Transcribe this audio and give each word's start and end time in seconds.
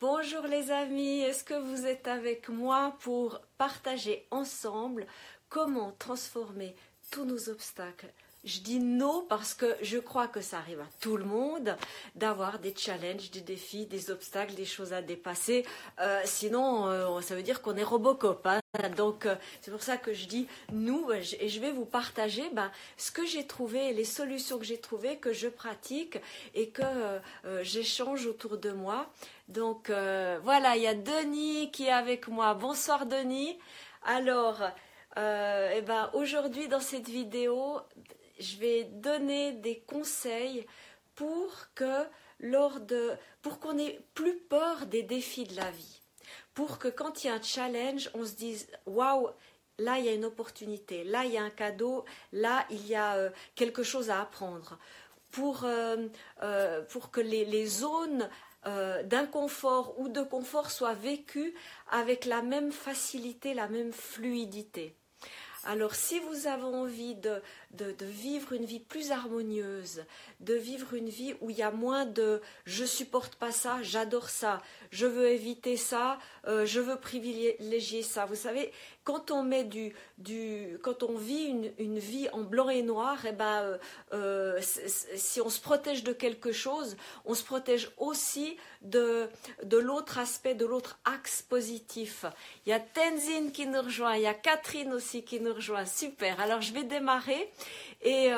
Bonjour 0.00 0.46
les 0.46 0.70
amis, 0.70 1.20
est-ce 1.20 1.44
que 1.44 1.52
vous 1.52 1.84
êtes 1.84 2.08
avec 2.08 2.48
moi 2.48 2.96
pour 3.00 3.42
partager 3.58 4.26
ensemble 4.30 5.06
comment 5.50 5.92
transformer 5.98 6.74
tous 7.10 7.26
nos 7.26 7.50
obstacles 7.50 8.10
je 8.44 8.60
dis 8.60 8.78
non 8.78 9.24
parce 9.28 9.54
que 9.54 9.76
je 9.82 9.98
crois 9.98 10.26
que 10.26 10.40
ça 10.40 10.58
arrive 10.58 10.80
à 10.80 10.88
tout 11.00 11.16
le 11.16 11.24
monde 11.24 11.76
d'avoir 12.14 12.58
des 12.58 12.74
challenges, 12.74 13.30
des 13.30 13.42
défis, 13.42 13.86
des 13.86 14.10
obstacles, 14.10 14.54
des 14.54 14.64
choses 14.64 14.92
à 14.92 15.02
dépasser. 15.02 15.66
Euh, 16.00 16.20
sinon, 16.24 16.86
euh, 16.86 17.20
ça 17.20 17.34
veut 17.34 17.42
dire 17.42 17.60
qu'on 17.60 17.76
est 17.76 17.82
Robocop. 17.82 18.46
Hein. 18.46 18.60
Donc, 18.96 19.26
euh, 19.26 19.34
c'est 19.60 19.70
pour 19.70 19.82
ça 19.82 19.98
que 19.98 20.14
je 20.14 20.26
dis 20.26 20.46
nous 20.72 21.10
et 21.12 21.48
je 21.48 21.60
vais 21.60 21.70
vous 21.70 21.84
partager 21.84 22.48
ben, 22.52 22.70
ce 22.96 23.10
que 23.10 23.26
j'ai 23.26 23.46
trouvé, 23.46 23.92
les 23.92 24.04
solutions 24.04 24.58
que 24.58 24.64
j'ai 24.64 24.80
trouvées, 24.80 25.18
que 25.18 25.32
je 25.32 25.48
pratique 25.48 26.18
et 26.54 26.70
que 26.70 26.82
j'échange 27.62 28.26
autour 28.26 28.56
de 28.56 28.70
moi. 28.70 29.10
Donc, 29.48 29.90
voilà, 29.90 30.76
il 30.76 30.82
y 30.82 30.86
a 30.86 30.94
Denis 30.94 31.70
qui 31.72 31.86
est 31.86 31.92
avec 31.92 32.28
moi. 32.28 32.54
Bonsoir 32.54 33.06
Denis. 33.06 33.58
Alors, 34.04 34.62
eh 35.16 35.82
ben, 35.82 36.10
aujourd'hui 36.14 36.68
dans 36.68 36.80
cette 36.80 37.08
vidéo, 37.08 37.80
je 38.40 38.56
vais 38.56 38.84
donner 38.84 39.52
des 39.52 39.80
conseils 39.80 40.66
pour 41.14 41.52
que 41.74 42.04
lors 42.40 42.80
de 42.80 43.12
pour 43.42 43.60
qu'on 43.60 43.78
ait 43.78 44.00
plus 44.14 44.36
peur 44.36 44.86
des 44.86 45.02
défis 45.02 45.44
de 45.44 45.56
la 45.56 45.70
vie. 45.70 46.00
Pour 46.54 46.78
que 46.78 46.88
quand 46.88 47.22
il 47.22 47.28
y 47.28 47.30
a 47.30 47.34
un 47.34 47.42
challenge, 47.42 48.10
on 48.14 48.24
se 48.24 48.32
dise 48.32 48.68
waouh, 48.86 49.28
là 49.78 49.98
il 49.98 50.06
y 50.06 50.08
a 50.08 50.12
une 50.12 50.24
opportunité, 50.24 51.04
là 51.04 51.24
il 51.24 51.32
y 51.32 51.38
a 51.38 51.42
un 51.42 51.50
cadeau, 51.50 52.04
là 52.32 52.66
il 52.70 52.86
y 52.86 52.94
a 52.94 53.16
euh, 53.16 53.30
quelque 53.54 53.82
chose 53.82 54.10
à 54.10 54.20
apprendre. 54.20 54.78
Pour, 55.30 55.64
euh, 55.64 56.08
euh, 56.42 56.82
pour 56.82 57.10
que 57.10 57.20
les, 57.20 57.44
les 57.44 57.66
zones 57.66 58.28
d'inconfort 59.04 59.98
ou 59.98 60.10
de 60.10 60.20
confort 60.20 60.70
soient 60.70 60.92
vécues 60.92 61.54
avec 61.90 62.26
la 62.26 62.42
même 62.42 62.72
facilité, 62.72 63.54
la 63.54 63.68
même 63.68 63.90
fluidité. 63.90 64.94
Alors 65.64 65.94
si 65.94 66.18
vous 66.20 66.46
avez 66.46 66.64
envie 66.64 67.14
de, 67.14 67.42
de, 67.72 67.94
vivre 68.04 68.52
une 68.52 68.64
vie 68.64 68.80
plus 68.80 69.12
harmonieuse, 69.12 70.04
de 70.40 70.54
vivre 70.54 70.94
une 70.94 71.08
vie 71.08 71.34
où 71.40 71.50
il 71.50 71.56
y 71.56 71.62
a 71.62 71.70
moins 71.70 72.04
de 72.04 72.40
je 72.64 72.84
supporte 72.84 73.36
pas 73.36 73.52
ça, 73.52 73.78
j'adore 73.82 74.28
ça, 74.28 74.60
je 74.90 75.06
veux 75.06 75.28
éviter 75.28 75.76
ça, 75.76 76.18
euh, 76.46 76.66
je 76.66 76.80
veux 76.80 76.96
privilégier 76.96 78.02
ça. 78.02 78.26
Vous 78.26 78.34
savez, 78.34 78.72
quand 79.04 79.30
on 79.30 79.42
met 79.42 79.64
du, 79.64 79.92
quand 80.82 81.02
on 81.02 81.16
vit 81.16 81.44
une, 81.44 81.70
une, 81.78 81.98
vie 81.98 82.28
en 82.32 82.42
blanc 82.42 82.68
et 82.68 82.82
noir, 82.82 83.18
eh 83.26 83.32
ben, 83.32 83.62
euh, 83.62 83.78
euh, 84.12 84.60
si 84.60 85.40
on 85.40 85.48
se 85.48 85.60
protège 85.60 86.04
de 86.04 86.12
quelque 86.12 86.52
chose, 86.52 86.96
on 87.24 87.34
se 87.34 87.42
protège 87.42 87.90
aussi 87.96 88.56
de, 88.82 89.28
de 89.62 89.78
l'autre 89.78 90.18
aspect, 90.18 90.54
de 90.54 90.66
l'autre 90.66 90.98
axe 91.04 91.42
positif. 91.42 92.24
Il 92.66 92.70
y 92.70 92.72
a 92.72 92.80
Tenzin 92.80 93.50
qui 93.52 93.66
nous 93.66 93.80
rejoint, 93.80 94.16
il 94.16 94.22
y 94.22 94.26
a 94.26 94.34
Catherine 94.34 94.92
aussi 94.92 95.24
qui 95.24 95.40
nous 95.40 95.54
rejoint. 95.54 95.86
Super. 95.86 96.40
Alors 96.40 96.60
je 96.60 96.72
vais 96.72 96.84
démarrer 96.84 97.50
et 98.02 98.32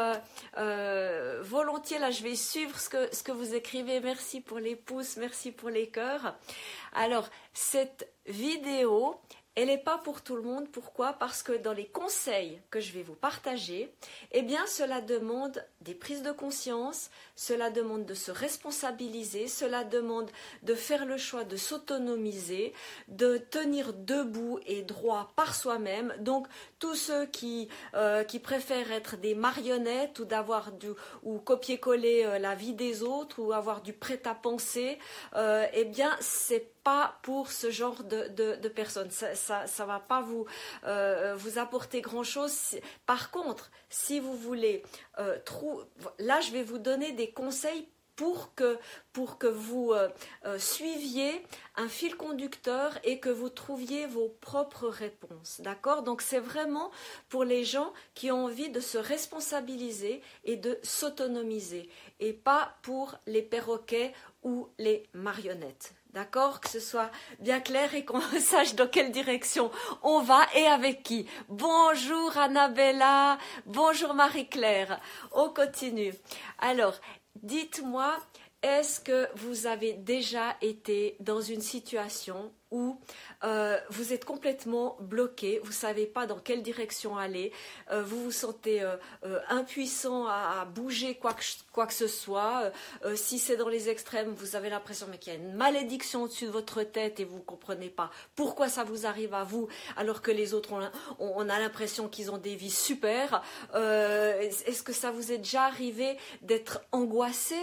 euh, 0.58 1.40
volontiers 1.42 1.98
là, 1.98 2.10
je 2.10 2.22
vais 2.22 2.34
suivre 2.34 2.78
ce 2.78 2.88
que, 2.88 3.14
ce 3.14 3.22
que 3.22 3.32
vous 3.32 3.54
écrivez. 3.54 4.00
Merci 4.00 4.40
pour 4.40 4.58
les 4.58 4.76
pouces, 4.76 5.16
merci 5.16 5.52
pour 5.52 5.70
les 5.70 5.88
cœurs. 5.88 6.36
Alors 6.92 7.28
cette 7.52 8.12
vidéo, 8.26 9.20
elle 9.54 9.66
n'est 9.66 9.76
pas 9.76 9.98
pour 9.98 10.22
tout 10.22 10.36
le 10.36 10.42
monde. 10.42 10.70
Pourquoi? 10.70 11.12
Parce 11.12 11.42
que 11.42 11.52
dans 11.52 11.74
les 11.74 11.86
conseils 11.86 12.60
que 12.70 12.80
je 12.80 12.92
vais 12.92 13.02
vous 13.02 13.14
partager, 13.14 13.92
eh 14.30 14.40
bien, 14.40 14.66
cela 14.66 15.02
demande 15.02 15.62
des 15.82 15.94
prises 15.94 16.22
de 16.22 16.32
conscience, 16.32 17.10
cela 17.36 17.70
demande 17.70 18.06
de 18.06 18.14
se 18.14 18.30
responsabiliser, 18.30 19.48
cela 19.48 19.84
demande 19.84 20.30
de 20.62 20.74
faire 20.74 21.04
le 21.04 21.18
choix 21.18 21.44
de 21.44 21.56
s'autonomiser, 21.56 22.72
de 23.08 23.36
tenir 23.36 23.92
debout 23.92 24.58
et 24.64 24.82
droit 24.82 25.32
par 25.36 25.54
soi-même. 25.54 26.14
Tous 26.83 26.97
ceux 26.97 27.27
qui, 27.27 27.69
euh, 27.94 28.24
qui 28.24 28.40
préfèrent 28.40 28.90
être 28.90 29.17
des 29.17 29.36
marionnettes 29.36 30.18
ou 30.18 30.24
d'avoir 30.24 30.73
du 30.73 30.89
ou 31.23 31.39
copier-coller 31.39 32.24
euh, 32.24 32.40
la 32.40 32.56
vie 32.56 32.74
des 32.74 33.05
autres 33.05 33.40
ou 33.40 33.52
avoir 33.52 33.83
du 33.83 33.92
prêt-à-penser, 33.92 34.98
euh, 35.36 35.64
eh 35.74 35.84
bien, 35.84 36.11
c'est 36.18 36.73
pas 36.83 37.20
pour 37.23 37.52
ce 37.52 37.70
genre 37.70 38.02
de, 38.02 38.27
de, 38.56 38.68
personnes. 38.68 39.12
Ça, 39.12 39.36
ça, 39.36 39.86
va 39.86 40.01
pas 40.01 40.20
vous, 40.20 40.46
vous 41.36 41.58
apporter 41.61 42.01
grand 42.01 42.24
chose. 42.24 42.80
Par 43.06 43.30
contre, 43.30 43.70
si 43.92 44.18
vous 44.18 44.35
voulez, 44.35 44.83
euh, 45.18 45.39
là, 46.18 46.40
je 46.40 46.51
vais 46.51 46.64
vous 46.64 46.79
donner 46.79 47.12
des 47.12 47.30
conseils 47.30 47.86
pour 48.17 48.55
que, 48.55 48.78
pour 49.12 49.39
que 49.39 49.46
vous 49.46 49.92
euh, 49.92 50.08
suiviez 50.58 51.42
un 51.77 51.89
fil 51.89 52.17
conducteur 52.17 52.98
et 53.05 53.18
que 53.18 53.28
vous 53.28 53.48
trouviez 53.48 54.06
vos 54.06 54.28
propres 54.40 54.89
réponses. 54.89 55.61
D'accord? 55.61 56.02
Donc 56.02 56.23
c'est 56.23 56.40
vraiment 56.40 56.90
pour 57.28 57.45
les 57.45 57.64
gens 57.64 57.92
qui 58.14 58.30
ont 58.30 58.45
envie 58.45 58.70
de 58.70 58.80
se 58.80 58.98
responsabiliser 58.98 60.23
et 60.45 60.56
de 60.56 60.78
s'autonomiser 60.83 61.89
et 62.20 62.33
pas 62.33 62.77
pour 62.83 63.17
les 63.27 63.42
perroquets 63.42 64.12
ou 64.42 64.68
les 64.79 65.08
marionnettes. 65.14 65.94
D'accord? 66.12 66.61
Que 66.61 66.68
ce 66.68 66.80
soit 66.80 67.11
bien 67.39 67.61
clair 67.61 67.94
et 67.94 68.05
qu'on 68.05 68.20
sache 68.40 68.74
dans 68.74 68.86
quelle 68.86 69.12
direction 69.12 69.70
on 70.02 70.20
va 70.20 70.46
et 70.55 70.67
avec 70.67 71.02
qui. 71.02 71.27
Bonjour 71.48 72.36
Annabella, 72.36 73.39
bonjour 73.64 74.12
Marie-Claire. 74.12 75.00
On 75.33 75.48
continue. 75.48 76.12
Alors, 76.58 76.94
dites-moi, 77.42 78.16
est-ce 78.62 79.00
que 79.00 79.28
vous 79.36 79.66
avez 79.66 79.94
déjà 79.94 80.56
été 80.60 81.16
dans 81.20 81.40
une 81.40 81.60
situation 81.60 82.52
où 82.72 82.98
euh, 83.44 83.78
vous 83.90 84.12
êtes 84.12 84.24
complètement 84.24 84.96
bloqué, 85.00 85.60
vous 85.62 85.68
ne 85.68 85.74
savez 85.74 86.06
pas 86.06 86.27
dans 86.27 86.38
quelle 86.38 86.62
direction 86.62 87.16
aller, 87.16 87.52
euh, 87.92 88.02
vous 88.02 88.24
vous 88.24 88.33
sentez 88.33 88.83
euh, 88.83 89.38
impuissant 89.48 90.27
à, 90.27 90.64
bouger 90.64 91.14
quoi 91.14 91.34
que, 91.34 91.42
quoi 91.72 91.86
que 91.86 91.92
ce 91.92 92.06
soit. 92.06 92.72
si 93.14 93.38
c'est 93.38 93.56
dans 93.56 93.68
les 93.68 93.90
extrêmes, 93.90 94.30
vous 94.30 94.56
avez 94.56 94.70
l'impression 94.70 95.06
qu'il 95.20 95.32
y 95.32 95.36
a 95.36 95.38
une 95.38 95.52
malédiction 95.55 96.22
au-dessus 96.22 96.46
de 96.46 96.50
votre 96.50 96.82
tête 96.82 97.20
et 97.20 97.24
vous 97.24 97.36
ne 97.36 97.42
comprenez 97.42 97.90
pas 97.90 98.11
pourquoi 98.34 98.68
ça 98.68 98.84
vous 98.84 99.06
arrive 99.06 99.34
à 99.34 99.44
vous 99.44 99.68
alors 99.96 100.22
que 100.22 100.30
les 100.30 100.55
autres, 100.55 100.72
ont, 100.72 100.90
on, 101.18 101.48
a 101.48 101.58
l'impression 101.58 102.08
qu'ils 102.08 102.30
ont 102.30 102.38
des 102.38 102.55
vies 102.55 102.70
super. 102.70 103.42
Est-ce 103.74 104.82
que 104.82 104.92
ça 104.92 105.11
vous 105.11 105.32
est 105.32 105.38
déjà 105.38 105.64
arrivé 105.64 106.16
d'être 106.40 106.80
angoissé, 106.92 107.56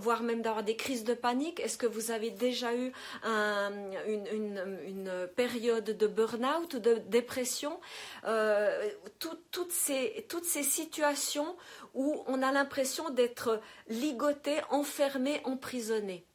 voire 0.00 0.22
même 0.22 0.42
d'avoir 0.42 0.64
des 0.64 0.76
crises 0.76 1.04
de 1.04 1.14
panique? 1.14 1.60
Est-ce 1.60 1.78
que 1.78 1.86
vous 1.86 2.10
avez 2.10 2.30
déjà 2.30 2.74
eu 2.74 2.92
un, 3.22 3.70
une, 4.08 5.28
période 5.36 5.84
de 5.84 6.06
burn-out, 6.06 6.76
de 6.76 6.94
dépression, 7.06 7.80
euh, 8.24 8.88
toutes, 9.18 9.72
ces, 9.72 10.26
toutes 10.28 10.44
ces 10.44 10.62
situations 10.62 11.56
où 11.94 12.22
on 12.26 12.42
a 12.42 12.52
l'impression 12.52 13.10
d'être 13.10 13.60
ligoté, 13.88 14.60
enfermé, 14.70 15.40
emprisonné. 15.44 16.27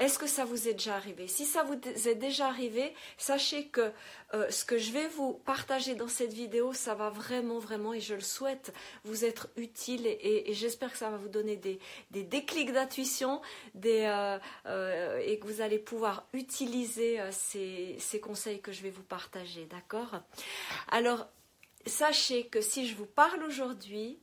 Est-ce 0.00 0.18
que 0.18 0.26
ça 0.26 0.46
vous 0.46 0.66
est 0.66 0.72
déjà 0.72 0.96
arrivé? 0.96 1.28
Si 1.28 1.44
ça 1.44 1.62
vous 1.62 1.74
est 1.74 2.14
déjà 2.14 2.46
arrivé, 2.46 2.94
sachez 3.18 3.66
que 3.66 3.92
euh, 4.32 4.50
ce 4.50 4.64
que 4.64 4.78
je 4.78 4.92
vais 4.92 5.06
vous 5.08 5.34
partager 5.34 5.94
dans 5.94 6.08
cette 6.08 6.32
vidéo, 6.32 6.72
ça 6.72 6.94
va 6.94 7.10
vraiment, 7.10 7.58
vraiment, 7.58 7.92
et 7.92 8.00
je 8.00 8.14
le 8.14 8.22
souhaite, 8.22 8.72
vous 9.04 9.26
être 9.26 9.50
utile 9.56 10.06
et, 10.06 10.54
j'espère 10.54 10.90
que 10.90 10.96
ça 10.96 11.10
va 11.10 11.18
vous 11.18 11.28
donner 11.28 11.56
des, 11.56 11.78
déclics 12.10 12.72
d'intuition 12.72 13.42
euh, 13.84 14.38
euh, 14.64 15.22
et 15.22 15.38
que 15.38 15.46
vous 15.46 15.60
allez 15.60 15.78
pouvoir 15.78 16.26
utiliser 16.32 17.20
ces 17.30 18.20
conseils 18.22 18.62
que 18.62 18.72
je 18.72 18.80
vais 18.80 18.90
vous 18.90 19.02
partager. 19.02 19.66
D'accord? 19.66 20.22
Alors, 20.90 21.28
sachez 21.84 22.46
que 22.46 22.62
si 22.62 22.88
je 22.88 22.96
vous 22.96 23.06
parle 23.06 23.42
aujourd'hui, 23.42 24.18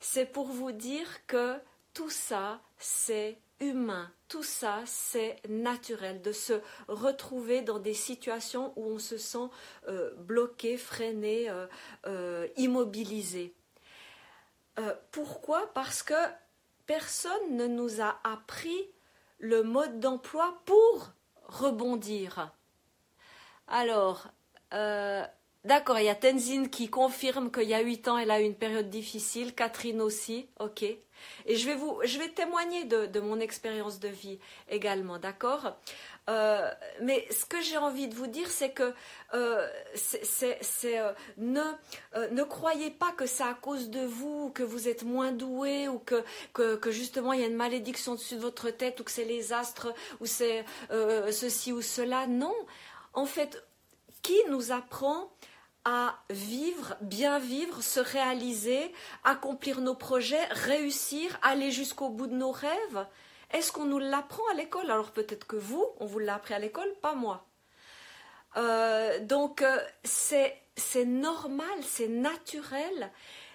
c'est 0.00 0.24
pour 0.24 0.46
vous 0.46 0.72
dire 0.72 1.26
que 1.26 1.58
tout 1.92 2.08
ça, 2.08 2.62
c'est 2.78 3.36
humain. 3.60 4.10
Tout 4.28 4.42
ça, 4.42 4.80
c'est 4.86 5.36
naturel 5.48 6.22
de 6.22 6.32
se 6.32 6.54
retrouver 6.88 7.62
dans 7.62 7.78
des 7.78 7.94
situations 7.94 8.72
où 8.76 8.84
on 8.84 8.98
se 8.98 9.18
sent 9.18 9.48
euh, 9.88 10.14
bloqué, 10.16 10.76
freiné, 10.76 11.50
euh, 11.50 11.66
euh, 12.06 12.48
immobilisé. 12.56 13.54
pourquoi? 15.10 15.70
Parce 15.74 16.02
que 16.02 16.14
personne 16.86 17.56
ne 17.56 17.66
nous 17.66 18.00
a 18.00 18.18
appris 18.24 18.88
le 19.38 19.62
mode 19.62 20.00
d'emploi 20.00 20.58
pour 20.64 21.10
rebondir. 21.44 22.50
Alors, 23.68 24.28
d'accord, 25.64 25.98
il 25.98 26.06
y 26.06 26.08
a 26.08 26.14
Tenzin 26.14 26.68
qui 26.68 26.88
confirme 26.88 27.50
qu'il 27.50 27.68
y 27.68 27.74
a 27.74 27.80
huit 27.80 28.08
ans, 28.08 28.16
elle 28.16 28.30
a 28.30 28.40
eu 28.40 28.44
une 28.44 28.54
période 28.54 28.88
difficile, 28.88 29.54
Catherine 29.54 30.00
aussi, 30.00 30.48
ok. 30.58 30.84
Et 31.46 31.56
je 31.56 31.68
vais, 31.68 32.28
témoigner 32.28 32.84
de, 32.84 33.20
mon 33.20 33.40
expérience 33.40 34.00
de 34.00 34.08
vie 34.08 34.38
également, 34.68 35.18
d'accord? 35.18 35.76
Euh, 36.28 36.70
mais 37.02 37.26
ce 37.30 37.44
que 37.44 37.60
j'ai 37.60 37.76
envie 37.76 38.08
de 38.08 38.14
vous 38.14 38.26
dire, 38.26 38.48
c'est 38.50 38.70
que 38.70 38.94
euh, 39.34 39.68
euh, 40.84 41.12
ne, 41.38 42.42
croyez 42.42 42.90
pas 42.90 43.12
que 43.12 43.26
c'est 43.26 43.42
à 43.42 43.54
cause 43.54 43.90
de 43.90 44.04
vous, 44.04 44.50
que 44.50 44.62
vous 44.62 44.88
êtes 44.88 45.02
moins 45.02 45.32
doué, 45.32 45.88
ou 45.88 45.98
que, 45.98 46.22
que, 46.52 46.76
que, 46.76 46.90
justement 46.90 47.32
il 47.32 47.40
y 47.40 47.44
a 47.44 47.46
une 47.46 47.56
malédiction 47.56 48.14
dessus 48.14 48.36
de 48.36 48.40
votre 48.40 48.70
tête, 48.70 49.00
ou 49.00 49.04
que 49.04 49.10
c'est 49.10 49.24
les 49.24 49.52
astres, 49.52 49.92
ou 50.20 50.26
c'est 50.26 50.64
ceci 50.90 51.72
ou 51.72 51.82
cela. 51.82 52.26
Non, 52.26 52.54
en 53.14 53.26
fait, 53.26 53.64
qui 54.22 54.38
nous 54.50 54.72
apprend 54.72 55.30
à 55.84 56.18
vivre, 56.28 56.96
bien 57.00 57.38
vivre, 57.38 57.82
se 57.82 58.00
réaliser, 58.00 58.92
accomplir 59.24 59.80
nos 59.80 59.94
projets, 59.94 60.44
réussir, 60.50 61.38
aller 61.42 61.70
jusqu'au 61.70 62.08
bout 62.08 62.26
de 62.26 62.34
nos 62.34 62.52
rêves 62.52 63.06
Est-ce 63.52 63.72
qu'on 63.72 63.86
nous 63.86 63.98
l'apprend 63.98 64.42
à 64.52 64.54
l'école? 64.54 64.90
Alors 64.90 65.10
peut-être 65.10 65.46
que 65.46 65.56
vous, 65.56 65.84
on 65.98 66.06
vous 66.06 66.18
l'a 66.18 66.34
appris 66.34 66.54
à 66.54 66.58
l'école, 66.58 66.92
pas 67.00 67.14
moi. 67.14 67.46
Euh, 68.56 69.20
donc 69.20 69.62
euh, 69.62 69.78
c'est 70.04 70.54
normal, 71.04 71.66
c'est 71.82 72.08
naturel 72.08 73.10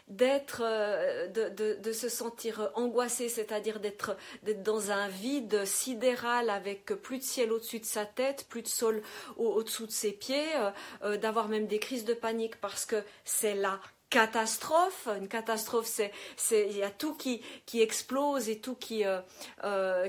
d'être, 0.08 0.62
euh, 0.64 1.28
de, 1.28 1.92
se 1.92 2.10
sentir 2.10 2.70
angoissé, 2.76 3.30
c'est-à-dire 3.30 3.80
d'être, 3.80 4.16
dans 4.64 4.92
un 4.92 5.08
vide 5.08 5.66
sidéral 5.66 6.50
avec 6.50 6.86
plus 6.86 7.18
de 7.18 7.24
ciel 7.24 7.52
au-dessus 7.52 7.80
de 7.80 7.86
sa 7.86 8.06
tête, 8.06 8.46
plus 8.48 8.62
de 8.62 8.68
sol 8.68 9.02
au-dessous 9.38 9.88
de 9.88 9.92
ses 9.92 10.12
pieds, 10.12 10.56
euh, 10.56 10.72
euh, 11.04 11.18
d'avoir 11.18 11.48
même 11.48 11.68
des 11.68 11.80
crises 11.80 12.06
de 12.06 12.14
panique 12.14 12.60
parce 12.62 12.86
que 12.86 13.02
c'est 13.24 13.56
la 13.56 13.80
catastrophe. 14.12 15.08
Une 15.18 15.28
catastrophe, 15.28 15.88
c'est, 16.36 16.70
il 16.70 16.78
y 16.78 16.84
a 16.84 16.92
tout 16.92 17.16
qui, 17.16 17.42
qui 17.66 17.82
explose 17.82 18.48
et 18.50 18.60
tout 18.60 18.76
qui, 18.76 19.04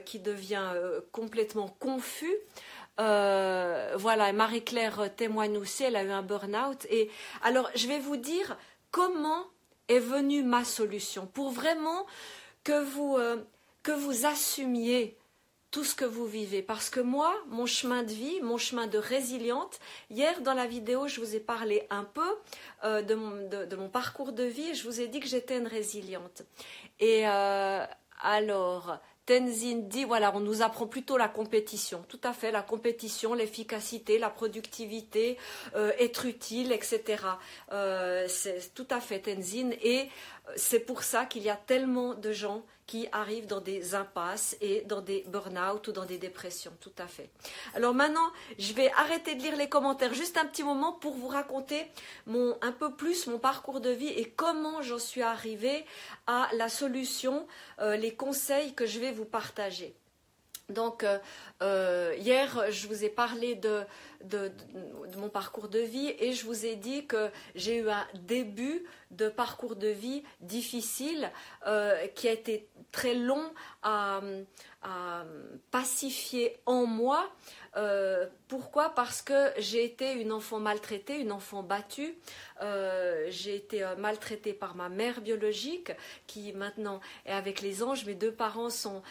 qui 0.05 0.19
devient 0.21 0.73
complètement 1.11 1.69
confus. 1.81 2.37
voilà, 2.99 4.33
Marie-Claire 4.33 5.15
témoigne 5.17 5.57
aussi, 5.57 5.85
elle 5.85 5.97
a 5.97 6.05
eu 6.05 6.11
un 6.11 6.23
burn-out. 6.23 6.87
Et 6.91 7.11
alors, 7.43 7.71
je 7.75 7.89
vais 7.89 7.99
vous 7.99 8.17
dire 8.17 8.57
comment 8.93 9.47
est 9.88 9.99
venue 9.99 10.43
ma 10.43 10.65
solution 10.65 11.27
pour 11.27 11.50
vraiment 11.50 12.06
que 12.65 12.83
vous, 12.83 13.17
euh, 13.17 13.37
que 13.83 13.93
vous 13.93 14.27
assumiez 14.27 15.17
tout 15.71 15.85
ce 15.85 15.94
que 15.94 16.05
vous 16.05 16.27
vivez. 16.27 16.62
Parce 16.62 16.91
que 16.91 17.00
moi, 17.00 17.35
mon 17.49 17.67
chemin 17.67 18.03
de 18.03 18.12
vie, 18.12 18.41
mon 18.41 18.56
chemin 18.56 18.87
de 18.87 18.99
résiliente, 18.99 19.79
hier 20.11 20.41
dans 20.41 20.55
la 20.55 20.67
vidéo, 20.67 21.06
je 21.06 21.21
vous 21.21 21.37
ai 21.37 21.41
parlé 21.41 21.87
un 21.91 22.05
peu 22.05 22.38
euh, 22.85 23.03
de, 23.03 23.15
mon, 23.15 23.49
de, 23.49 23.77
mon, 23.77 23.88
parcours 23.88 24.33
de 24.33 24.44
vie 24.44 24.71
et 24.71 24.75
je 24.75 24.88
vous 24.88 25.00
ai 25.00 25.09
dit 25.09 25.21
que 25.21 25.29
j'étais 25.29 25.59
une 25.59 25.67
résiliente. 25.67 26.43
Et 26.99 27.29
euh, 27.29 27.85
alors, 28.23 28.99
Tenzin 29.26 29.88
dit, 29.88 30.05
voilà, 30.05 30.32
on 30.34 30.40
nous 30.40 30.62
apprend 30.62 30.87
plutôt 30.87 31.17
la 31.17 31.28
compétition. 31.28 32.05
Tout 32.08 32.20
à 32.23 32.32
fait, 32.32 32.52
la 32.52 32.62
compétition, 32.62 33.34
l'efficacité, 33.34 34.19
la 34.19 34.31
productivité, 34.31 35.37
euh, 35.75 35.90
être 35.99 36.26
utile, 36.26 36.70
etc. 36.70 37.25
Euh, 37.73 38.26
c'est 38.28 38.73
tout 38.75 38.87
à 38.90 39.00
fait 39.00 39.19
Tenzin. 39.19 39.70
Et 39.82 40.08
c'est 40.55 40.81
pour 40.81 41.03
ça 41.03 41.25
qu'il 41.25 41.43
y 41.43 41.51
a 41.51 41.57
tellement 41.57 42.15
de 42.15 42.33
gens 42.33 42.63
qui 42.87 43.09
arrivent 43.11 43.49
dans 43.49 43.61
des 43.61 43.97
impasses 43.97 44.57
et 44.61 44.83
dans 44.83 45.01
des 45.01 45.25
burn-out 45.27 45.89
ou 45.89 45.93
dans 45.93 46.05
des 46.05 46.19
dépressions, 46.19 46.73
tout 46.81 46.93
à 46.99 47.09
fait. 47.09 47.31
Alors 47.75 47.95
maintenant, 47.95 48.31
je 48.59 48.73
vais 48.73 48.91
arrêter 48.93 49.35
de 49.35 49.43
lire 49.43 49.57
les 49.57 49.69
commentaires 49.69 50.15
juste 50.15 50.37
un 50.37 50.47
petit 50.47 50.63
moment 50.63 50.93
pour 50.93 51.15
vous 51.15 51.27
raconter 51.27 51.87
un 52.29 52.73
peu 52.73 52.95
plus 52.95 53.27
mon 53.27 53.39
parcours 53.39 53.81
de 53.81 53.91
vie 53.91 54.09
et 54.09 54.31
comment 54.31 54.83
j'en 54.83 55.01
suis 55.01 55.23
arrivée 55.23 55.85
à 56.29 56.49
la 56.57 56.69
solution, 56.69 57.47
euh, 57.81 57.97
les 57.97 58.15
conseils 58.15 58.73
que 58.75 58.87
je 58.87 59.01
vais 59.01 59.11
vous 59.11 59.25
partager. 59.25 59.97
Donc, 60.69 61.05
euh, 61.05 61.19
euh, 61.63 62.13
hier, 62.19 62.73
je 62.73 62.89
vous 62.89 63.05
ai 63.05 63.09
parlé 63.09 63.55
de, 63.55 63.85
mon 65.17 65.29
parcours 65.29 65.69
de 65.69 65.79
vie 65.79 66.13
et 66.19 66.33
je 66.33 66.45
vous 66.45 66.67
ai 66.67 66.75
dit 66.75 67.07
que 67.07 67.31
j'ai 67.55 67.79
eu 67.79 67.89
un 67.89 68.05
début 68.15 68.85
de 69.13 69.29
parcours 69.29 69.77
de 69.77 69.87
vie 69.87 70.25
difficile 70.41 71.31
euh, 71.69 72.09
qui 72.09 72.27
a 72.27 72.33
été 72.33 72.69
très 72.91 73.15
long 73.15 73.53
à 73.85 74.21
pacifier 75.71 76.57
en 76.67 76.87
moi 76.87 77.31
euh, 77.76 78.26
pourquoi? 78.49 78.90
Parce 78.90 79.23
que 79.23 79.52
j'ai 79.58 79.84
été 79.84 80.12
une 80.12 80.32
enfant 80.32 80.58
maltraitée, 80.58 81.19
une 81.19 81.32
enfant 81.32 81.62
battue. 81.62 82.17
Euh, 82.62 83.26
j'ai 83.28 83.56
été 83.56 83.82
euh, 83.82 83.96
maltraitée 83.96 84.55
par 84.55 84.75
ma 84.76 84.88
mère 84.88 85.20
biologique, 85.20 85.93
qui 86.26 86.52
maintenant 86.52 87.00
est 87.26 87.32
avec 87.32 87.61
les 87.61 87.82
anges. 87.82 88.06
Mes 88.06 88.14
deux 88.14 88.32
parents 88.32 88.70
sont, 88.70 89.02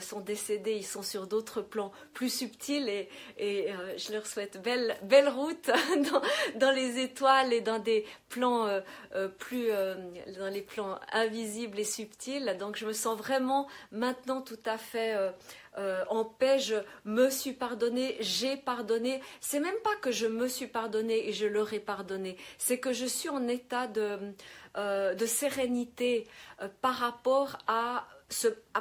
sont 0.00 0.20
décédés, 0.20 0.74
ils 0.74 0.86
sont 0.86 1.02
sur 1.02 1.26
d'autres 1.26 1.60
plans 1.60 1.92
plus 2.14 2.30
subtils 2.30 2.88
et, 2.88 3.08
je 3.38 4.12
leur 4.12 4.26
souhaite 4.26 4.62
belle, 4.62 4.96
belle 5.02 5.28
route 5.28 5.66
dans, 6.10 6.22
dans, 6.58 6.72
les 6.72 6.98
étoiles 7.00 7.52
et 7.52 7.60
dans 7.60 7.78
des 7.78 8.06
plans 8.28 8.80
plus, 9.38 9.68
dans 9.68 10.48
les 10.52 10.62
plans 10.62 10.98
invisibles 11.12 11.78
et 11.78 11.84
subtils. 11.84 12.56
Donc 12.58 12.76
je 12.76 12.86
me 12.86 12.92
sens 12.92 13.16
vraiment 13.16 13.68
maintenant 13.90 14.40
tout 14.40 14.58
à 14.64 14.78
fait 14.78 15.16
euh, 15.78 16.04
en 16.08 16.24
paix, 16.24 16.58
je 16.58 16.76
me 17.04 17.28
suis 17.28 17.52
pardonné, 17.52 18.16
j'ai 18.20 18.56
pardonné. 18.56 19.20
C'est 19.40 19.60
même 19.60 19.76
pas 19.84 19.94
que 20.00 20.10
je 20.10 20.26
me 20.26 20.48
suis 20.48 20.66
pardonné 20.66 21.28
et 21.28 21.32
je 21.32 21.46
leur 21.46 21.72
ai 21.72 21.80
pardonné, 21.80 22.36
c'est 22.56 22.78
que 22.78 22.92
je 22.92 23.04
suis 23.04 23.28
en 23.28 23.46
état 23.46 23.86
de, 23.86 24.18
euh, 24.78 25.26
sérénité 25.26 26.26
euh, 26.62 26.68
par, 26.80 26.94
rapport 26.94 27.58
à 27.66 28.06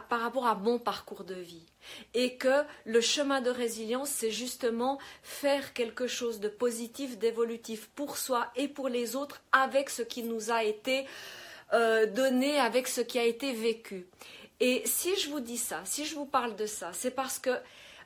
par 0.09 0.21
rapport 0.21 0.47
à 0.47 0.55
mon 0.55 0.79
parcours 0.79 1.23
de 1.23 1.35
vie. 1.35 1.67
Et 2.15 2.35
que 2.35 2.63
le 2.85 2.99
chemin 2.99 3.41
de 3.41 3.51
résilience, 3.51 4.09
c'est 4.09 4.31
justement 4.31 4.97
faire 5.21 5.73
quelque 5.73 6.07
chose 6.07 6.39
de 6.39 6.47
positif, 6.47 7.19
d'évolutif 7.19 7.87
pour 7.89 8.17
soi 8.17 8.51
et 8.55 8.67
pour 8.67 8.89
les 8.89 9.15
autres 9.15 9.43
avec 9.51 9.91
ce 9.91 10.01
qui 10.01 10.23
nous 10.23 10.49
a 10.49 10.63
été 10.63 11.05
donné, 11.71 12.59
avec 12.59 12.87
ce 12.87 13.01
qui 13.01 13.19
a 13.19 13.23
été 13.23 13.53
vécu. 13.53 14.07
Et 14.59 14.83
si 14.85 15.15
je 15.17 15.29
vous 15.29 15.39
dis 15.39 15.57
ça, 15.57 15.81
si 15.85 16.05
je 16.05 16.15
vous 16.15 16.25
parle 16.25 16.55
de 16.55 16.65
ça, 16.65 16.91
c'est 16.93 17.11
parce 17.11 17.39
que 17.39 17.51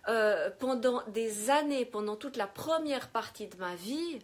euh, 0.08 0.50
pendant 0.60 1.04
des 1.08 1.50
années, 1.50 1.86
pendant 1.86 2.16
toute 2.16 2.38
la 2.38 2.48
première 2.48 3.10
partie 3.10 3.48
de 3.48 3.58
ma 3.58 3.76
vie, 3.76 4.20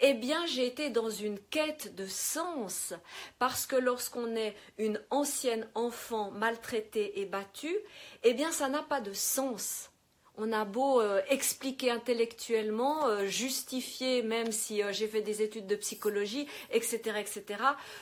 eh 0.00 0.14
bien, 0.14 0.46
j'ai 0.46 0.66
été 0.66 0.90
dans 0.90 1.10
une 1.10 1.38
quête 1.38 1.94
de 1.96 2.06
sens, 2.06 2.94
parce 3.38 3.66
que 3.66 3.76
lorsqu'on 3.76 4.36
est 4.36 4.54
une 4.78 5.00
ancienne 5.10 5.68
enfant 5.74 6.30
maltraitée 6.30 7.20
et 7.20 7.26
battue, 7.26 7.76
eh 8.22 8.34
bien, 8.34 8.52
ça 8.52 8.68
n'a 8.68 8.82
pas 8.82 9.00
de 9.00 9.12
sens 9.12 9.90
on 10.36 10.52
a 10.52 10.64
beau 10.64 11.00
euh, 11.00 11.20
expliquer 11.28 11.90
intellectuellement, 11.90 13.06
euh, 13.06 13.26
justifier, 13.26 14.22
même 14.22 14.52
si 14.52 14.82
euh, 14.82 14.92
j'ai 14.92 15.06
fait 15.06 15.22
des 15.22 15.42
études 15.42 15.66
de 15.66 15.76
psychologie, 15.76 16.46
etc., 16.70 17.18
etc., 17.20 17.44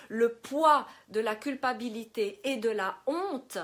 le 0.09 0.33
poids 0.33 0.87
de 1.09 1.21
la 1.21 1.35
culpabilité 1.35 2.41
et 2.45 2.57
de 2.57 2.71
la 2.71 2.97
honte, 3.07 3.59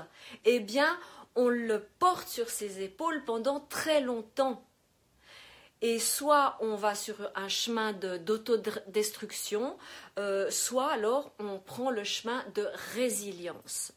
eh 0.45 0.59
bien, 0.59 0.97
on 1.35 1.47
le 1.47 1.87
porte 1.99 2.27
sur 2.27 2.49
ses 2.49 2.83
épaules 2.83 3.23
pendant 3.25 3.59
très 3.59 4.01
longtemps. 4.01 4.63
Et 5.81 5.97
soit 5.97 6.57
on 6.59 6.75
va 6.75 6.93
sur 6.93 7.15
un 7.35 7.47
chemin 7.47 7.93
d'autodestruction, 7.93 9.77
euh, 10.17 10.51
soit 10.51 10.91
alors 10.91 11.31
on 11.39 11.57
prend 11.57 11.89
le 11.89 12.03
chemin 12.03 12.43
de 12.53 12.67
résilience. 12.95 13.93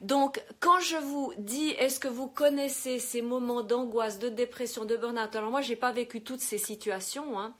Donc, 0.00 0.42
quand 0.60 0.80
je 0.80 0.96
vous 0.96 1.34
dis, 1.36 1.70
est-ce 1.78 2.00
que 2.00 2.08
vous 2.08 2.28
connaissez 2.28 2.98
ces 2.98 3.20
moments 3.20 3.62
d'angoisse, 3.62 4.18
de 4.18 4.30
dépression, 4.30 4.86
de 4.86 4.96
burn-out? 4.96 5.36
Alors 5.36 5.50
moi, 5.50 5.60
j'ai 5.60 5.76
pas 5.76 5.92
vécu 5.92 6.22
toutes 6.22 6.40
ces 6.40 6.58
situations. 6.58 7.38
Hein. 7.38 7.54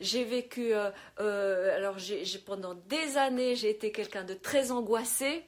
J'ai 0.00 0.24
vécu, 0.24 0.74
euh, 0.74 0.90
euh, 1.20 1.74
alors 1.74 1.96
pendant 2.44 2.74
des 2.74 3.16
années, 3.16 3.54
j'ai 3.54 3.70
été 3.70 3.92
quelqu'un 3.92 4.24
de 4.24 4.34
très 4.34 4.72
angoissé 4.72 5.44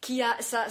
qui 0.00 0.20
a 0.20 0.36
ça 0.40 0.66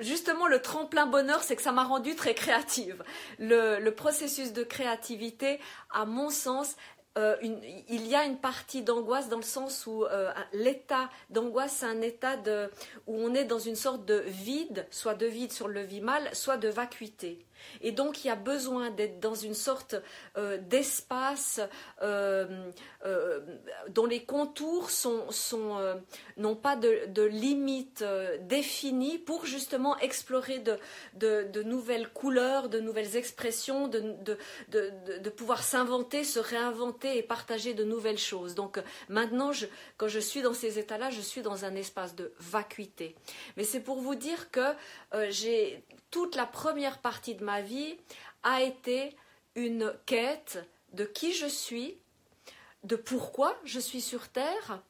justement 0.00 0.46
le 0.46 0.60
tremplin 0.60 1.06
bonheur 1.06 1.42
c'est 1.42 1.56
que 1.56 1.62
ça 1.62 1.72
m'a 1.72 1.84
rendue 1.84 2.14
très 2.14 2.34
créative 2.34 3.02
le, 3.38 3.90
processus 3.90 4.52
de 4.52 4.62
créativité 4.62 5.60
à 5.90 6.04
mon 6.04 6.30
sens 6.30 6.76
euh, 7.16 7.36
il 7.42 8.06
y 8.08 8.16
a 8.16 8.24
une 8.24 8.38
partie 8.38 8.82
d'angoisse 8.82 9.28
dans 9.28 9.36
le 9.36 9.42
sens 9.42 9.86
où 9.86 10.04
euh, 10.04 10.32
l'état 10.52 11.08
d'angoisse, 11.30 11.76
c'est 11.78 11.86
un 11.86 12.00
état 12.00 12.36
de, 12.36 12.68
où 13.06 13.14
on 13.14 13.34
est 13.34 13.44
dans 13.44 13.60
une 13.60 13.76
sorte 13.76 14.04
de 14.04 14.24
vide, 14.26 14.84
soit 14.90 15.14
de 15.14 15.26
vide 15.26 15.52
sur 15.52 15.68
le 15.68 15.80
vimal, 15.82 16.28
soit 16.32 16.56
de 16.56 16.68
vacuité. 16.68 17.46
Et 17.80 17.92
donc 17.92 18.24
il 18.24 18.28
y 18.28 18.30
a 18.30 18.36
besoin 18.36 18.90
d'être 18.90 19.20
dans 19.20 19.34
une 19.34 19.54
sorte 19.54 19.96
euh, 20.36 20.58
d'espace 20.58 21.60
euh, 22.02 22.70
euh, 23.04 23.40
dont 23.88 24.06
les 24.06 24.24
contours 24.24 24.90
sont, 24.90 25.26
n'ont 26.36 26.56
pas 26.56 26.76
de, 26.76 27.06
de 27.08 27.22
limites 27.22 28.04
définies 28.40 29.18
pour 29.18 29.46
justement 29.46 29.98
explorer 29.98 30.62
de, 31.14 31.62
nouvelles 31.62 32.08
couleurs, 32.08 32.68
de 32.68 32.80
nouvelles 32.80 33.16
expressions, 33.16 33.88
de, 33.88 35.30
pouvoir 35.30 35.62
s'inventer, 35.62 36.24
se 36.24 36.38
réinventer 36.38 37.18
et 37.18 37.22
partager 37.22 37.74
de 37.74 37.84
nouvelles 37.84 38.18
choses. 38.18 38.54
Donc 38.54 38.80
maintenant, 39.08 39.50
quand 39.96 40.08
je 40.08 40.20
suis 40.20 40.42
dans 40.42 40.54
ces 40.54 40.78
états-là, 40.78 41.10
je 41.10 41.20
suis 41.20 41.42
dans 41.42 41.64
un 41.64 41.74
espace 41.74 42.14
de 42.14 42.32
vacuité. 42.38 43.14
Mais 43.56 43.64
c'est 43.64 43.80
pour 43.80 44.00
vous 44.00 44.14
dire 44.14 44.50
que 44.50 44.74
j'ai 45.30 45.84
toute 46.14 46.36
la 46.36 46.46
première 46.46 46.98
partie 46.98 47.34
de 47.34 47.42
ma 47.42 47.60
vie 47.60 47.96
a 48.44 48.62
été 48.62 49.16
une 49.56 49.92
quête 50.06 50.64
de 50.92 51.04
qui 51.04 51.32
je 51.32 51.46
suis, 51.46 51.98
de 52.84 52.94
pourquoi 52.94 53.58
je 53.64 53.80
suis 53.80 54.00
sur 54.00 54.28
Terre, 54.28 54.80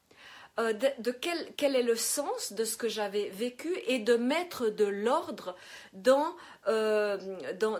euh, 0.57 0.71
de, 0.71 1.11
quel, 1.11 1.75
est 1.75 1.83
le 1.83 1.97
sens 1.97 2.53
de 2.53 2.63
ce 2.63 2.77
que 2.77 2.87
j'avais 2.87 3.27
vécu 3.27 3.77
et 3.87 3.99
de 3.99 4.15
mettre 4.15 4.69
de 4.69 4.85
l'ordre 4.85 5.53
dans, 5.91 6.33
euh, 6.67 7.17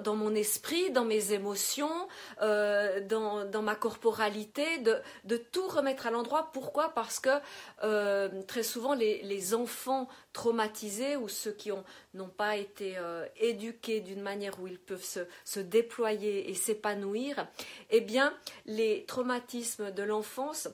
mon 0.06 0.36
esprit, 0.36 0.92
dans 0.92 1.06
mes 1.06 1.32
émotions, 1.32 2.10
euh, 2.42 3.00
dans, 3.00 3.62
ma 3.62 3.76
corporalité, 3.76 4.80
de, 4.80 5.38
tout 5.38 5.68
remettre 5.68 6.08
à 6.08 6.12
l'endroit. 6.12 6.50
Pourquoi? 6.52 6.90
Parce 6.90 7.22
que 7.22 7.30
très 8.42 8.64
souvent 8.64 8.94
les, 8.94 9.22
les, 9.24 9.54
enfants 9.54 10.10
traumatisés 10.34 11.16
ou 11.16 11.30
ceux 11.30 11.52
qui 11.52 11.70
n'ont 12.14 12.30
pas 12.30 12.58
été 12.58 12.98
éduqués 13.38 14.02
d'une 14.02 14.22
manière 14.22 14.60
où 14.60 14.68
ils 14.68 14.80
peuvent 14.80 15.04
se, 15.04 15.22
se 15.46 15.62
déployer 15.62 16.50
et 16.50 16.56
s'épanouir, 16.56 17.48
eh 17.90 18.02
bien 18.02 18.34
les 18.66 19.06
traumatismes 19.06 19.92
de 19.92 20.04
l'enfance 20.04 20.68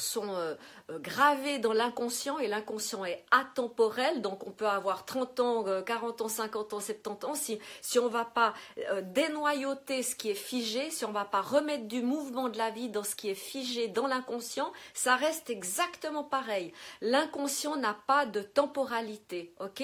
sont 0.00 0.32
euh, 0.32 0.54
euh, 0.90 0.98
gravés 0.98 1.58
dans 1.58 1.72
l'inconscient 1.72 2.38
et 2.38 2.46
l'inconscient 2.46 3.04
est 3.04 3.24
atemporel, 3.30 4.22
donc 4.22 4.46
on 4.46 4.50
peut 4.50 4.66
avoir 4.66 5.04
30 5.04 5.40
ans, 5.40 5.64
40 5.84 6.20
euh, 6.20 6.24
ans, 6.24 6.28
50 6.28 6.72
ans, 6.72 6.80
70 6.80 7.26
ans, 7.26 7.34
si, 7.34 7.98
on 7.98 8.04
ne 8.04 8.08
va 8.08 8.24
pas 8.24 8.54
dénoyauter 9.02 10.02
ce 10.02 10.14
qui 10.14 10.30
est 10.30 10.34
figé, 10.34 10.90
si 10.90 11.04
on 11.04 11.08
ne 11.08 11.14
va 11.14 11.24
pas 11.24 11.40
remettre 11.40 11.84
du 11.84 12.02
mouvement 12.02 12.48
de 12.48 12.56
la 12.58 12.70
vie 12.70 12.88
dans 12.88 13.02
ce 13.02 13.16
qui 13.16 13.28
est 13.28 13.34
figé 13.34 13.88
dans 13.88 14.06
l'inconscient, 14.06 14.72
ça 14.94 15.16
reste 15.16 15.50
exactement 15.50 16.22
pareil. 16.22 16.72
L'inconscient 17.00 17.76
n'a 17.76 17.96
pas 18.06 18.24
de 18.26 18.40
temporalité, 18.40 19.52
ok? 19.60 19.82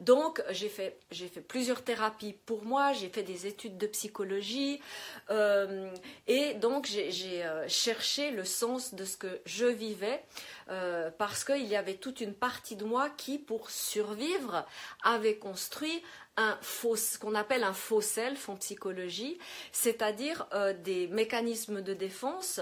Donc 0.00 0.42
j'ai 0.50 0.68
fait, 0.68 0.98
j'ai 1.10 1.28
fait 1.28 1.40
plusieurs 1.40 1.82
thérapies 1.82 2.34
pour 2.46 2.64
moi, 2.64 2.92
j'ai 2.92 3.08
fait 3.08 3.22
des 3.22 3.46
études 3.46 3.76
de 3.76 3.86
psychologie 3.86 4.80
et 6.26 6.54
donc 6.54 6.86
j'ai 6.86 7.44
cherché 7.66 8.30
le 8.30 8.44
sens 8.44 8.94
de 8.94 9.04
ce 9.04 9.16
que 9.16 9.40
je 9.48 9.66
vivais 9.66 10.22
euh, 10.68 11.10
parce 11.18 11.42
qu'il 11.42 11.66
y 11.66 11.74
avait 11.74 11.94
toute 11.94 12.20
une 12.20 12.34
partie 12.34 12.76
de 12.76 12.84
moi 12.84 13.08
qui, 13.10 13.38
pour 13.38 13.70
survivre, 13.70 14.66
avait 15.02 15.38
construit 15.38 16.02
un 16.36 16.56
faux, 16.60 16.94
ce 16.94 17.18
qu'on 17.18 17.34
appelle 17.34 17.64
un 17.64 17.72
faux 17.72 18.00
self 18.00 18.48
en 18.48 18.56
psychologie, 18.56 19.38
c'est-à-dire 19.72 20.46
euh, 20.52 20.72
des 20.72 21.08
mécanismes 21.08 21.80
de 21.82 21.94
défense 21.94 22.60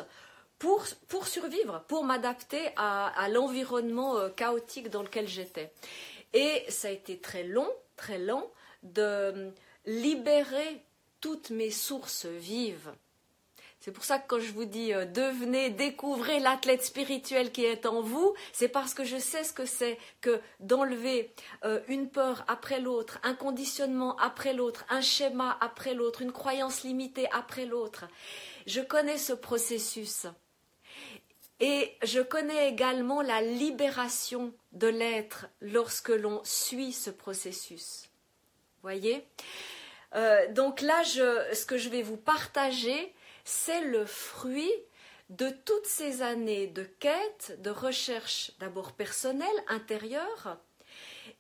pour, 0.59 0.87
survivre, 1.27 1.85
pour 1.89 2.05
m'adapter 2.05 2.71
à, 2.77 3.09
à 3.09 3.29
l'environnement 3.29 4.17
euh, 4.17 4.31
chaotique 4.31 4.89
dans 4.89 5.03
lequel 5.03 5.29
j'étais. 5.29 5.73
Et 6.33 6.65
ça 6.69 6.89
a 6.89 6.93
été 6.93 7.19
très 7.19 7.43
long, 7.43 7.69
très 7.97 8.19
lent 8.19 8.51
de 8.83 9.53
libérer 9.85 10.83
toutes 11.21 11.51
mes 11.51 11.71
sources 11.71 12.27
vives 12.27 12.93
c'est 13.81 13.93
pour 13.93 14.05
ça 14.05 14.19
que 14.19 14.27
quand 14.27 14.41
je 14.41 14.53
vous 14.53 14.65
dis 14.65 14.93
euh, 14.93 15.05
devenez, 15.05 15.71
découvrez 15.71 16.41
l'athlète 16.41 16.85
spirituel 16.85 17.53
qui 17.53 17.65
est 17.65 17.87
en 17.87 18.01
vous, 18.01 18.35
c'est 18.53 18.69
parce 18.69 18.95
que 18.95 19.05
je 19.05 19.17
sais 19.17 19.45
ce 19.45 19.53
que 19.53 19.67
c'est 19.67 19.99
que 20.21 20.41
d'enlever 20.61 21.33
euh, 21.65 21.81
une 21.89 22.09
peur 22.09 22.45
après 22.49 22.81
l'autre, 22.81 23.19
un 23.23 23.35
conditionnement 23.35 24.17
après 24.17 24.55
l'autre, 24.55 24.85
un 24.89 25.01
schéma 25.01 25.57
après 25.61 25.95
l'autre, 25.95 26.23
une 26.23 26.33
croyance 26.33 26.83
limitée 26.83 27.29
après 27.33 27.67
l'autre. 27.67 28.07
Je 28.67 28.81
connais 28.81 29.19
ce 29.19 29.33
processus. 29.33 30.27
Et 31.59 31.97
je 32.03 32.21
connais 32.21 32.69
également 32.69 33.23
la 33.23 33.41
libération 33.41 34.53
de 34.73 34.89
l'être 34.89 35.47
lorsque 35.63 36.11
l'on 36.11 36.43
suit 36.45 36.93
ce 36.93 37.09
processus. 37.09 38.11
Voyez? 38.83 39.27
Euh, 40.15 40.53
Donc 40.53 40.83
là, 40.83 41.03
ce 41.05 41.65
que 41.65 41.79
je 41.79 41.89
vais 41.89 42.03
vous 42.03 42.19
partager, 42.19 43.15
c'est 43.47 43.81
le 43.83 44.05
fruit 44.05 44.73
de 45.31 45.49
toutes 45.65 45.87
ces 45.87 46.21
années 46.21 46.67
de 46.67 46.83
quête, 46.83 47.57
de 47.63 47.71
recherche 47.71 48.51
d'abord 48.59 48.93
personnelle, 48.93 49.49
intérieure, 49.69 50.59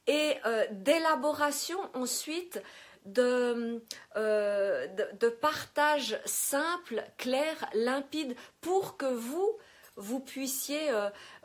et 0.06 0.36
euh, 0.46 0.64
d'élaboration 0.70 1.78
ensuite 1.94 2.62
de, 3.06 3.82
euh, 4.16 4.86
de, 5.18 5.28
partage 5.28 6.20
simple, 6.25 7.04
clair, 7.18 7.56
limpide, 7.75 8.36
pour 8.60 8.96
que 8.96 9.06
vous, 9.06 9.58
vous 9.96 10.20
puissiez 10.20 10.90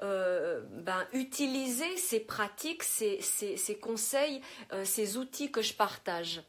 euh, 0.03 0.61
ben, 0.69 1.07
utiliser 1.13 1.97
ces 1.97 2.19
pratiques, 2.19 2.83
ces, 2.83 3.19
ces 3.21 3.79
conseils, 3.79 4.41
ces 4.83 5.17
outils 5.17 5.51
que 5.51 5.63
je 5.63 5.73
partage. 5.73 6.43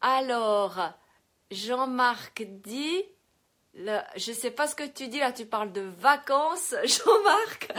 Alors, 0.00 0.78
Jean-Marc 1.50 2.42
dit, 2.42 3.04
je 3.74 4.30
ne 4.30 4.36
sais 4.36 4.50
pas 4.50 4.66
ce 4.66 4.74
que 4.74 4.86
tu 4.86 5.08
dis 5.08 5.20
là, 5.20 5.32
tu 5.32 5.46
parles 5.46 5.72
de 5.72 5.82
vacances, 5.98 6.74
Jean-Marc. 6.84 7.72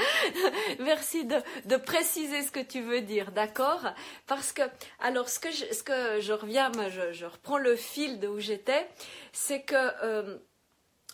Merci 0.80 1.26
de, 1.26 1.76
préciser 1.78 2.42
ce 2.44 2.52
que 2.52 2.60
tu 2.60 2.82
veux 2.82 3.02
dire, 3.02 3.32
d'accord? 3.32 3.82
Parce 4.28 4.52
que, 4.52 4.62
alors, 5.00 5.30
ce 5.30 5.40
que 5.40 5.52
je, 5.52 5.66
ce 5.74 5.84
que 5.84 6.20
je 6.22 6.34
reviens, 6.34 6.72
je, 6.90 7.26
reprends 7.26 7.58
le 7.58 7.76
fil 7.76 8.20
de 8.20 8.28
où 8.28 8.40
j'étais, 8.40 8.88
c'est 9.34 9.62
que 9.62 9.76
euh, 10.04 10.38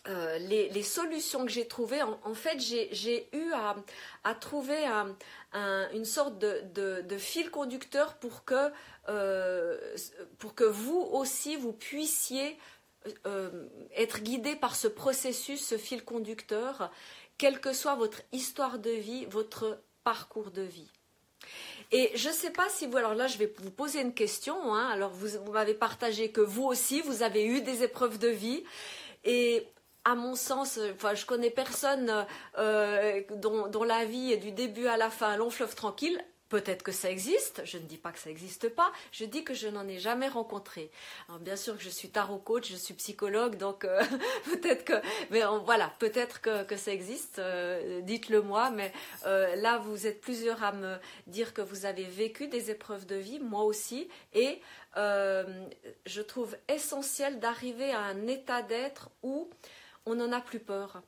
euh, 0.08 0.38
les, 0.38 0.84
solutions 0.84 1.46
que 1.46 1.52
j'ai 1.52 1.68
trouvées, 1.68 2.02
en, 2.02 2.34
fait, 2.34 2.60
j'ai 2.60 3.28
eu 3.34 3.52
à, 4.24 4.36
trouver 4.36 4.86
une 5.54 6.06
sorte 6.06 6.38
de, 6.38 7.18
fil 7.18 7.50
conducteur 7.50 8.16
pour 8.16 8.46
que, 8.46 8.72
euh, 9.10 9.78
pour 10.38 10.54
que 10.54 10.64
vous 10.64 11.00
aussi, 11.00 11.56
vous 11.56 11.74
puissiez 11.74 12.58
euh, 13.26 13.68
être 13.96 14.20
guidé 14.20 14.56
par 14.56 14.76
ce 14.76 14.88
processus, 14.88 15.66
ce 15.66 15.78
fil 15.78 16.04
conducteur, 16.04 16.92
quelle 17.38 17.60
que 17.60 17.74
soit 17.74 17.96
votre 17.96 18.22
histoire 18.32 18.80
de 18.80 18.92
vie, 18.92 19.26
votre 19.26 19.80
parcours 20.04 20.52
de 20.52 20.62
vie. 20.62 20.90
Et 21.92 22.12
je 22.16 22.30
ne 22.30 22.34
sais 22.34 22.50
pas 22.50 22.68
si 22.70 22.88
vous, 22.88 22.98
alors 22.98 23.14
là 23.14 23.28
je 23.28 23.38
vais 23.38 23.54
vous 23.60 23.70
poser 23.70 24.02
une 24.02 24.14
question, 24.14 24.74
hein. 24.74 24.90
alors 24.90 25.12
vous, 25.12 25.40
vous 25.46 25.52
m'avez 25.52 25.76
partagé 25.76 26.32
que 26.32 26.42
vous 26.42 26.64
aussi, 26.64 27.02
vous 27.02 27.22
avez 27.22 27.46
eu 27.46 27.62
des 27.62 27.84
épreuves 27.84 28.18
de 28.18 28.28
vie. 28.28 28.64
Et 29.24 29.68
à 30.06 30.14
mon 30.14 30.36
sens, 30.36 30.78
euh, 30.78 30.92
enfin, 30.94 31.16
je 31.16 31.26
connais 31.26 31.50
personne 31.50 32.26
euh, 32.58 33.22
dont, 33.32 33.84
la 33.84 34.06
vie 34.06 34.32
est 34.32 34.38
du 34.38 34.52
début 34.52 34.88
à 34.88 34.98
la 34.98 35.10
fin 35.10 35.30
un 35.30 35.38
long 35.38 35.50
fleuve 35.50 35.76
tranquille. 35.76 36.24
Peut-être 36.48 36.84
que 36.84 36.92
ça 36.92 37.10
existe, 37.10 37.64
je 37.66 37.80
ne 37.80 37.84
dis 37.84 37.98
pas 37.98 38.12
que 38.12 38.20
ça 38.20 38.30
n'existe 38.30 38.70
pas, 38.70 38.92
je 39.12 39.26
dis 39.26 39.44
que 39.44 39.56
je 39.56 39.68
n'en 39.68 39.88
ai 39.88 39.98
jamais 39.98 40.28
rencontré. 40.28 40.92
Bien 41.42 41.56
sûr 41.56 41.76
que 41.76 41.82
je 41.82 41.90
suis 41.90 42.10
tarot 42.10 42.38
coach, 42.38 42.72
je 42.72 42.76
suis 42.76 42.94
psychologue, 42.94 43.58
donc 43.58 43.84
euh, 43.84 44.00
peut-être 44.46 44.86
que, 44.86 44.94
mais 45.32 45.42
voilà, 45.66 45.92
peut-être 45.98 46.42
que, 46.42 46.78
ça 46.78 46.94
existe, 46.94 47.42
dites-le 48.04 48.44
moi, 48.44 48.70
mais 48.70 48.94
là 49.24 49.80
vous 49.80 50.06
êtes 50.06 50.22
plusieurs 50.22 50.64
à 50.64 50.72
me 50.72 50.98
dire 51.26 51.52
que 51.52 51.64
vous 51.64 51.88
avez 51.88 52.04
vécu 52.04 52.48
des 52.48 52.70
épreuves 52.70 53.08
de 53.08 53.16
vie, 53.16 53.40
moi 53.40 53.64
aussi, 53.64 54.08
et 54.34 54.62
je 54.96 56.22
trouve 56.22 56.56
essentiel 56.70 57.40
d'arriver 57.40 57.92
à 57.92 58.02
un 58.02 58.28
état 58.28 58.62
d'être 58.62 59.10
où 59.24 59.50
on 60.06 60.16
n'en 60.16 60.32
a 60.32 60.42
plus 60.42 60.60
peur. 60.60 61.02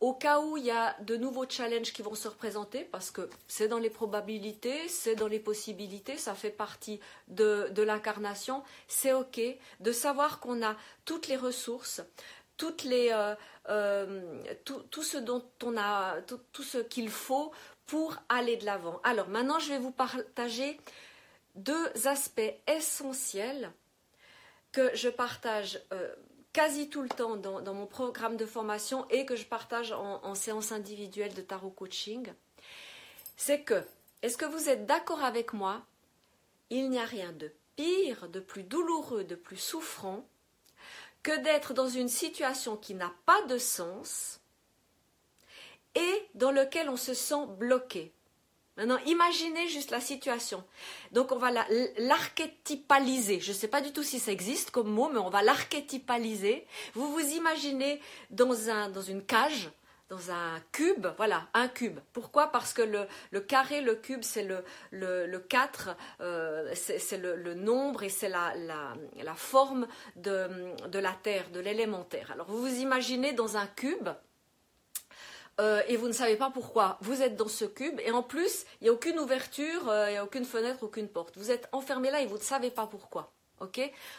Au 0.00 0.14
cas 0.14 0.40
où 0.40 0.56
il 0.56 0.64
y 0.64 0.70
a 0.70 0.96
de 1.02 1.14
nouveaux 1.16 1.46
challenges 1.46 1.92
qui 1.92 2.00
vont 2.00 2.14
se 2.14 2.26
représenter, 2.26 2.84
parce 2.84 3.10
que 3.10 3.28
c'est 3.48 3.68
dans 3.68 3.78
les 3.78 3.90
probabilités, 3.90 4.88
c'est 4.88 5.14
dans 5.14 5.26
les 5.26 5.38
possibilités, 5.38 6.16
ça 6.16 6.34
fait 6.34 6.50
partie 6.50 7.00
de, 7.28 7.70
l'incarnation, 7.82 8.62
c'est 8.88 9.12
OK 9.12 9.38
de 9.80 9.92
savoir 9.92 10.40
qu'on 10.40 10.64
a 10.64 10.74
toutes 11.04 11.28
les 11.28 11.36
ressources, 11.36 12.00
toutes 12.56 12.84
les, 12.84 13.10
euh, 13.12 13.34
euh, 13.68 14.42
tout, 14.64 15.02
ce 15.02 15.18
dont 15.18 15.44
on 15.62 15.76
a, 15.76 16.16
tout, 16.22 16.62
ce 16.62 16.78
qu'il 16.78 17.10
faut 17.10 17.52
pour 17.84 18.16
aller 18.30 18.56
de 18.56 18.64
l'avant. 18.64 19.02
Alors 19.04 19.28
maintenant, 19.28 19.58
je 19.58 19.68
vais 19.68 19.78
vous 19.78 19.92
partager 19.92 20.80
deux 21.56 22.06
aspects 22.06 22.54
essentiels 22.66 23.70
que 24.72 24.94
je 24.94 25.10
partage 25.10 25.78
euh, 25.92 26.14
quasi 26.52 26.88
tout 26.88 27.02
le 27.02 27.08
temps 27.08 27.36
dans, 27.36 27.74
mon 27.74 27.86
programme 27.86 28.36
de 28.36 28.46
formation 28.46 29.08
et 29.08 29.24
que 29.24 29.36
je 29.36 29.44
partage 29.44 29.92
en, 29.92 30.34
séance 30.34 30.72
individuelle 30.72 31.34
de 31.34 31.42
tarot 31.42 31.70
coaching, 31.70 32.32
c'est 33.36 33.62
que, 33.62 33.82
est-ce 34.22 34.36
que 34.36 34.44
vous 34.44 34.68
êtes 34.68 34.86
d'accord 34.86 35.24
avec 35.24 35.52
moi? 35.52 35.82
Il 36.70 36.90
n'y 36.90 36.98
a 36.98 37.04
rien 37.04 37.32
de 37.32 37.52
pire, 37.76 38.28
de 38.28 38.40
plus 38.40 38.62
douloureux, 38.62 39.24
de 39.24 39.34
plus 39.34 39.56
souffrant 39.56 40.26
que 41.22 41.36
d'être 41.42 41.74
dans 41.74 41.88
une 41.88 42.08
situation 42.08 42.76
qui 42.76 42.94
n'a 42.94 43.12
pas 43.26 43.42
de 43.42 43.58
sens 43.58 44.40
et 45.94 46.28
dans 46.34 46.52
lequel 46.52 46.88
on 46.88 46.96
se 46.96 47.14
sent 47.14 47.46
bloqué. 47.58 48.12
Maintenant, 48.80 48.98
imaginez 49.04 49.68
juste 49.68 49.90
la 49.90 50.00
situation. 50.00 50.64
Donc, 51.12 51.32
on 51.32 51.36
va 51.36 51.50
l'archétypaliser. 51.98 53.38
Je 53.38 53.52
ne 53.52 53.56
sais 53.56 53.68
pas 53.68 53.82
du 53.82 53.92
tout 53.92 54.02
si 54.02 54.18
ça 54.18 54.32
existe 54.32 54.70
comme 54.70 54.88
mot, 54.88 55.10
mais 55.12 55.18
on 55.18 55.28
va 55.28 55.42
l'archétypaliser. 55.42 56.66
Vous 56.94 57.12
vous 57.12 57.20
imaginez 57.20 58.00
dans, 58.30 58.70
un, 58.70 58.88
dans 58.88 59.02
une 59.02 59.22
cage, 59.22 59.68
dans 60.08 60.30
un 60.30 60.60
cube, 60.72 61.08
voilà, 61.18 61.46
un 61.52 61.68
cube. 61.68 62.00
Pourquoi? 62.14 62.46
Parce 62.46 62.72
que 62.72 62.80
le, 62.80 63.40
carré, 63.40 63.82
le 63.82 63.96
cube, 63.96 64.22
c'est 64.22 64.44
le, 64.44 64.64
le, 64.92 65.38
4, 65.38 65.94
euh, 66.22 66.72
c'est 66.74 67.18
le, 67.18 67.52
nombre 67.52 68.02
et 68.02 68.08
c'est 68.08 68.30
la, 68.30 68.54
forme 69.36 69.88
de, 70.16 70.48
de 70.88 70.98
la 70.98 71.12
Terre, 71.22 71.50
de 71.50 71.60
l'élémentaire. 71.60 72.30
Alors, 72.32 72.46
vous 72.46 72.62
vous 72.62 72.80
imaginez 72.80 73.34
dans 73.34 73.58
un 73.58 73.66
cube, 73.66 74.08
euh, 75.60 75.82
et 75.88 75.96
vous 75.96 76.08
ne 76.08 76.12
savez 76.12 76.36
pas 76.36 76.50
pourquoi. 76.50 76.98
Vous 77.02 77.22
êtes 77.22 77.36
dans 77.36 77.48
ce 77.48 77.66
cube 77.66 78.00
et 78.00 78.10
en 78.10 78.22
plus, 78.22 78.64
il 78.80 78.84
n'y 78.84 78.90
a 78.90 78.92
aucune 78.92 79.18
ouverture, 79.18 79.88
euh, 79.88 80.10
n'y 80.10 80.16
a 80.16 80.24
aucune 80.24 80.44
fenêtre, 80.44 80.82
aucune 80.82 81.08
porte. 81.08 81.36
Vous 81.36 81.50
êtes 81.50 81.68
enfermé 81.72 82.10
là 82.10 82.22
et 82.22 82.26
vous 82.26 82.38
ne 82.38 82.42
savez 82.42 82.70
pas 82.70 82.86
pourquoi. 82.86 83.32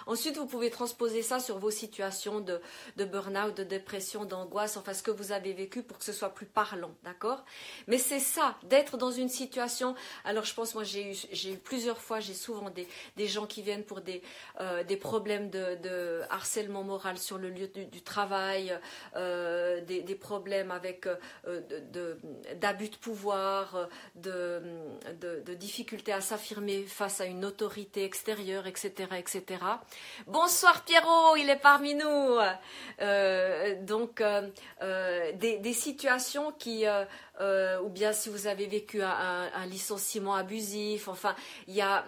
Ensuite, 0.05 0.37
vous 0.37 0.45
pouvez 0.45 0.69
transposer 0.69 1.21
ça 1.21 1.39
sur 1.39 1.57
vos 1.57 1.71
situations 1.71 2.41
de, 2.41 2.61
burn-out, 2.97 3.55
de 3.55 3.63
dépression, 3.63 4.25
d'angoisse, 4.25 4.77
enfin 4.77 4.93
ce 4.93 5.01
que 5.01 5.11
vous 5.11 5.31
avez 5.31 5.53
vécu 5.53 5.81
pour 5.81 5.97
que 5.97 6.03
ce 6.03 6.13
soit 6.13 6.29
plus 6.29 6.45
parlant, 6.45 6.91
d'accord? 7.03 7.43
Mais 7.87 7.97
c'est 7.97 8.19
ça, 8.19 8.57
d'être 8.63 8.97
dans 8.97 9.11
une 9.11 9.29
situation. 9.29 9.95
Alors, 10.25 10.45
je 10.45 10.53
pense, 10.53 10.75
moi, 10.75 10.83
j'ai 10.83 11.11
eu, 11.11 11.57
plusieurs 11.57 11.99
fois, 11.99 12.19
j'ai 12.19 12.33
souvent 12.33 12.69
des, 12.69 13.27
gens 13.27 13.45
qui 13.45 13.61
viennent 13.61 13.83
pour 13.83 14.01
des, 14.01 14.21
euh, 14.59 14.83
des 14.83 14.97
problèmes 14.97 15.49
de, 15.49 16.21
harcèlement 16.29 16.83
moral 16.83 17.17
sur 17.17 17.37
le 17.37 17.49
lieu 17.49 17.67
du, 17.67 18.01
travail, 18.01 18.77
euh, 19.15 19.81
des, 19.81 20.15
problèmes 20.15 20.71
avec 20.71 21.07
euh, 21.47 21.61
d'abus 22.55 22.89
de, 22.89 22.95
pouvoir, 22.95 23.89
de, 24.15 24.61
difficultés 25.55 26.13
à 26.13 26.21
s'affirmer 26.21 26.83
face 26.83 27.21
à 27.21 27.25
une 27.25 27.45
autorité 27.45 28.03
extérieure, 28.03 28.67
etc. 28.67 29.07
Bonsoir 30.27 30.83
Pierrot, 30.83 31.35
il 31.37 31.49
est 31.49 31.59
parmi 31.59 31.95
nous. 31.95 32.37
Euh, 33.01 33.81
donc 33.83 34.21
euh, 34.21 34.49
euh, 34.81 35.31
des, 35.33 35.73
situations 35.73 36.51
qui, 36.51 36.85
ou 37.83 37.89
bien 37.89 38.13
si 38.13 38.29
vous 38.29 38.47
avez 38.47 38.67
vécu 38.67 39.01
un, 39.01 39.65
licenciement 39.67 40.35
abusif, 40.35 41.07
enfin 41.07 41.35
il 41.67 41.75
y 41.75 41.81
a 41.81 42.05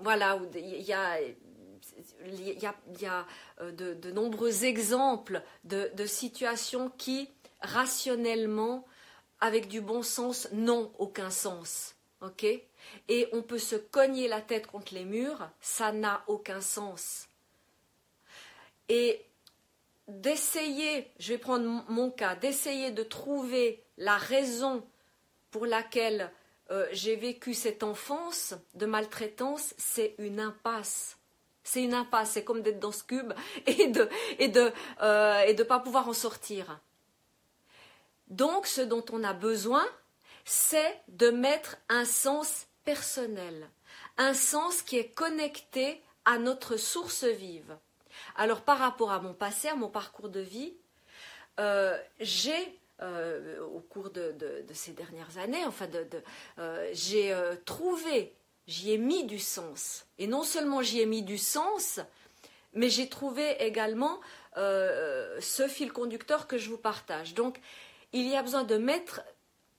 voilà, 0.00 0.38
il 0.54 0.82
y 0.82 0.92
a 0.92 1.18
y 2.26 3.06
a, 3.06 3.26
de, 3.70 4.10
nombreux 4.10 4.64
exemples 4.64 5.42
de, 5.64 5.90
de, 5.94 6.06
situations 6.06 6.90
qui, 6.96 7.28
rationnellement, 7.60 8.84
avec 9.40 9.68
du 9.68 9.80
bon 9.80 10.02
sens, 10.02 10.48
n'ont 10.52 10.90
aucun 10.98 11.30
sens. 11.30 11.94
ok? 12.20 12.46
Et 13.08 13.28
on 13.32 13.42
peut 13.42 13.58
se 13.58 13.76
cogner 13.76 14.28
la 14.28 14.40
tête 14.40 14.66
contre 14.66 14.94
les 14.94 15.04
murs, 15.04 15.48
ça 15.60 15.92
n'a 15.92 16.24
aucun 16.26 16.60
sens. 16.60 17.28
Et 18.88 19.24
d'essayer, 20.08 21.10
je 21.18 21.32
vais 21.32 21.38
prendre 21.38 21.84
mon 21.88 22.10
cas, 22.10 22.34
d'essayer 22.34 22.90
de 22.90 23.02
trouver 23.02 23.82
la 23.96 24.16
raison 24.16 24.86
pour 25.50 25.66
laquelle 25.66 26.30
euh, 26.70 26.86
j'ai 26.92 27.16
vécu 27.16 27.54
cette 27.54 27.82
enfance 27.82 28.54
de 28.74 28.86
maltraitance, 28.86 29.74
c'est 29.78 30.14
une 30.18 30.40
impasse. 30.40 31.18
C'est 31.62 31.82
une 31.82 31.94
impasse, 31.94 32.32
c'est 32.32 32.44
comme 32.44 32.62
d'être 32.62 32.80
dans 32.80 32.92
ce 32.92 33.04
cube 33.04 33.32
et 33.66 33.88
de 33.88 34.08
et 34.38 34.52
euh, 35.02 35.64
pas 35.64 35.80
pouvoir 35.80 36.08
en 36.08 36.12
sortir. 36.12 36.80
Donc, 38.28 38.66
ce 38.66 38.80
dont 38.80 39.04
on 39.12 39.22
a 39.22 39.32
besoin, 39.32 39.86
c'est 40.44 41.00
de 41.08 41.30
mettre 41.30 41.76
un 41.88 42.04
sens 42.04 42.66
personnel, 42.84 43.68
un 44.16 44.34
sens 44.34 44.82
qui 44.82 44.96
est 44.96 45.08
connecté 45.08 46.02
à 46.24 46.38
notre 46.38 46.76
source 46.76 47.24
vive. 47.24 47.76
Alors 48.36 48.62
par 48.62 48.78
rapport 48.78 49.12
à 49.12 49.20
mon 49.20 49.34
passé, 49.34 49.68
à 49.68 49.74
mon 49.74 49.88
parcours 49.88 50.28
de 50.28 50.40
vie, 50.40 50.74
euh, 51.60 51.98
j'ai 52.20 52.80
euh, 53.02 53.60
au 53.62 53.80
cours 53.80 54.10
de, 54.10 54.34
ces 54.72 54.92
dernières 54.92 55.38
années, 55.38 55.64
enfin, 55.66 55.88
euh, 56.58 56.90
j'ai 56.92 57.34
trouvé, 57.64 58.34
j'y 58.66 58.92
ai 58.92 58.98
mis 58.98 59.24
du 59.24 59.38
sens. 59.38 60.06
Et 60.18 60.26
non 60.26 60.42
seulement 60.42 60.82
j'y 60.82 61.00
ai 61.00 61.06
mis 61.06 61.22
du 61.22 61.38
sens, 61.38 62.00
mais 62.72 62.88
j'ai 62.88 63.08
trouvé 63.08 63.56
également 63.60 64.20
ce 64.56 65.66
fil 65.68 65.92
conducteur 65.92 66.46
que 66.46 66.58
je 66.58 66.70
vous 66.70 66.78
partage. 66.78 67.34
Donc, 67.34 67.60
il 68.12 68.28
y 68.28 68.36
a 68.36 68.42
besoin 68.42 68.62
de 68.62 68.76
mettre 68.76 69.22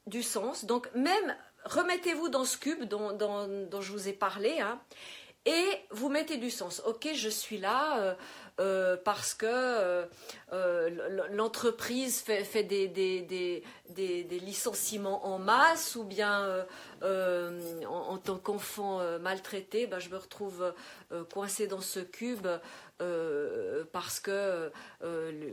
du 0.08 0.22
sens. 0.22 0.66
Donc, 0.66 0.94
même 0.94 1.36
remettez-vous 1.66 2.30
dans 2.30 2.46
ce 2.46 2.58
cube 2.58 2.84
dont, 2.84 3.82
je 3.82 3.92
vous 3.92 4.08
ai 4.08 4.14
parlé, 4.14 4.60
hein, 4.60 4.80
et 5.46 5.66
vous 5.92 6.10
mettez 6.10 6.38
du 6.38 6.50
sens. 6.50 6.82
Ok, 6.86 7.08
je 7.14 7.30
suis 7.30 7.60
là 7.60 8.00
euh, 8.00 8.14
euh, 8.60 8.98
parce 9.04 9.36
que 9.36 10.08
euh, 10.54 10.90
l'entreprise 11.32 12.22
fait, 12.22 12.64
des, 12.64 13.64
licenciements 14.32 15.28
en 15.28 15.38
masse, 15.38 15.96
ou 15.96 16.04
bien 16.04 16.66
en, 17.04 18.18
tant 18.18 18.38
qu'enfant 18.38 19.02
maltraité, 19.20 19.86
ben, 19.86 20.00
je 20.00 20.10
me 20.10 20.18
retrouve 20.18 20.74
coincé 21.32 21.68
dans 21.68 21.82
ce 21.82 22.00
cube 22.00 22.48
euh, 23.02 23.84
parce 23.92 24.22
que 24.22 24.72
euh, 25.04 25.52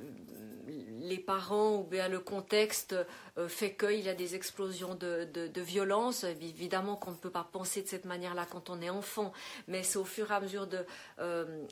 les 1.00 1.18
parents 1.18 1.78
ou 1.78 1.82
bien 1.82 2.06
le 2.06 2.20
contexte 2.20 2.94
euh, 3.36 3.48
fait 3.48 3.74
qu'il 3.74 4.00
y 4.00 4.08
a 4.08 4.14
des 4.14 4.36
explosions 4.36 4.94
de, 4.94 5.24
de, 5.24 5.60
violence. 5.60 6.22
Évidemment 6.22 6.94
qu'on 6.94 7.10
ne 7.10 7.16
peut 7.16 7.30
pas 7.30 7.48
penser 7.50 7.82
de 7.82 7.88
cette 7.88 8.04
manière-là 8.04 8.46
quand 8.48 8.70
on 8.70 8.80
est 8.80 8.90
enfant, 8.90 9.32
mais 9.66 9.82
c'est 9.82 9.98
au 9.98 10.04
fur 10.04 10.30
et 10.30 10.34
à 10.34 10.40
mesure 10.40 10.68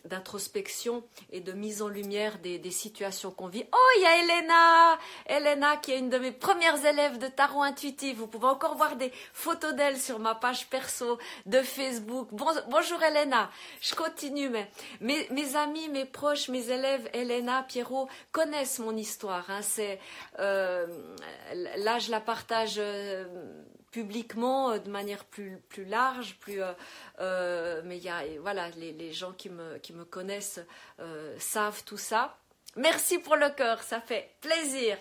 d'introspection 0.05 1.05
et 1.31 1.41
de 1.41 1.53
mise 1.53 1.83
en 1.83 1.89
lumière 1.89 2.41
des, 2.41 2.71
situations 2.71 3.31
qu'on 3.31 3.47
vit. 3.47 3.65
Oh, 3.73 3.91
il 3.97 4.03
y 4.03 4.07
a 4.07 4.23
Elena 4.23 4.99
Elena 5.27 5.77
qui 5.77 5.93
est 5.93 5.99
une 5.99 6.11
de 6.11 6.19
mes 6.19 6.33
premières 6.33 6.85
élèves 6.85 7.19
de 7.19 7.29
tarot 7.29 7.63
intuitif. 7.63 8.17
Vous 8.17 8.27
pouvez 8.27 8.47
encore 8.47 8.77
voir 8.77 8.97
des 8.97 9.13
photos 9.33 9.75
d'elle 9.75 9.99
sur 9.99 10.19
ma 10.19 10.35
page 10.35 10.69
perso 10.69 11.19
de 11.47 11.63
Facebook. 11.63 12.29
bonjour 12.33 13.03
Elena, 13.03 13.51
je 13.81 13.95
continue, 13.95 14.49
mais 14.49 14.69
mes 15.01 15.57
amis, 15.63 15.89
mes 15.89 16.05
proches, 16.05 16.49
mes 16.49 16.71
élèves, 16.71 17.09
Elena, 17.13 17.63
Pierrot, 17.63 18.09
connaissent 18.33 18.79
mon 18.79 18.97
histoire. 18.97 19.49
Hein. 19.51 19.61
Euh, 20.39 20.87
là, 21.77 21.99
je 21.99 22.11
la 22.11 22.21
partage 22.21 22.77
euh, 22.79 23.25
publiquement 23.91 24.71
euh, 24.71 24.79
de 24.79 24.91
manière 24.91 25.25
plus, 25.25 25.59
plus 25.69 25.85
large, 25.85 26.37
plus, 26.41 26.61
mais 27.85 27.99
y 27.99 28.09
a, 28.09 28.23
voilà, 28.41 28.69
les, 28.71 29.13
gens 29.13 29.33
qui 29.33 29.51
me, 29.51 29.79
qui 29.79 29.93
me 29.93 30.05
connaissent 30.05 30.61
savent 31.39 31.85
tout 31.85 31.99
ça. 31.99 32.37
Merci 32.77 33.19
pour 33.19 33.37
le 33.37 33.51
cœur, 33.51 33.83
ça 33.83 34.01
fait 34.01 34.31
plaisir. 34.41 34.97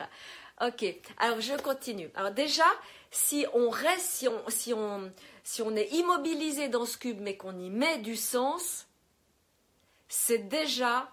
Ok, 0.62 0.86
alors 1.17 1.39
je 1.39 1.54
continue. 1.54 2.10
Alors 2.15 2.32
déjà, 2.32 2.65
si 3.12 3.45
on 3.54 3.69
reste, 3.69 4.06
si 4.06 4.28
on, 4.28 4.43
si 4.50 4.74
on, 4.74 5.12
si 5.43 5.62
on 5.62 5.76
est 5.76 5.88
immobilisé 5.93 6.67
dans 6.67 6.86
ce 6.86 6.98
cube, 6.98 7.19
mais 7.22 7.38
qu'on 7.38 7.58
y 7.58 7.69
met 7.69 8.00
du 8.00 8.15
sens, 8.15 8.88
c'est 10.10 10.50
déjà 10.50 11.10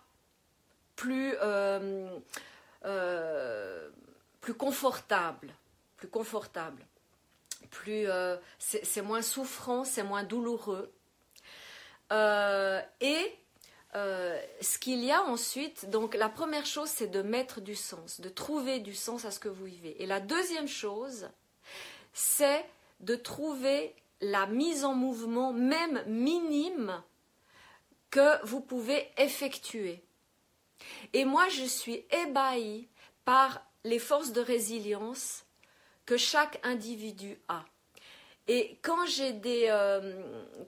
plus, 0.96 1.34
euh, 1.42 2.18
euh, 2.84 3.88
plus 4.40 4.54
confortable, 4.54 5.54
plus 5.96 6.08
confortable, 6.08 6.84
plus, 7.70 8.08
euh, 8.08 8.36
c'est 8.58 9.02
moins 9.02 9.22
souffrant, 9.22 9.84
c'est 9.84 10.02
moins 10.02 10.24
douloureux. 10.24 10.90
et 12.10 13.38
ce 14.60 14.78
qu'il 14.78 15.02
y 15.02 15.10
a 15.10 15.22
ensuite, 15.22 15.88
donc 15.88 16.14
la 16.14 16.28
première 16.28 16.66
chose, 16.66 16.88
c'est 16.88 17.06
de 17.06 17.22
mettre 17.22 17.60
du 17.60 17.74
sens, 17.74 18.20
de 18.20 18.28
trouver 18.28 18.78
du 18.80 18.94
sens 18.94 19.24
à 19.24 19.30
ce 19.30 19.38
que 19.38 19.48
vous 19.48 19.64
vivez. 19.64 20.02
Et 20.02 20.06
la 20.06 20.20
deuxième 20.20 20.68
chose, 20.68 21.30
c'est 22.12 22.64
de 23.00 23.16
trouver 23.16 23.94
la 24.20 24.46
mise 24.46 24.84
en 24.84 24.94
mouvement, 24.94 25.52
même 25.52 26.02
minime, 26.06 27.02
que 28.16 28.46
vous 28.46 28.62
pouvez 28.62 29.10
effectuer. 29.18 30.02
Et 31.12 31.26
moi, 31.26 31.50
je 31.50 31.64
suis 31.64 32.06
ébahie 32.24 32.88
par 33.26 33.60
les 33.84 33.98
forces 33.98 34.32
de 34.32 34.40
résilience 34.40 35.44
que 36.06 36.16
chaque 36.16 36.58
individu 36.62 37.38
a. 37.48 37.62
Et 38.48 38.78
quand 38.80 39.04
j'ai 39.04 39.34
des, 39.34 39.66
euh, 39.68 40.18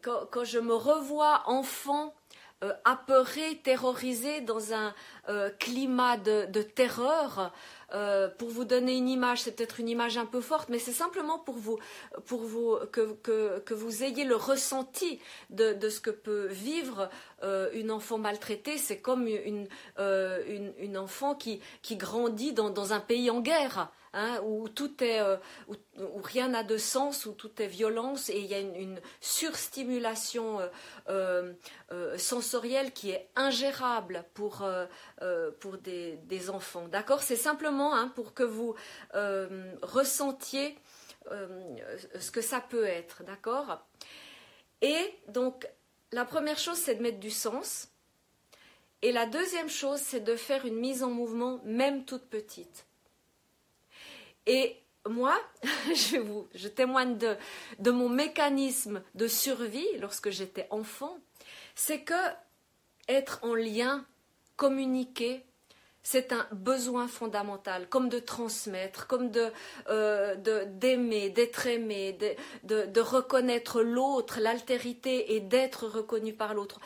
quand, 0.02 0.44
je 0.44 0.58
me 0.58 0.74
revois 0.74 1.42
enfant 1.46 2.14
euh, 2.62 2.74
apeuré, 2.84 3.56
terrorisé 3.64 4.42
dans 4.42 4.74
un 4.74 4.94
euh, 5.30 5.48
climat 5.58 6.18
de, 6.18 6.61
terreur, 6.61 7.54
euh, 7.94 8.29
pour 8.29 8.48
vous 8.48 8.64
donner 8.64 8.96
une 8.96 9.09
image, 9.09 9.42
c'est 9.42 9.53
peut-être 9.53 9.81
une 9.81 9.88
image 9.88 10.18
un 10.18 10.27
peu 10.27 10.40
forte, 10.40 10.68
mais 10.68 10.79
c'est 10.79 10.92
simplement 10.92 11.38
pour 11.38 11.57
vous, 11.57 11.79
pour 12.27 12.42
vous 12.42 12.77
que, 12.92 13.74
vous 13.74 14.05
ayez 14.05 14.24
le 14.24 14.37
ressenti 14.37 15.20
de, 15.51 15.88
ce 15.88 16.01
que 16.01 16.11
peut 16.11 16.46
vivre 16.46 17.09
euh, 17.42 17.70
une 17.72 17.90
enfant 17.90 18.18
maltraitée. 18.18 18.77
C'est 18.77 18.98
comme 18.98 19.27
une, 19.27 19.68
euh, 19.98 20.94
enfant 20.96 21.35
qui, 21.35 21.61
grandit 21.92 22.53
dans 22.53 22.92
un 22.92 23.01
pays 23.01 23.31
en 23.31 23.40
guerre. 23.40 23.90
Hein, 24.18 24.40
où 24.42 24.68
tout 24.68 25.04
est, 25.04 25.20
euh, 25.20 25.37
où, 25.68 26.20
rien 26.20 26.48
n'a 26.48 26.64
de 26.64 26.76
sens, 26.76 27.24
où 27.24 27.35
tout 27.35 27.62
est 27.62 27.68
violence 27.68 28.31
et 28.31 28.40
il 28.40 28.46
y 28.46 28.54
a 28.54 28.59
une, 28.59 29.00
surstimulation 29.20 30.59
euh, 31.09 31.52
euh, 31.92 32.18
sensorielle 32.18 32.92
qui 32.92 33.11
est 33.11 33.28
ingérable 33.37 34.24
pour, 34.35 34.68
pour 35.61 35.78
des, 35.78 36.50
enfants. 36.50 36.88
D'accord? 36.88 37.22
C'est 37.22 37.37
simplement 37.37 37.94
hein, 37.94 38.09
pour 38.16 38.35
que 38.35 38.42
vous 38.42 38.74
ressentiez 39.83 40.76
ce 42.18 42.31
que 42.33 42.40
ça 42.40 42.61
peut 42.61 42.87
être. 42.87 43.22
D'accord? 43.22 43.87
Et 44.83 45.14
donc, 45.28 45.68
la 46.11 46.24
première 46.24 46.59
chose, 46.59 46.78
c'est 46.78 46.96
de 46.96 47.02
mettre 47.02 47.20
du 47.20 47.31
sens. 47.31 47.87
Et 49.02 49.12
la 49.12 49.26
deuxième 49.26 49.68
chose, 49.68 50.00
c'est 50.00 50.24
de 50.24 50.35
faire 50.35 50.66
une 50.66 50.81
mise 50.81 51.04
en 51.04 51.11
mouvement, 51.11 51.61
même 51.62 52.04
toute 52.04 52.24
petite. 52.24 52.88
Et 54.48 54.76
moi, 55.08 55.40
je, 55.94 56.68
témoigne 56.68 57.16
de 57.18 57.90
mon 57.90 58.08
mécanisme 58.08 59.02
de 59.14 59.28
survie 59.28 59.87
lorsque 60.00 60.30
j'étais 60.30 60.66
enfant, 60.70 61.18
c'est 61.74 62.00
que 62.00 62.14
être 63.08 63.38
en 63.42 63.54
lien, 63.54 64.04
communiquer, 64.56 65.44
c'est 66.02 66.32
un 66.32 66.46
besoin 66.52 67.06
fondamental, 67.06 67.88
comme 67.88 68.08
de 68.08 68.18
transmettre, 68.18 69.06
comme 69.06 69.30
euh, 69.88 70.34
d'aimer, 70.66 71.30
d'être 71.30 71.66
aimé, 71.66 72.18
de, 72.62 72.87
de, 72.87 73.00
reconnaître 73.00 73.82
l'autre, 73.82 74.40
l'altérité 74.40 75.34
et 75.34 75.40
d'être 75.40 75.87
reconnu 75.87 76.32
par 76.32 76.54
l'autre. 76.54 76.80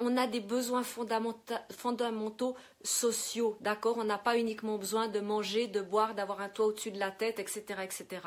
On, 0.00 0.16
a 0.16 0.26
des 0.26 0.40
besoins 0.40 0.82
fondamentaux 0.82 2.56
sociaux, 2.82 3.56
d'accord? 3.60 3.96
On 3.98 4.04
n'a 4.04 4.18
pas 4.18 4.36
uniquement 4.36 4.76
besoin 4.76 5.08
de 5.08 5.20
manger, 5.20 5.66
de 5.66 5.80
boire, 5.80 6.14
d'avoir 6.14 6.40
un 6.40 6.48
toit 6.48 6.66
au-dessus 6.66 6.90
de 6.90 6.98
la 6.98 7.10
tête, 7.10 7.38
etc., 7.38 7.62
etc. 7.82 8.20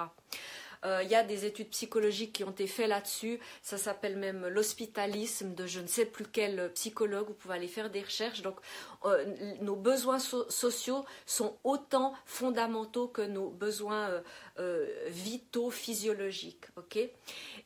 Euh, 0.84 1.02
il 1.04 1.10
y 1.10 1.16
a 1.16 1.24
des 1.24 1.46
études 1.46 1.70
psychologiques 1.70 2.34
qui 2.34 2.44
ont 2.44 2.52
été 2.52 2.68
faites 2.68 2.88
là-dessus. 2.88 3.40
Ça 3.62 3.78
s'appelle 3.78 4.18
même 4.18 4.48
l'hospitalisme 4.48 5.54
de 5.54 5.68
je 5.68 5.80
ne 5.80 5.88
sais 5.88 6.06
plus 6.06 6.26
quel 6.26 6.72
psychologue. 6.74 7.28
Vous 7.28 7.34
pouvez 7.34 7.56
aller 7.56 7.68
faire 7.68 7.90
des 7.90 8.02
recherches. 8.02 8.42
Donc, 8.42 8.58
euh, 9.06 9.26
nos 9.62 9.76
besoins 9.76 10.20
sociaux 10.20 11.06
sont 11.26 11.58
autant 11.64 12.14
fondamentaux 12.26 13.08
que 13.08 13.22
nos 13.22 13.50
besoins 13.50 14.22
euh, 14.60 14.88
vitaux, 15.08 15.70
physiologiques. 15.70 16.66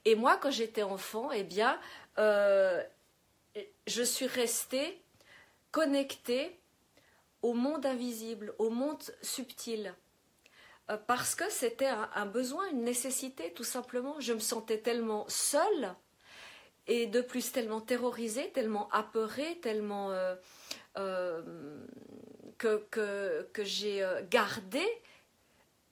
Et 0.05 0.15
moi, 0.15 0.37
quand 0.37 0.51
j'étais 0.51 0.83
enfant, 0.83 1.31
eh 1.31 1.43
bien, 1.43 1.79
je 2.17 4.03
suis 4.03 4.27
restée 4.27 5.01
connectée 5.71 6.57
au 7.41 7.53
monde 7.53 7.85
invisible, 7.85 8.53
au 8.57 8.69
monde 8.69 9.03
subtil. 9.21 9.93
Euh, 10.89 10.97
parce 10.97 11.33
que 11.35 11.49
c'était 11.49 11.87
un, 11.87 12.25
besoin, 12.25 12.69
une 12.69 12.83
nécessité, 12.83 13.51
tout 13.53 13.63
simplement. 13.63 14.19
Je 14.19 14.33
me 14.33 14.39
sentais 14.39 14.77
tellement 14.77 15.25
seule 15.27 15.95
et 16.87 17.07
de 17.07 17.21
plus 17.21 17.51
tellement 17.51 17.81
terrorisée, 17.81 18.51
tellement 18.51 18.87
apeurée, 18.91 19.57
tellement 19.61 20.11
euh, 20.11 20.35
euh, 20.97 21.41
que, 22.57 23.47
j'ai 23.63 24.07
gardé 24.29 24.85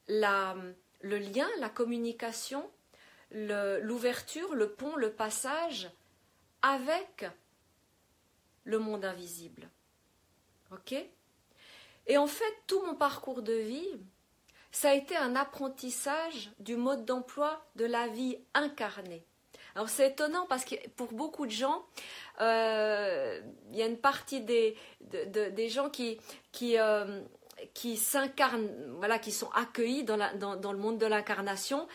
la, 0.08 0.56
le 1.02 1.18
lien, 1.18 1.48
la 1.60 1.70
communication, 1.70 2.70
l'ouverture, 3.32 4.54
le, 4.54 4.70
pont, 4.70 4.96
le 4.96 5.12
passage 5.12 5.90
avec 6.62 7.26
le 8.64 8.78
monde 8.78 9.06
invisible. 9.06 9.70
Ok? 10.72 10.96
Et 12.06 12.18
en 12.18 12.28
fait, 12.28 12.54
tout 12.68 12.86
mon 12.86 12.96
parcours 12.96 13.42
de 13.42 13.54
vie, 13.54 14.00
ça 14.74 14.90
a 14.90 14.94
été 14.94 15.16
un 15.16 15.36
apprentissage 15.36 16.52
du 16.60 16.76
mode 16.76 17.06
d'emploi 17.06 17.64
de 17.76 17.86
la 17.86 18.08
vie 18.08 18.38
incarnée. 18.56 19.24
Alors 19.76 19.88
c'est 19.88 20.10
étonnant 20.10 20.46
parce 20.48 20.66
que 20.66 20.76
pour 20.96 21.14
beaucoup 21.14 21.46
de 21.46 21.52
gens, 21.52 21.86
euh, 22.42 23.40
il 23.72 23.78
y 23.78 23.84
a 23.84 23.86
une 23.86 24.00
partie 24.00 24.42
des, 24.42 24.76
des 25.00 25.70
gens 25.70 25.90
qui, 25.90 26.20
qui, 26.52 26.78
euh, 26.80 27.22
qui 27.76 27.98
s'incarnent, 27.98 28.70
voilà, 28.98 29.20
qui 29.20 29.32
sont 29.32 29.50
accueillis 29.52 30.04
dans, 30.04 30.18
dans 30.58 30.72
le 30.72 30.80
monde 30.80 30.98
de 30.98 31.06
l'incarnation, 31.06 31.88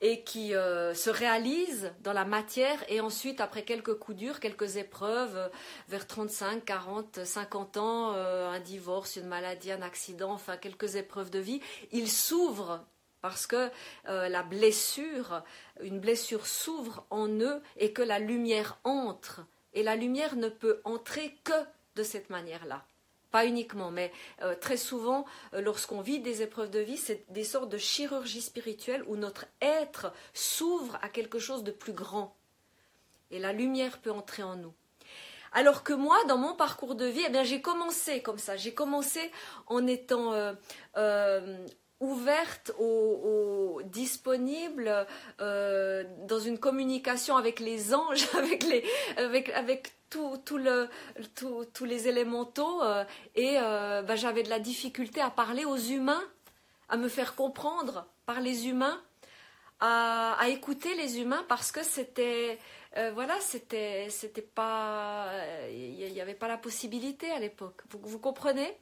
et 0.00 0.22
qui 0.22 0.54
euh, 0.54 0.94
se 0.94 1.10
réalise 1.10 1.92
dans 2.00 2.12
la 2.12 2.24
matière 2.24 2.78
et 2.88 3.00
ensuite 3.00 3.40
après 3.40 3.62
quelques 3.62 3.94
coups 3.94 4.16
durs, 4.18 4.40
quelques 4.40 4.76
épreuves, 4.76 5.36
euh, 5.36 5.48
vers 5.88 6.06
35, 6.06 6.64
40, 6.64 7.24
50 7.24 7.76
ans, 7.78 8.12
euh, 8.14 8.48
un 8.48 8.60
divorce, 8.60 9.16
une 9.16 9.26
maladie, 9.26 9.72
un 9.72 9.82
accident, 9.82 10.32
enfin 10.32 10.56
quelques 10.56 10.96
épreuves 10.96 11.30
de 11.30 11.40
vie, 11.40 11.60
il 11.90 12.08
s'ouvre 12.08 12.84
parce 13.20 13.48
que 13.48 13.68
la 14.04 14.44
blessure, 14.44 15.42
une 15.82 15.98
blessure 15.98 16.46
s'ouvre 16.46 17.04
en 17.10 17.26
eux 17.28 17.60
et 17.76 17.92
que 17.92 18.00
la 18.00 18.20
lumière 18.20 18.78
entre. 18.84 19.44
Et 19.72 19.82
la 19.82 19.96
lumière 19.96 20.36
ne 20.36 20.48
peut 20.48 20.80
entrer 20.84 21.36
que 21.42 21.52
de 21.96 22.04
cette 22.04 22.30
manière-là. 22.30 22.84
Pas 23.30 23.44
uniquement, 23.44 23.90
mais 23.90 24.10
euh, 24.42 24.54
très 24.54 24.78
souvent, 24.78 25.26
euh, 25.52 25.60
lorsqu'on 25.60 26.00
vit 26.00 26.20
des 26.20 26.40
épreuves 26.42 26.70
de 26.70 26.78
vie, 26.78 26.96
c'est 26.96 27.24
des 27.30 27.44
sortes 27.44 27.68
de 27.68 27.76
chirurgie 27.76 28.40
spirituelle 28.40 29.04
où 29.06 29.16
notre 29.16 29.44
être 29.60 30.12
s'ouvre 30.32 30.98
à 31.02 31.08
quelque 31.08 31.38
chose 31.38 31.62
de 31.62 31.70
plus 31.70 31.92
grand. 31.92 32.34
Et 33.30 33.38
la 33.38 33.52
lumière 33.52 33.98
peut 33.98 34.10
entrer 34.10 34.42
en 34.42 34.56
nous. 34.56 34.72
Alors 35.52 35.82
que 35.82 35.92
moi, 35.92 36.16
dans 36.26 36.38
mon 36.38 36.54
parcours 36.54 36.94
de 36.94 37.06
vie, 37.06 37.22
eh 37.26 37.44
j'ai 37.44 37.60
commencé 37.60 38.22
comme 38.22 38.38
ça. 38.38 38.56
J'ai 38.56 38.72
commencé 38.72 39.30
en 39.66 39.86
étant 39.86 40.32
euh, 40.32 41.66
ouverte, 42.00 42.72
au, 42.78 43.80
disponible, 43.84 45.06
dans 45.38 46.40
une 46.44 46.58
communication 46.58 47.36
avec 47.36 47.60
les 47.60 47.94
anges, 47.94 48.28
avec, 48.38 48.64
les, 48.64 48.84
avec, 49.16 49.50
avec 49.50 49.92
le, 50.16 50.88
tous 51.74 51.84
les 51.84 52.08
élémentaux 52.08 52.82
euh, 52.82 53.04
et 53.34 53.56
euh, 53.58 54.02
bah, 54.02 54.16
j'avais 54.16 54.42
de 54.42 54.50
la 54.50 54.58
difficulté 54.58 55.20
à 55.20 55.30
parler 55.30 55.64
aux 55.64 55.76
humains, 55.76 56.22
à 56.88 56.96
me 56.96 57.08
faire 57.08 57.34
comprendre 57.34 58.06
par 58.26 58.40
les 58.40 58.68
humains, 58.68 59.00
à 59.80 60.48
écouter 60.48 60.94
les 60.96 61.20
humains 61.20 61.44
parce 61.48 61.70
que 61.72 61.82
c'était 61.82 62.58
euh, 62.96 63.10
voilà, 63.12 63.34
c'était, 63.40 64.08
c'était 64.08 64.42
pas, 64.42 65.30
il 65.70 66.12
n'y 66.12 66.20
avait 66.20 66.34
pas 66.34 66.48
la 66.48 66.56
possibilité 66.56 67.30
à 67.30 67.38
l'époque. 67.38 67.82
Vous, 67.90 68.18
comprenez? 68.18 68.76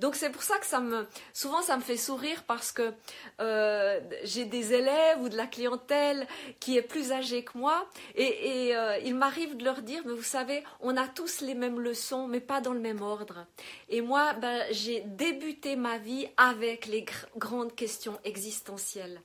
Donc 0.00 0.16
c'est 0.16 0.30
pour 0.30 0.42
ça 0.42 0.58
que 0.58 0.66
ça 0.66 0.80
me, 0.80 1.06
souvent 1.32 1.62
ça 1.62 1.76
me 1.76 1.82
fait 1.82 1.96
sourire 1.96 2.42
parce 2.46 2.72
que 2.72 2.92
euh, 3.40 4.00
j'ai 4.24 4.44
des 4.44 4.74
élèves 4.74 5.22
ou 5.22 5.30
de 5.30 5.36
la 5.36 5.46
clientèle 5.46 6.26
qui 6.60 6.76
est 6.76 6.82
plus 6.82 7.12
âgée 7.12 7.44
que 7.44 7.56
moi 7.56 7.88
et, 8.14 8.76
euh, 8.76 8.98
il 8.98 9.14
m'arrive 9.14 9.56
de 9.56 9.64
leur 9.64 9.80
dire, 9.80 10.02
mais 10.04 10.12
vous 10.12 10.22
savez, 10.22 10.62
on 10.80 10.96
a 10.96 11.08
tous 11.08 11.40
les 11.40 11.54
mêmes 11.54 11.80
leçons, 11.80 12.26
mais 12.26 12.40
pas 12.40 12.60
dans 12.60 12.74
le 12.74 12.80
même 12.80 13.00
ordre. 13.00 13.46
Et 13.88 14.00
moi, 14.02 14.34
ben, 14.34 14.62
j'ai 14.72 15.00
débuté 15.06 15.76
ma 15.76 15.96
vie 15.96 16.26
avec 16.36 16.86
les 16.86 17.06
grandes 17.36 17.74
questions 17.74 18.18
existentielles. 18.24 19.22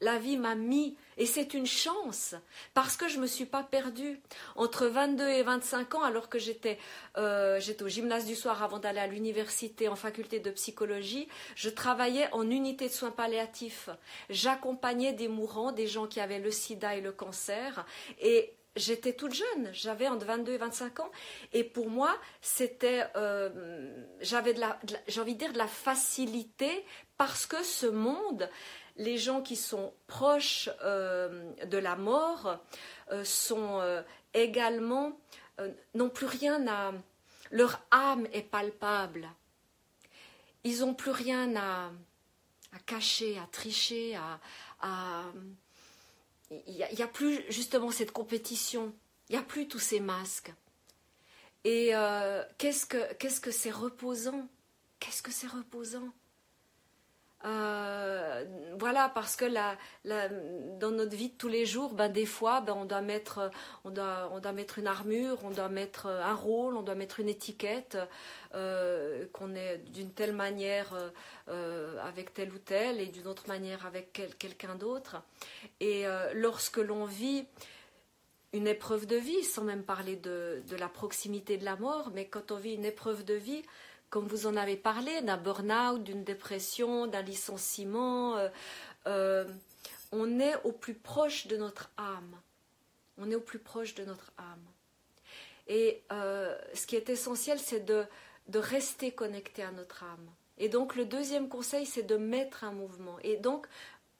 La 0.00 0.18
vie 0.18 0.36
m'a 0.36 0.54
mis, 0.54 0.96
et 1.16 1.26
c'est 1.26 1.54
une 1.54 1.66
chance, 1.66 2.36
parce 2.72 2.96
que 2.96 3.08
je 3.08 3.16
ne 3.16 3.22
me 3.22 3.26
suis 3.26 3.46
pas 3.46 3.64
perdue. 3.64 4.20
Entre 4.54 4.86
22 4.86 5.28
et 5.28 5.42
25 5.42 5.96
ans, 5.96 6.02
alors 6.02 6.28
que 6.28 6.38
j'étais 6.38 6.78
euh, 7.16 7.60
au 7.80 7.88
gymnase 7.88 8.24
du 8.24 8.36
soir 8.36 8.62
avant 8.62 8.78
d'aller 8.78 9.00
à 9.00 9.08
l'université 9.08 9.88
en 9.88 9.96
faculté 9.96 10.38
de 10.38 10.50
psychologie, 10.50 11.28
je 11.56 11.68
travaillais 11.68 12.28
en 12.32 12.48
unité 12.48 12.86
de 12.86 12.92
soins 12.92 13.10
palliatifs. 13.10 13.90
J'accompagnais 14.30 15.12
des 15.12 15.26
mourants, 15.26 15.72
des 15.72 15.88
gens 15.88 16.06
qui 16.06 16.20
avaient 16.20 16.38
le 16.38 16.52
sida 16.52 16.94
et 16.94 17.00
le 17.00 17.10
cancer, 17.10 17.84
et 18.20 18.54
j'étais 18.78 19.12
toute 19.12 19.34
jeune, 19.34 19.70
j'avais 19.72 20.08
entre 20.08 20.26
22 20.26 20.52
et 20.52 20.58
25 20.58 21.00
ans, 21.00 21.10
et 21.52 21.64
pour 21.64 21.90
moi, 21.90 22.16
c'était, 22.40 23.04
euh, 23.16 23.90
j'avais 24.20 24.54
de 24.54 24.60
la, 24.60 24.78
j'ai 25.06 25.20
envie 25.20 25.34
de 25.34 25.38
dire 25.40 25.52
de 25.52 25.58
la 25.58 25.66
facilité 25.66 26.84
parce 27.16 27.46
que 27.46 27.62
ce 27.62 27.86
monde, 27.86 28.48
les 28.98 29.16
gens 29.16 29.40
qui 29.40 29.56
sont 29.56 29.94
proches 30.06 30.68
euh, 30.82 31.52
de 31.64 31.78
la 31.78 31.96
mort 31.96 32.58
euh, 33.12 33.24
sont 33.24 33.80
euh, 33.80 34.02
également 34.34 35.18
n'ont 35.94 36.10
plus 36.10 36.26
rien 36.26 36.68
à 36.68 36.92
leur 37.50 37.82
âme 37.90 38.28
est 38.32 38.42
palpable. 38.42 39.28
Ils 40.62 40.80
n'ont 40.80 40.94
plus 40.94 41.10
rien 41.10 41.56
à, 41.56 41.90
cacher, 42.86 43.36
à 43.38 43.48
tricher, 43.50 44.16
à, 44.80 45.24
il 46.50 46.74
n'y 46.74 47.02
a, 47.02 47.08
plus 47.08 47.44
justement 47.48 47.90
cette 47.90 48.12
compétition, 48.12 48.94
il 49.28 49.32
n'y 49.32 49.38
a 49.38 49.42
plus 49.42 49.66
tous 49.66 49.80
ces 49.80 49.98
masques. 49.98 50.52
Et 51.64 51.90
qu'est-ce 52.58 52.86
que 52.86 53.14
qu'est-ce 53.14 53.40
que 53.40 53.50
c'est 53.50 53.72
reposant? 53.72 54.46
Qu'est-ce 55.00 55.22
que 55.22 55.32
c'est 55.32 55.48
reposant? 55.48 56.12
Euh, 57.44 58.44
voilà, 58.78 59.08
parce 59.08 59.36
que 59.36 59.44
dans 60.78 60.90
notre 60.90 61.14
vie 61.14 61.28
de 61.28 61.36
tous 61.36 61.48
les 61.48 61.66
jours, 61.66 61.94
ben, 61.94 62.08
des 62.08 62.26
fois, 62.26 62.60
ben, 62.60 62.74
on, 62.76 62.84
doit 62.84 63.00
mettre, 63.00 63.50
on, 63.84 63.90
doit, 63.90 64.30
on 64.32 64.40
doit 64.40 64.52
mettre 64.52 64.78
une 64.78 64.88
armure, 64.88 65.38
on 65.44 65.50
doit 65.50 65.68
mettre 65.68 66.06
un 66.06 66.34
rôle, 66.34 66.76
on 66.76 66.82
doit 66.82 66.96
mettre 66.96 67.20
une 67.20 67.28
étiquette, 67.28 67.96
euh, 68.54 69.26
qu'on 69.32 69.54
est 69.54 69.78
d'une 69.78 70.12
telle 70.12 70.32
manière 70.32 70.92
euh, 71.48 71.96
avec 72.02 72.34
tel 72.34 72.52
ou 72.52 72.58
tel 72.58 73.00
et 73.00 73.06
d'une 73.06 73.28
autre 73.28 73.46
manière 73.46 73.86
avec 73.86 74.20
quelqu'un 74.38 74.74
d'autre. 74.74 75.22
Et 75.80 76.04
lorsque 76.34 76.78
l'on 76.78 77.04
vit 77.04 77.46
une 78.52 78.66
épreuve 78.66 79.06
de 79.06 79.16
vie, 79.16 79.44
sans 79.44 79.62
même 79.62 79.84
parler 79.84 80.16
de, 80.16 80.62
de 80.68 80.76
la 80.76 80.88
proximité 80.88 81.56
de 81.58 81.64
la 81.64 81.76
mort, 81.76 82.10
mais 82.14 82.26
quand 82.26 82.50
on 82.50 82.56
vit 82.56 82.74
une 82.74 82.86
épreuve 82.86 83.24
de 83.24 83.34
vie, 83.34 83.62
comme 84.10 84.26
vous 84.26 84.46
en 84.46 84.56
avez 84.56 84.76
parlé, 84.76 85.20
d'un 85.22 85.36
burn-out, 85.36 86.02
d'une 86.02 86.24
dépression, 86.24 87.06
d'un 87.06 87.22
licenciement. 87.22 88.36
Euh, 88.36 88.48
euh, 89.06 89.44
on 90.12 90.40
est 90.40 90.56
au 90.64 90.72
plus 90.72 90.94
proche 90.94 91.46
de 91.46 91.56
notre 91.56 91.90
âme. 91.96 92.40
On 93.18 93.30
est 93.30 93.34
au 93.34 93.40
plus 93.40 93.58
proche 93.58 93.94
de 93.94 94.04
notre 94.04 94.32
âme. 94.38 94.64
Et 95.66 96.02
euh, 96.12 96.56
ce 96.72 96.86
qui 96.86 96.96
est 96.96 97.10
essentiel, 97.10 97.58
c'est 97.58 97.80
de, 97.80 98.04
de 98.46 98.58
rester 98.58 99.12
connecté 99.12 99.62
à 99.62 99.70
notre 99.72 100.02
âme. 100.04 100.30
Et 100.56 100.68
donc 100.68 100.96
le 100.96 101.04
deuxième 101.04 101.48
conseil, 101.48 101.84
c'est 101.84 102.02
de 102.02 102.16
mettre 102.16 102.64
un 102.64 102.72
mouvement. 102.72 103.18
Et 103.22 103.36
donc, 103.36 103.66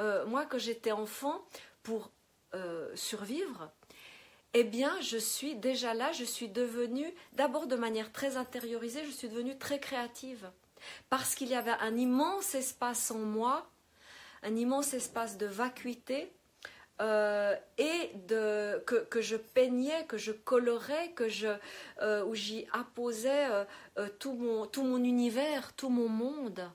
moi, 0.00 0.46
quand 0.46 0.58
j'étais 0.58 0.92
enfant, 0.92 1.44
pour 1.82 2.12
survivre, 2.94 3.72
eh 4.54 4.64
bien, 4.64 4.98
je 5.00 5.18
suis 5.18 5.54
déjà 5.54 5.94
là, 5.94 6.12
je 6.12 6.24
suis 6.24 6.48
devenue, 6.48 7.12
d'abord 7.34 7.66
de 7.66 7.76
manière 7.76 8.12
très 8.12 8.36
intériorisée, 8.36 9.04
je 9.04 9.10
suis 9.10 9.28
devenue 9.28 9.58
très 9.58 9.78
créative. 9.78 10.50
Parce 11.10 11.34
qu'il 11.34 11.48
y 11.48 11.54
avait 11.54 11.70
un 11.80 11.96
immense 11.96 12.54
espace 12.54 13.10
en 13.10 13.18
moi, 13.18 13.68
un 14.42 14.56
immense 14.56 14.94
espace 14.94 15.36
de 15.36 15.46
vacuité, 15.46 16.32
euh, 17.00 17.54
et 17.76 18.10
de, 18.26 18.82
que, 18.84 19.20
je 19.20 19.36
peignais, 19.36 20.04
que 20.06 20.16
je 20.16 20.32
colorais, 20.32 21.12
que 21.12 21.28
je, 21.28 21.46
euh, 22.02 22.24
où 22.24 22.34
j'y 22.34 22.66
apposais 22.72 23.46
euh, 23.98 24.08
tout, 24.18 24.32
mon, 24.32 24.66
tout 24.66 24.82
mon 24.82 25.04
univers, 25.04 25.74
tout 25.74 25.90
mon 25.90 26.08
monde. 26.08 26.68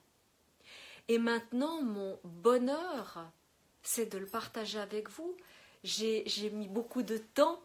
Et 1.10 1.18
maintenant, 1.18 1.82
mon 1.82 2.18
bonheur, 2.24 3.26
c'est 3.82 4.14
de 4.14 4.18
le 4.18 4.26
partager 4.26 4.80
avec 4.80 5.10
vous 5.10 5.36
j'ai 5.84 6.50
mis 6.52 6.68
beaucoup 6.68 7.04
de 7.04 7.18
temps 7.18 7.62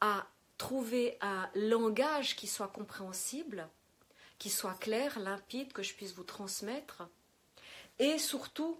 à 0.00 0.26
trouver 0.58 1.16
un 1.20 1.48
langage 1.54 2.36
qui 2.36 2.46
soit 2.46 2.68
compréhensible, 2.68 3.68
qui 4.38 4.50
soit 4.50 4.78
clair, 4.78 5.18
limpide, 5.18 5.72
que 5.72 5.82
je 5.82 5.94
puisse 5.94 6.14
vous 6.14 6.24
transmettre. 6.24 7.08
Et 7.98 8.18
surtout, 8.18 8.78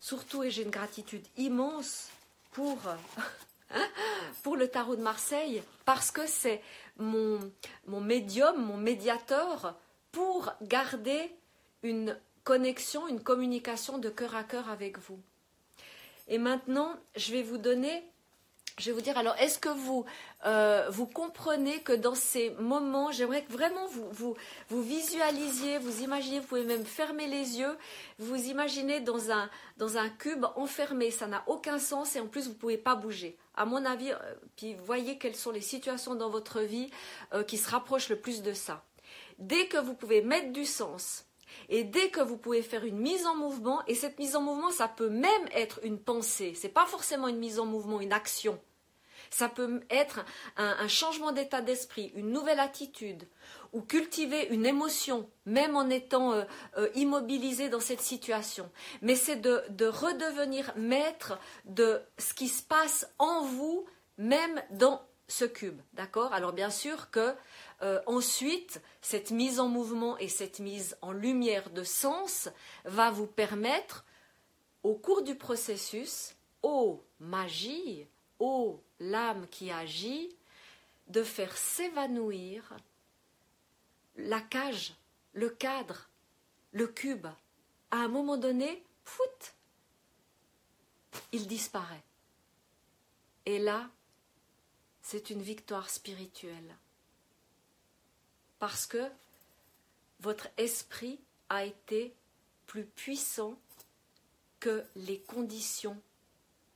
surtout, 0.00 0.42
et 0.42 0.50
j'ai 0.50 0.62
une 0.62 0.70
gratitude 0.70 1.26
immense 1.36 2.08
pour, 2.52 2.78
pour 4.42 4.56
le 4.56 4.68
tarot 4.68 4.96
de 4.96 5.02
Marseille, 5.02 5.62
parce 5.84 6.10
que 6.10 6.26
c'est 6.26 6.62
mon, 6.98 7.40
mon 7.86 8.00
médium, 8.00 8.64
mon 8.64 8.76
médiateur, 8.76 9.76
pour 10.12 10.52
garder 10.62 11.34
une 11.82 12.18
connexion, 12.44 13.08
une 13.08 13.22
communication 13.22 13.98
de 13.98 14.10
cœur 14.10 14.36
à 14.36 14.44
cœur 14.44 14.68
avec 14.68 14.98
vous. 14.98 15.20
Et 16.28 16.38
maintenant, 16.38 16.94
je 17.16 17.32
vais 17.32 17.42
vous 17.42 17.58
donner 17.58 18.02
je 18.78 18.86
vais 18.86 18.92
vous 18.92 19.02
dire, 19.02 19.18
alors, 19.18 19.36
est-ce 19.36 19.58
que 19.58 19.68
vous, 19.68 20.04
euh, 20.46 20.86
vous 20.88 21.06
comprenez 21.06 21.82
que 21.82 21.92
dans 21.92 22.14
ces 22.14 22.50
moments, 22.50 23.12
j'aimerais 23.12 23.44
que 23.44 23.52
vraiment 23.52 23.86
vous, 23.86 24.34
vous, 24.68 24.82
visualisiez, 24.82 25.78
vous 25.78 26.02
imaginez, 26.02 26.40
vous 26.40 26.46
pouvez 26.46 26.64
même 26.64 26.84
fermer 26.84 27.26
les 27.26 27.58
yeux, 27.58 27.76
vous 28.18 28.48
imaginez 28.48 29.00
dans 29.00 29.30
un, 29.30 29.50
dans 29.76 29.98
un 29.98 30.08
cube 30.08 30.46
enfermé, 30.56 31.10
ça 31.10 31.26
n'a 31.26 31.44
aucun 31.46 31.78
sens 31.78 32.16
et 32.16 32.20
en 32.20 32.26
plus, 32.26 32.44
vous 32.44 32.54
ne 32.54 32.58
pouvez 32.58 32.78
pas 32.78 32.94
bouger. 32.94 33.36
À 33.54 33.66
mon 33.66 33.84
avis, 33.84 34.10
euh, 34.10 34.16
puis 34.56 34.74
voyez 34.74 35.18
quelles 35.18 35.36
sont 35.36 35.50
les 35.50 35.60
situations 35.60 36.14
dans 36.14 36.30
votre 36.30 36.60
vie 36.60 36.90
euh, 37.34 37.44
qui 37.44 37.58
se 37.58 37.68
rapprochent 37.68 38.08
le 38.08 38.20
plus 38.20 38.42
de 38.42 38.54
ça. 38.54 38.84
Dès 39.38 39.66
que 39.66 39.76
vous 39.76 39.94
pouvez 39.94 40.22
mettre 40.22 40.52
du 40.52 40.64
sens, 40.64 41.26
et 41.68 41.84
dès 41.84 42.10
que 42.10 42.20
vous 42.20 42.36
pouvez 42.36 42.62
faire 42.62 42.84
une 42.84 42.98
mise 42.98 43.26
en 43.26 43.34
mouvement, 43.34 43.82
et 43.86 43.94
cette 43.94 44.18
mise 44.18 44.36
en 44.36 44.42
mouvement, 44.42 44.70
ça 44.70 44.88
peut 44.88 45.08
même 45.08 45.48
être 45.52 45.80
une 45.82 45.98
pensée, 45.98 46.54
c'est 46.54 46.68
pas 46.68 46.86
forcément 46.86 47.28
une 47.28 47.38
mise 47.38 47.58
en 47.58 47.66
mouvement, 47.66 48.00
une 48.00 48.12
action. 48.12 48.58
Ça 49.30 49.48
peut 49.48 49.80
être 49.88 50.24
un, 50.58 50.88
changement 50.88 51.32
d'état 51.32 51.62
d'esprit, 51.62 52.12
une 52.14 52.32
nouvelle 52.32 52.60
attitude, 52.60 53.26
ou 53.72 53.80
cultiver 53.80 54.48
une 54.50 54.66
émotion, 54.66 55.30
même 55.46 55.74
en 55.74 55.88
étant 55.88 56.32
euh, 56.32 56.44
euh, 56.76 56.88
immobilisé 56.94 57.70
dans 57.70 57.80
cette 57.80 58.02
situation. 58.02 58.70
Mais 59.00 59.16
c'est 59.16 59.36
de, 59.36 59.62
de 59.70 59.86
redevenir 59.86 60.74
maître 60.76 61.38
de 61.64 62.02
ce 62.18 62.34
qui 62.34 62.48
se 62.48 62.62
passe 62.62 63.08
en 63.18 63.42
vous, 63.42 63.86
même 64.18 64.62
dans 64.70 65.00
ce 65.28 65.46
cube. 65.46 65.80
D'accord? 65.94 66.32
Alors 66.34 66.52
bien 66.52 66.70
sûr 66.70 67.10
que 67.10 67.34
euh, 67.82 68.00
ensuite, 68.06 68.80
cette 69.00 69.32
mise 69.32 69.58
en 69.58 69.66
mouvement 69.66 70.16
et 70.18 70.28
cette 70.28 70.60
mise 70.60 70.96
en 71.02 71.10
lumière 71.10 71.70
de 71.70 71.82
sens 71.82 72.48
va 72.84 73.10
vous 73.10 73.26
permettre, 73.26 74.04
au 74.84 74.94
cours 74.94 75.22
du 75.22 75.34
processus, 75.34 76.36
ô 76.62 77.02
magie, 77.18 78.06
ô 78.38 78.80
l'âme 79.00 79.48
qui 79.48 79.72
agit, 79.72 80.36
de 81.08 81.24
faire 81.24 81.56
s'évanouir 81.56 82.76
la 84.16 84.40
cage, 84.40 84.94
le 85.32 85.48
cadre, 85.48 86.08
le 86.70 86.86
cube. 86.86 87.26
À 87.90 87.96
un 87.96 88.08
moment 88.08 88.36
donné, 88.36 88.84
fout, 89.04 89.54
il 91.32 91.48
disparaît. 91.48 92.04
Et 93.44 93.58
là, 93.58 93.90
c'est 95.00 95.30
une 95.30 95.42
victoire 95.42 95.90
spirituelle 95.90 96.76
parce 98.62 98.86
que 98.86 99.10
votre 100.20 100.46
esprit 100.56 101.18
a 101.48 101.64
été 101.64 102.14
plus 102.68 102.84
puissant 102.84 103.56
que 104.60 104.84
les 104.94 105.18
conditions 105.18 106.00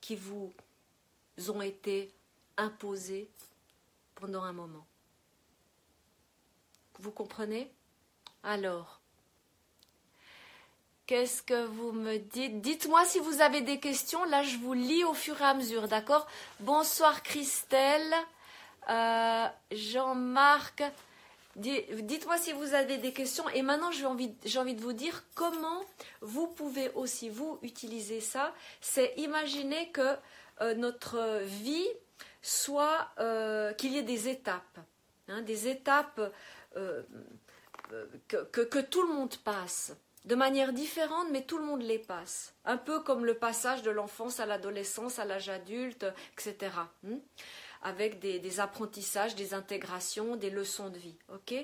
qui 0.01 0.17
vous 0.17 0.53
ont 1.47 1.63
été 1.63 2.13
imposées 2.57 3.31
pendant 4.17 4.43
un 4.43 4.53
moment. 4.53 4.85
Vous 6.99 7.13
comprenez? 7.13 7.71
Alors, 8.43 9.01
qu'est-ce 11.07 11.41
que 11.41 11.67
vous 11.67 11.93
me 11.93 12.17
dites? 12.17 12.61
Dites-moi 12.63 13.05
si 13.05 13.21
vous 13.21 13.41
avez 13.41 13.61
des 13.61 13.79
questions. 13.79 14.25
Là, 14.25 14.43
je 14.43 14.57
vous 14.57 14.73
lis 14.73 15.05
au 15.05 15.15
fur 15.15 15.41
et 15.41 15.45
à 15.45 15.55
mesure, 15.55 15.87
d'accord? 15.87 16.27
Bonsoir 16.59 17.23
Christelle, 17.23 18.13
euh, 18.89 19.47
Jean-Marc. 19.71 20.83
Dites-moi 21.57 22.37
si 22.37 22.53
vous 22.53 22.75
avez 22.75 22.99
des 22.99 23.13
questions. 23.15 23.49
Et 23.49 23.63
maintenant, 23.63 23.91
j'ai 23.91 24.05
envie, 24.05 24.29
de 24.29 24.81
vous 24.81 24.93
dire 24.93 25.25
comment 25.35 25.83
vous 26.21 26.49
pouvez 26.49 26.91
aussi, 26.91 27.31
vous, 27.31 27.59
utiliser 27.63 28.21
ça. 28.21 28.53
C'est 28.83 29.15
imaginer 29.17 29.91
que 29.91 30.17
euh, 30.61 30.75
notre 30.75 31.41
vie 31.45 31.89
soit, 32.43 33.09
euh, 33.19 33.73
qu'il 33.73 33.93
y 33.93 33.99
ait 33.99 34.03
des 34.03 34.29
étapes. 34.29 34.79
Hein, 35.29 35.41
des 35.43 35.69
étapes 35.69 36.21
euh, 36.77 37.03
que, 38.29 38.81
tout 38.81 39.03
le 39.03 39.15
monde 39.15 39.35
passe. 39.39 39.97
De 40.27 40.35
manière 40.35 40.73
différente, 40.73 41.29
mais 41.31 41.43
tout 41.43 41.57
le 41.57 41.65
monde 41.65 41.83
les 41.83 42.01
passe. 42.01 42.53
Un 42.65 42.77
peu 42.77 43.01
comme 43.01 43.25
le 43.25 43.35
passage 43.35 43.83
de 43.83 43.91
l'enfance 43.91 44.41
à 44.41 44.47
l'adolescence, 44.47 45.19
à 45.21 45.25
l'âge 45.25 45.49
adulte, 45.49 46.05
etc 46.35 46.71
avec 47.83 48.19
des, 48.19 48.61
apprentissages, 48.61 49.35
des 49.35 49.55
intégrations, 49.55 50.37
des 50.37 50.51
leçons 50.51 50.91
de 50.91 50.99
vie. 50.99 51.17
ok? 51.33 51.55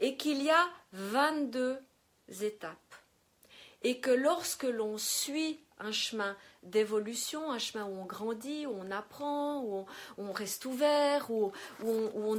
Et 0.00 0.16
qu'il 0.16 0.42
y 0.42 0.50
a 0.50 0.68
22 0.92 1.78
étapes. 2.40 2.76
Et 3.82 3.98
que 3.98 4.10
lorsque 4.10 4.64
l'on 4.64 4.96
suit 4.98 5.60
un 5.82 5.92
chemin 5.92 6.36
d'évolution, 6.62 7.50
un 7.50 7.58
chemin 7.58 7.84
où 7.84 8.00
on 8.00 8.04
grandit, 8.04 8.66
où 8.66 8.74
on 8.78 8.90
apprend, 8.90 9.62
où 9.62 9.84
on, 10.16 10.32
reste 10.32 10.64
ouvert, 10.64 11.30
où, 11.30 11.52
on, 11.82 12.36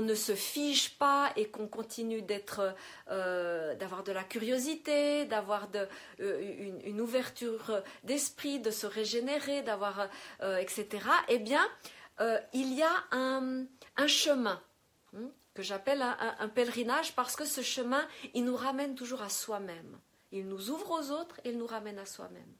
ne, 0.00 0.14
se 0.14 0.34
fige 0.34 0.98
pas 0.98 1.32
et 1.36 1.46
qu'on 1.46 1.68
continue 1.68 2.22
d'être, 2.22 2.74
euh, 3.10 3.74
d'avoir 3.76 4.02
de 4.02 4.12
la 4.12 4.24
curiosité, 4.24 5.24
d'avoir 5.26 5.68
euh, 6.20 6.76
une, 6.84 7.00
ouverture 7.00 7.82
d'esprit, 8.02 8.58
de 8.58 8.70
se 8.70 8.86
régénérer, 8.86 9.62
d'avoir, 9.62 10.08
euh, 10.42 10.58
etc. 10.58 11.04
Eh 11.28 11.38
bien, 11.38 11.64
euh, 12.20 12.38
il 12.52 12.72
y 12.74 12.82
a 12.82 13.04
un, 13.10 13.66
chemin 14.06 14.62
hein, 15.16 15.30
que 15.54 15.62
j'appelle 15.62 16.02
un, 16.02 16.48
pèlerinage 16.48 17.14
parce 17.14 17.36
que 17.36 17.44
ce 17.44 17.62
chemin, 17.62 18.06
il 18.34 18.44
nous 18.44 18.56
ramène 18.56 18.94
toujours 18.94 19.22
à 19.22 19.28
soi-même. 19.28 19.98
Il 20.32 20.48
nous 20.48 20.70
ouvre 20.70 20.90
aux 20.90 21.10
autres 21.10 21.40
et 21.44 21.50
il 21.50 21.58
nous 21.58 21.66
ramène 21.66 21.98
à 21.98 22.06
soi-même. 22.06 22.52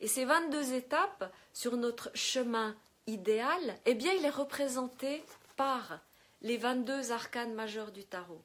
Et 0.00 0.06
ces 0.06 0.24
22 0.24 0.74
étapes 0.74 1.32
sur 1.52 1.76
notre 1.76 2.10
chemin 2.14 2.76
idéal, 3.06 3.78
eh 3.86 3.94
bien, 3.94 4.12
il 4.12 4.24
est 4.24 4.30
représenté 4.30 5.22
par 5.56 6.00
les 6.42 6.56
22 6.56 7.12
arcanes 7.12 7.54
majeurs 7.54 7.92
du 7.92 8.04
tarot. 8.04 8.42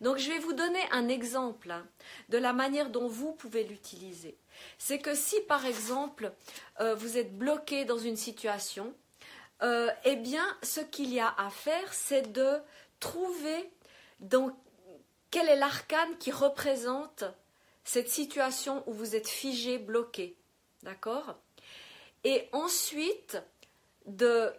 Donc 0.00 0.18
je 0.18 0.30
vais 0.30 0.38
vous 0.38 0.52
donner 0.52 0.80
un 0.90 1.08
exemple 1.08 1.70
hein, 1.70 1.86
de 2.28 2.38
la 2.38 2.52
manière 2.52 2.90
dont 2.90 3.08
vous 3.08 3.32
pouvez 3.32 3.64
l'utiliser. 3.64 4.36
C'est 4.78 4.98
que 4.98 5.14
si 5.14 5.40
par 5.42 5.66
exemple 5.66 6.32
euh, 6.80 6.94
vous 6.94 7.18
êtes 7.18 7.36
bloqué 7.36 7.84
dans 7.84 7.98
une 7.98 8.16
situation, 8.16 8.94
euh, 9.62 9.90
eh 10.04 10.16
bien 10.16 10.46
ce 10.62 10.80
qu'il 10.80 11.12
y 11.12 11.20
a 11.20 11.34
à 11.38 11.50
faire, 11.50 11.92
c'est 11.92 12.32
de 12.32 12.58
trouver 13.00 13.70
dans 14.20 14.56
quel 15.30 15.48
est 15.48 15.56
l'arcane 15.56 16.16
qui 16.18 16.30
représente 16.30 17.24
cette 17.84 18.08
situation 18.08 18.82
où 18.86 18.92
vous 18.92 19.14
êtes 19.14 19.28
figé, 19.28 19.78
bloqué. 19.78 20.36
D'accord? 20.82 21.36
Et 22.24 22.48
ensuite, 22.52 23.38
de, 24.06 24.52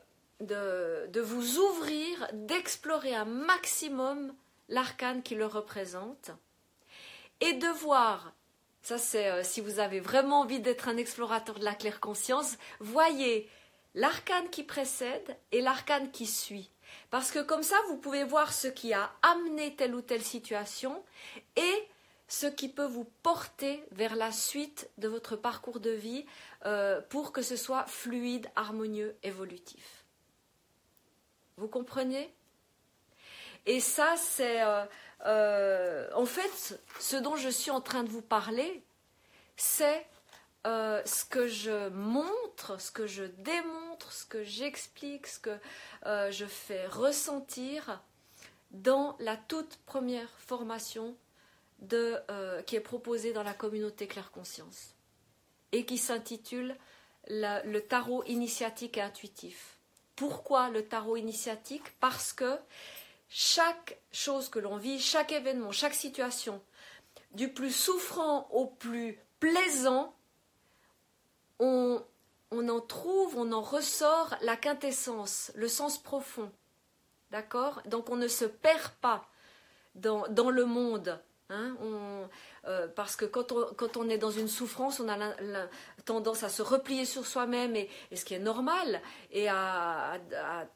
vous 1.19 1.57
ouvrir, 1.57 2.27
d'explorer 2.33 3.15
un 3.15 3.25
maximum 3.25 4.33
l'arcane 4.69 5.23
qui 5.23 5.35
le 5.35 5.45
représente 5.45 6.31
et 7.39 7.53
de 7.53 7.67
voir, 7.67 8.33
ça 8.81 8.97
c'est 8.97 9.29
euh, 9.29 9.43
si 9.43 9.61
vous 9.61 9.79
avez 9.79 9.99
vraiment 9.99 10.41
envie 10.41 10.59
d'être 10.59 10.87
un 10.87 10.97
explorateur 10.97 11.59
de 11.59 11.63
la 11.63 11.73
claire 11.73 11.99
conscience, 11.99 12.57
voyez 12.79 13.49
l'arcane 13.97 14.49
qui 14.49 14.63
précède 14.63 15.37
et 15.51 15.59
l'arcane 15.59 16.11
qui 16.11 16.27
suit. 16.27 16.69
Parce 17.09 17.31
que 17.31 17.39
comme 17.39 17.63
ça, 17.63 17.75
vous 17.87 17.97
pouvez 17.97 18.23
voir 18.23 18.53
ce 18.53 18.67
qui 18.67 18.93
a 18.93 19.11
amené 19.23 19.75
telle 19.75 19.95
ou 19.95 20.01
telle 20.01 20.23
situation 20.23 21.03
et 21.55 21.87
ce 22.27 22.45
qui 22.45 22.69
peut 22.69 22.85
vous 22.85 23.09
porter 23.23 23.83
vers 23.91 24.15
la 24.15 24.31
suite 24.31 24.89
de 24.99 25.07
votre 25.07 25.35
parcours 25.35 25.79
de 25.79 25.89
vie 25.89 26.25
euh, 26.65 27.01
pour 27.09 27.31
que 27.31 27.41
ce 27.41 27.55
soit 27.55 27.85
fluide, 27.85 28.47
harmonieux, 28.55 29.15
évolutif. 29.23 30.05
Vous 31.57 31.67
comprenez? 31.67 32.31
Et 33.65 33.79
ça, 33.79 34.15
c'est... 34.15 34.61
Euh, 34.61 34.85
euh, 35.25 36.07
en 36.13 36.25
fait, 36.25 36.79
ce 36.99 37.15
dont 37.15 37.35
je 37.35 37.49
suis 37.49 37.71
en 37.71 37.81
train 37.81 38.03
de 38.03 38.09
vous 38.09 38.21
parler, 38.21 38.83
c'est 39.55 40.05
ce 40.65 41.25
que 41.25 41.47
je 41.47 41.89
montre, 41.89 42.79
ce 42.81 42.91
que 42.91 43.07
je 43.07 43.23
démontre, 43.23 44.11
ce 44.11 44.25
que 44.25 44.43
j'explique, 44.43 45.27
ce 45.27 45.39
que 45.39 45.57
je 46.05 46.45
fais 46.45 46.85
ressentir 46.87 48.01
dans 48.71 49.15
la 49.19 49.37
toute 49.37 49.77
première 49.85 50.29
formation 50.39 51.15
euh, 51.93 52.61
qui 52.63 52.75
est 52.75 52.81
proposé 52.81 53.33
dans 53.33 53.43
la 53.43 53.53
communauté 53.53 54.07
Claire 54.07 54.31
Conscience 54.31 54.95
et 55.71 55.85
qui 55.85 55.99
s'intitule 55.99 56.75
le 57.29 57.79
tarot 57.79 58.23
initiatique 58.23 58.97
et 58.97 59.01
intuitif. 59.01 59.77
Pourquoi 60.15 60.69
le 60.69 60.87
tarot 60.87 61.17
initiatique? 61.17 61.83
Parce 61.99 62.33
que 62.33 62.57
chaque 63.29 63.99
chose 64.11 64.49
que 64.49 64.59
l'on 64.59 64.77
vit, 64.77 64.99
chaque 64.99 65.31
événement, 65.31 65.71
chaque 65.71 65.93
situation, 65.93 66.61
du 67.33 67.49
plus 67.53 67.75
souffrant 67.75 68.47
au 68.51 68.65
plus 68.65 69.19
plaisant, 69.39 70.15
on, 71.59 72.03
on 72.51 72.69
en 72.69 72.79
trouve, 72.79 73.37
on 73.37 73.51
en 73.51 73.61
ressort 73.61 74.35
la 74.41 74.55
quintessence, 74.55 75.51
le 75.55 75.67
sens 75.67 75.97
profond. 75.97 76.51
D'accord? 77.31 77.81
Donc 77.85 78.09
on 78.09 78.15
ne 78.15 78.27
se 78.27 78.45
perd 78.45 78.91
pas 79.01 79.27
dans, 79.95 80.27
dans 80.29 80.49
le 80.49 80.65
monde 80.65 81.19
Hein, 81.49 81.77
euh, 82.67 82.87
parce 82.93 83.15
que 83.15 83.25
quand 83.25 83.51
on, 83.51 83.65
quand 83.75 83.97
on, 83.97 84.09
est 84.09 84.17
dans 84.17 84.31
une 84.31 84.47
souffrance, 84.47 84.99
on 84.99 85.07
a 85.07 85.17
tendance 86.05 86.43
à 86.43 86.49
se 86.49 86.61
replier 86.61 87.05
sur 87.05 87.25
soi-même, 87.25 87.75
et, 87.75 87.89
ce 88.13 88.25
qui 88.25 88.33
est 88.33 88.39
normal, 88.39 89.01
et 89.31 89.47
à, 89.47 90.19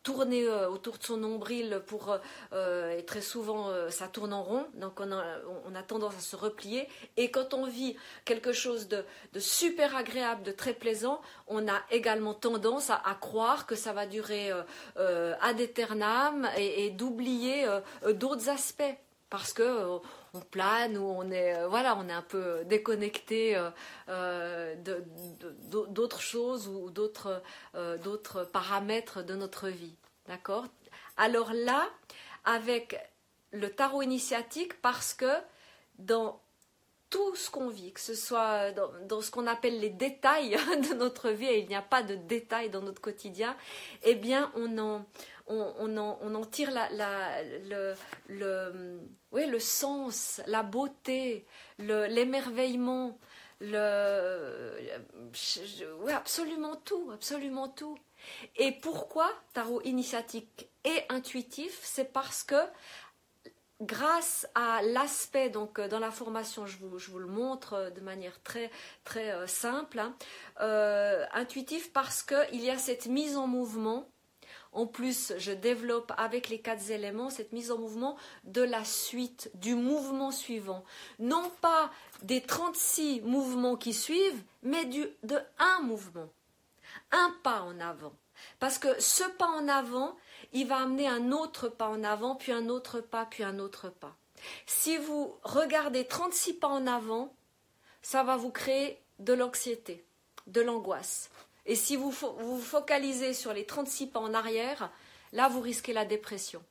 tourner 0.04 0.46
euh, 0.46 0.70
autour 0.70 0.98
de 0.98 1.04
son 1.04 1.18
nombril 1.18 1.82
pour. 1.88 2.18
Euh, 2.54 2.98
et 2.98 3.04
très 3.04 3.22
souvent, 3.22 3.70
ça 3.90 4.08
tourne 4.08 4.34
en 4.34 4.44
rond, 4.44 4.68
donc 4.76 5.00
on 5.00 5.12
a, 5.12 5.24
on 5.66 5.76
a, 5.76 5.84
tendance 5.84 6.16
à 6.18 6.22
se 6.22 6.36
replier. 6.36 6.88
Et 7.18 7.30
quand 7.30 7.54
on 7.54 7.66
vit 7.66 7.96
quelque 8.26 8.54
chose 8.54 8.88
de, 8.88 9.04
de 9.34 9.40
super 9.40 9.96
agréable, 9.96 10.44
de 10.44 10.52
très 10.52 10.74
plaisant, 10.74 11.22
on 11.48 11.68
a 11.68 11.82
également 11.92 12.34
tendance 12.34 12.90
à, 12.90 13.02
croire 13.20 13.66
que 13.66 13.76
ça 13.76 13.94
va 13.94 14.06
durer 14.06 14.52
ad 14.96 15.60
aeternam 15.60 16.48
et, 16.58 16.86
et 16.86 16.90
d'oublier 16.90 17.68
d'autres 18.14 18.50
aspects 18.50 18.96
parce 19.30 19.54
que 19.54 20.00
on 20.34 20.39
plane 20.39 20.98
ou 20.98 21.04
on 21.04 21.30
est 21.32 21.56
euh, 21.56 21.67
voilà 21.67 21.96
on 21.98 22.08
est 22.08 22.13
un 22.13 22.22
peu 22.22 22.63
déconnecté 22.65 23.56
euh, 23.56 23.70
euh, 24.10 24.76
d'autres 25.89 26.22
choses 26.22 26.67
ou 26.67 26.89
d'autres 26.89 27.41
d'autres 28.04 28.44
paramètres 28.44 29.24
de 29.24 29.36
notre 29.36 29.67
vie. 29.67 29.96
D'accord? 30.28 30.65
Alors 31.17 31.52
là 31.54 31.89
avec 32.46 32.98
le 33.52 33.70
tarot 33.70 34.02
initiatique 34.02 34.82
parce 34.82 35.13
que 35.13 35.32
dans 36.00 36.39
tout 37.12 37.36
ce 37.36 37.52
qu'on 37.52 37.67
vit, 37.67 37.91
que 37.91 38.00
ce 38.00 38.15
soit 38.15 38.72
dans, 38.72 39.22
ce 39.22 39.30
qu'on 39.30 39.46
appelle 39.46 39.80
les 39.80 39.89
détails 39.89 40.52
de 40.89 40.96
notre 40.96 41.30
vie, 41.30 41.46
et 41.46 41.60
il 41.60 41.67
n'y 41.67 41.76
a 41.76 41.82
pas 41.82 42.02
de 42.02 42.15
détails 42.15 42.70
dans 42.70 42.82
notre 42.82 43.02
quotidien, 43.02 43.56
eh 44.04 44.15
bien, 44.15 44.50
on 44.56 44.78
en, 44.78 45.06
on, 45.52 45.98
en, 45.98 46.46
tire 46.46 46.72
le, 48.30 49.00
le 49.32 49.60
sens, 49.60 50.42
la 50.48 50.64
beauté, 50.64 51.46
l'émerveillement, 51.80 53.18
le, 53.60 54.78
absolument 56.10 56.76
tout, 56.78 57.12
absolument 57.14 57.70
tout. 57.70 57.98
Et 58.56 58.72
pourquoi 58.72 59.30
tarot 59.54 59.82
initiatique 59.84 60.70
et 60.84 61.04
intuitif? 61.10 61.80
C'est 61.84 62.12
parce 62.12 62.44
que 62.44 62.56
grâce 63.82 64.48
à 64.56 64.82
l'aspect, 64.84 65.50
donc 65.50 65.82
dans 65.82 66.00
la 66.00 66.12
formation, 66.12 66.66
je 66.66 66.78
vous, 66.78 67.20
le 67.20 67.28
montre 67.28 67.92
de 67.96 68.02
manière 68.02 68.42
très, 68.44 68.70
très 69.04 69.32
euh, 69.32 69.48
simple, 69.48 70.00
hein, 70.00 70.16
euh, 70.62 71.26
intuitif 71.34 71.92
parce 71.92 72.24
qu'il 72.24 72.62
y 72.62 72.70
a 72.70 72.78
cette 72.78 73.08
mise 73.08 73.38
en 73.38 73.48
mouvement 73.48 74.08
en 74.74 74.88
plus, 74.88 75.34
je 75.38 75.52
développe 75.52 76.14
avec 76.18 76.48
les 76.48 76.62
quatre 76.62 76.92
éléments 76.92 77.30
cette 77.30 77.52
mise 77.52 77.72
en 77.72 77.78
mouvement 77.78 78.16
de 78.46 78.62
la 78.62 78.86
suite, 78.86 79.52
du 79.56 79.76
mouvement 79.76 80.32
suivant. 80.32 80.86
Non 81.20 81.52
pas 81.62 81.92
des 82.24 82.42
36 82.42 83.22
mouvements 83.22 83.76
qui 83.76 83.94
suivent, 83.94 84.44
mais 84.64 84.86
du, 84.86 85.06
de 85.24 85.38
un 85.60 85.82
mouvement. 85.82 86.30
Un 87.12 87.36
pas 87.44 87.62
en 87.62 87.80
avant. 87.82 88.14
Parce 88.60 88.80
que 88.80 89.00
ce 89.00 89.24
pas 89.38 89.50
en 89.50 89.68
avant, 89.68 90.16
il 90.54 90.68
va 90.68 90.78
amener 90.78 91.08
un 91.08 91.32
autre 91.32 91.68
pas 91.68 91.90
en 91.90 92.04
avant, 92.04 92.36
puis 92.36 92.54
un 92.54 92.70
autre 92.70 93.02
pas, 93.02 93.26
puis 93.26 93.44
un 93.44 93.60
autre 93.60 93.90
pas. 93.90 94.16
Si 94.66 94.98
vous 94.98 95.36
regardez 95.44 96.08
36 96.08 96.54
pas 96.54 96.70
en 96.70 96.88
avant, 96.88 97.34
ça 98.02 98.24
va 98.24 98.38
vous 98.38 98.52
créer 98.52 99.02
de 99.20 99.34
l'anxiété, 99.34 100.06
de 100.48 100.62
l'angoisse. 100.62 101.30
Et 101.65 101.76
si 101.76 101.95
vous 101.95 102.12
vous 102.12 102.60
focalisez 102.60 103.34
sur 103.34 103.54
les 103.54 103.65
36 103.65 104.08
pas 104.08 104.19
en 104.19 104.34
arrière, 104.34 104.91
là, 105.32 105.47
vous 105.47 105.62
risquez 105.62 105.93
la 105.93 106.06
dépression. 106.06 106.63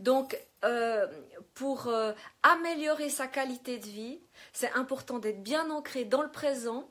Donc, 0.00 0.38
euh, 0.64 1.06
pour 1.54 1.88
euh, 1.88 2.12
améliorer 2.42 3.08
sa 3.08 3.26
qualité 3.26 3.78
de 3.78 3.86
vie, 3.86 4.20
c'est 4.52 4.72
important 4.72 5.18
d'être 5.18 5.42
bien 5.42 5.70
ancré 5.70 6.04
dans 6.04 6.22
le 6.22 6.30
présent, 6.30 6.90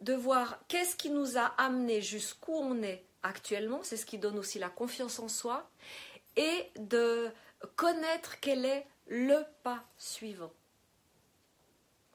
de 0.00 0.14
voir 0.14 0.58
qu'est-ce 0.68 0.96
qui 0.96 1.10
nous 1.10 1.38
a 1.38 1.46
amené 1.58 2.02
jusqu'où 2.02 2.52
on 2.52 2.82
est 2.82 3.04
actuellement, 3.22 3.80
c'est 3.82 3.96
ce 3.96 4.06
qui 4.06 4.18
donne 4.18 4.38
aussi 4.38 4.58
la 4.58 4.68
confiance 4.68 5.18
en 5.18 5.28
soi, 5.28 5.68
et 6.36 6.70
de 6.76 7.30
connaître 7.76 8.38
quel 8.40 8.64
est 8.64 8.86
le 9.08 9.42
pas 9.62 9.84
suivant. 9.98 10.52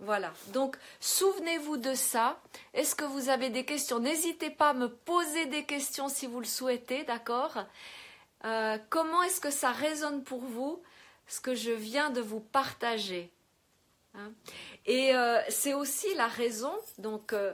Voilà, 0.04 0.34
donc 0.48 0.78
souvenez-vous 1.00 1.78
de 1.78 1.94
ça. 1.94 2.42
Est-ce 2.74 2.96
que 2.96 3.06
vous 3.06 3.30
avez 3.30 3.52
des 3.52 3.66
questions? 3.66 4.00
N'hésitez 4.00 4.50
pas 4.50 4.70
à 4.70 4.74
me 4.74 4.90
poser 4.90 5.46
des 5.46 5.64
questions 5.64 6.10
si 6.10 6.26
vous 6.26 6.40
le 6.40 6.46
souhaitez, 6.48 7.04
d'accord? 7.04 7.56
Euh, 8.44 8.80
Comment 8.90 9.22
est-ce 9.22 9.40
que 9.40 9.52
ça 9.52 9.70
résonne 9.70 10.24
pour 10.24 10.40
vous, 10.40 10.82
ce 11.28 11.40
que 11.40 11.54
je 11.54 11.70
viens 11.70 12.10
de 12.10 12.20
vous 12.20 12.40
partager? 12.40 13.30
Hein? 14.16 14.32
Et 14.88 15.16
euh, 15.16 15.40
c'est 15.50 15.76
aussi 15.76 16.12
la 16.16 16.28
raison, 16.28 16.74
donc 16.98 17.32
euh, 17.34 17.54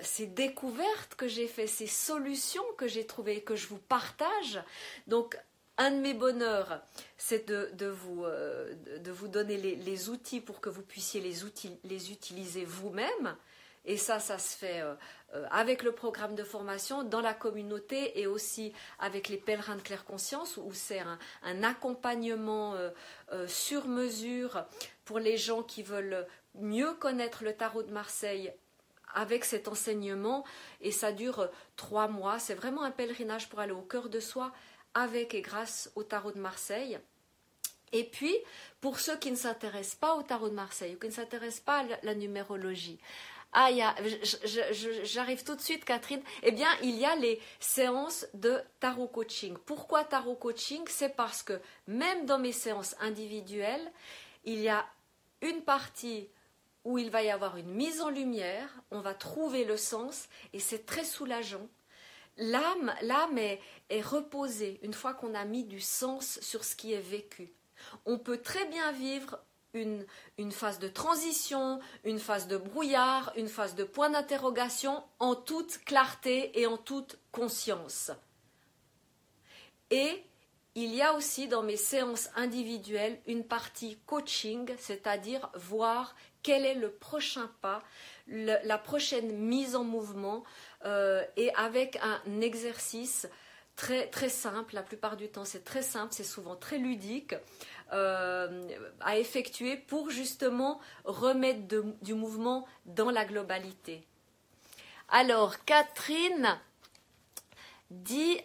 ces 0.00 0.26
découvertes 0.26 1.16
que 1.16 1.26
j'ai 1.26 1.48
faites, 1.48 1.68
ces 1.68 1.88
solutions 1.88 2.64
que 2.78 2.86
j'ai 2.86 3.04
trouvées, 3.04 3.42
que 3.42 3.56
je 3.56 3.66
vous 3.66 3.78
partage. 3.88 4.62
Un 5.80 5.92
de 5.92 5.96
mes 5.96 6.12
bonheurs, 6.12 6.82
c'est 7.16 7.48
de, 7.48 7.86
vous, 7.86 8.24
euh, 8.24 8.74
vous, 9.06 9.28
donner 9.28 9.56
les, 9.56 10.10
outils 10.10 10.42
pour 10.42 10.60
que 10.60 10.68
vous 10.68 10.82
puissiez 10.82 11.22
les, 11.22 11.36
les 11.84 12.12
utiliser 12.12 12.66
vous-même. 12.66 13.34
Et 13.86 13.96
ça, 13.96 14.20
ça 14.20 14.38
se 14.38 14.58
fait 14.58 14.82
euh, 14.82 14.94
euh, 15.34 15.46
avec 15.50 15.82
le 15.82 15.92
programme 15.92 16.34
de 16.34 16.44
formation, 16.44 17.02
dans 17.02 17.22
la 17.22 17.32
communauté 17.32 18.20
et 18.20 18.26
aussi 18.26 18.74
avec 18.98 19.30
les 19.30 19.38
pèlerins 19.38 19.76
de 19.76 19.80
claire 19.80 20.04
conscience, 20.04 20.58
où 20.58 20.70
c'est 20.74 21.00
un, 21.00 21.62
accompagnement 21.62 22.74
sur 23.46 23.86
mesure 23.88 24.66
pour 25.06 25.18
les 25.18 25.38
gens 25.38 25.62
qui 25.62 25.82
veulent 25.82 26.26
mieux 26.56 26.92
connaître 26.92 27.42
le 27.42 27.54
tarot 27.54 27.84
de 27.84 27.92
Marseille 27.92 28.52
avec 29.14 29.46
cet 29.46 29.66
enseignement. 29.66 30.44
Et 30.82 30.92
ça 30.92 31.10
dure 31.10 31.48
trois 31.76 32.06
mois. 32.06 32.38
C'est 32.38 32.54
vraiment 32.54 32.82
un 32.82 32.90
pèlerinage 32.90 33.48
pour 33.48 33.60
aller 33.60 33.72
au 33.72 33.80
cœur 33.80 34.10
de 34.10 34.20
soi 34.20 34.52
avec 34.94 35.34
et 35.34 35.42
grâce 35.42 35.90
au 35.94 36.02
tarot 36.02 36.32
de 36.32 36.40
Marseille. 36.40 36.98
Et 37.92 38.04
puis, 38.04 38.36
pour 38.80 39.00
ceux 39.00 39.16
qui 39.16 39.30
ne 39.30 39.36
s'intéressent 39.36 39.96
pas 39.96 40.14
au 40.14 40.22
tarot 40.22 40.48
de 40.48 40.54
Marseille 40.54 40.94
ou 40.94 40.98
qui 40.98 41.08
ne 41.08 41.12
s'intéressent 41.12 41.64
pas 41.64 41.80
à 41.80 41.86
la 42.02 42.14
numérologie, 42.14 43.00
ah, 43.52 43.68
j'arrive 45.02 45.42
tout 45.42 45.56
de 45.56 45.60
suite, 45.60 45.84
Catherine. 45.84 46.22
Eh 46.44 46.52
bien, 46.52 46.68
il 46.82 46.96
y 46.96 47.04
a 47.04 47.16
les 47.16 47.40
séances 47.58 48.26
de 48.32 48.60
tarot 48.78 49.08
coaching. 49.08 49.56
Pourquoi 49.66 50.04
tarot 50.04 50.36
coaching? 50.36 50.82
C'est 50.86 51.16
parce 51.16 51.42
que 51.42 51.60
même 51.88 52.26
dans 52.26 52.38
mes 52.38 52.52
séances 52.52 52.94
individuelles, 53.00 53.90
il 54.44 54.60
y 54.60 54.68
a 54.68 54.86
une 55.42 55.62
partie 55.62 56.28
où 56.84 56.96
il 56.98 57.10
va 57.10 57.22
y 57.22 57.30
avoir 57.30 57.56
une 57.56 57.72
mise 57.72 58.00
en 58.00 58.08
lumière, 58.08 58.68
on 58.90 59.00
va 59.00 59.14
trouver 59.14 59.64
le 59.64 59.76
sens 59.76 60.28
et 60.52 60.60
c'est 60.60 60.86
très 60.86 61.04
soulageant. 61.04 61.68
L'âme, 62.40 62.94
l'âme 63.02 63.38
est, 63.38 63.60
reposée 64.02 64.80
une 64.82 64.94
fois 64.94 65.12
qu'on 65.12 65.34
a 65.34 65.44
mis 65.44 65.64
du 65.64 65.80
sens 65.80 66.40
sur 66.40 66.64
ce 66.64 66.74
qui 66.74 66.94
est 66.94 67.00
vécu. 67.00 67.52
On 68.06 68.18
peut 68.18 68.38
très 68.38 68.64
bien 68.66 68.92
vivre 68.92 69.38
une, 69.74 70.06
une, 70.38 70.50
phase 70.50 70.78
de 70.78 70.88
transition, 70.88 71.80
une 72.04 72.18
phase 72.18 72.48
de 72.48 72.56
brouillard, 72.56 73.32
une 73.36 73.48
phase 73.48 73.74
de 73.74 73.84
point 73.84 74.10
d'interrogation 74.10 75.02
en 75.18 75.36
toute 75.36 75.84
clarté 75.84 76.58
et 76.58 76.66
en 76.66 76.78
toute 76.78 77.18
conscience. 77.30 78.10
Et 79.90 80.24
il 80.74 80.94
y 80.94 81.02
a 81.02 81.14
aussi 81.14 81.46
dans 81.46 81.62
mes 81.62 81.76
séances 81.76 82.30
individuelles 82.36 83.20
une 83.26 83.44
partie 83.44 83.98
coaching, 84.06 84.70
c'est-à-dire 84.78 85.50
voir 85.54 86.14
quel 86.42 86.64
est 86.64 86.74
le 86.74 86.90
prochain 86.90 87.50
pas, 87.60 87.82
la 88.28 88.78
prochaine 88.78 89.36
mise 89.36 89.74
en 89.74 89.84
mouvement, 89.84 90.44
euh, 90.84 91.24
et 91.36 91.52
avec 91.54 91.98
un 92.02 92.40
exercice 92.40 93.28
très, 93.76 94.08
très 94.08 94.28
simple, 94.28 94.74
la 94.74 94.82
plupart 94.82 95.16
du 95.16 95.28
temps 95.28 95.44
c'est 95.44 95.64
très 95.64 95.82
simple, 95.82 96.12
c'est 96.12 96.24
souvent 96.24 96.56
très 96.56 96.78
ludique, 96.78 97.34
euh, 97.92 98.68
à 99.00 99.18
effectuer 99.18 99.76
pour 99.76 100.10
justement 100.10 100.80
remettre 101.04 101.60
du 102.02 102.14
mouvement 102.14 102.66
dans 102.86 103.10
la 103.10 103.24
globalité. 103.24 104.06
Alors, 105.08 105.64
Catherine 105.64 106.56
dit 107.90 108.40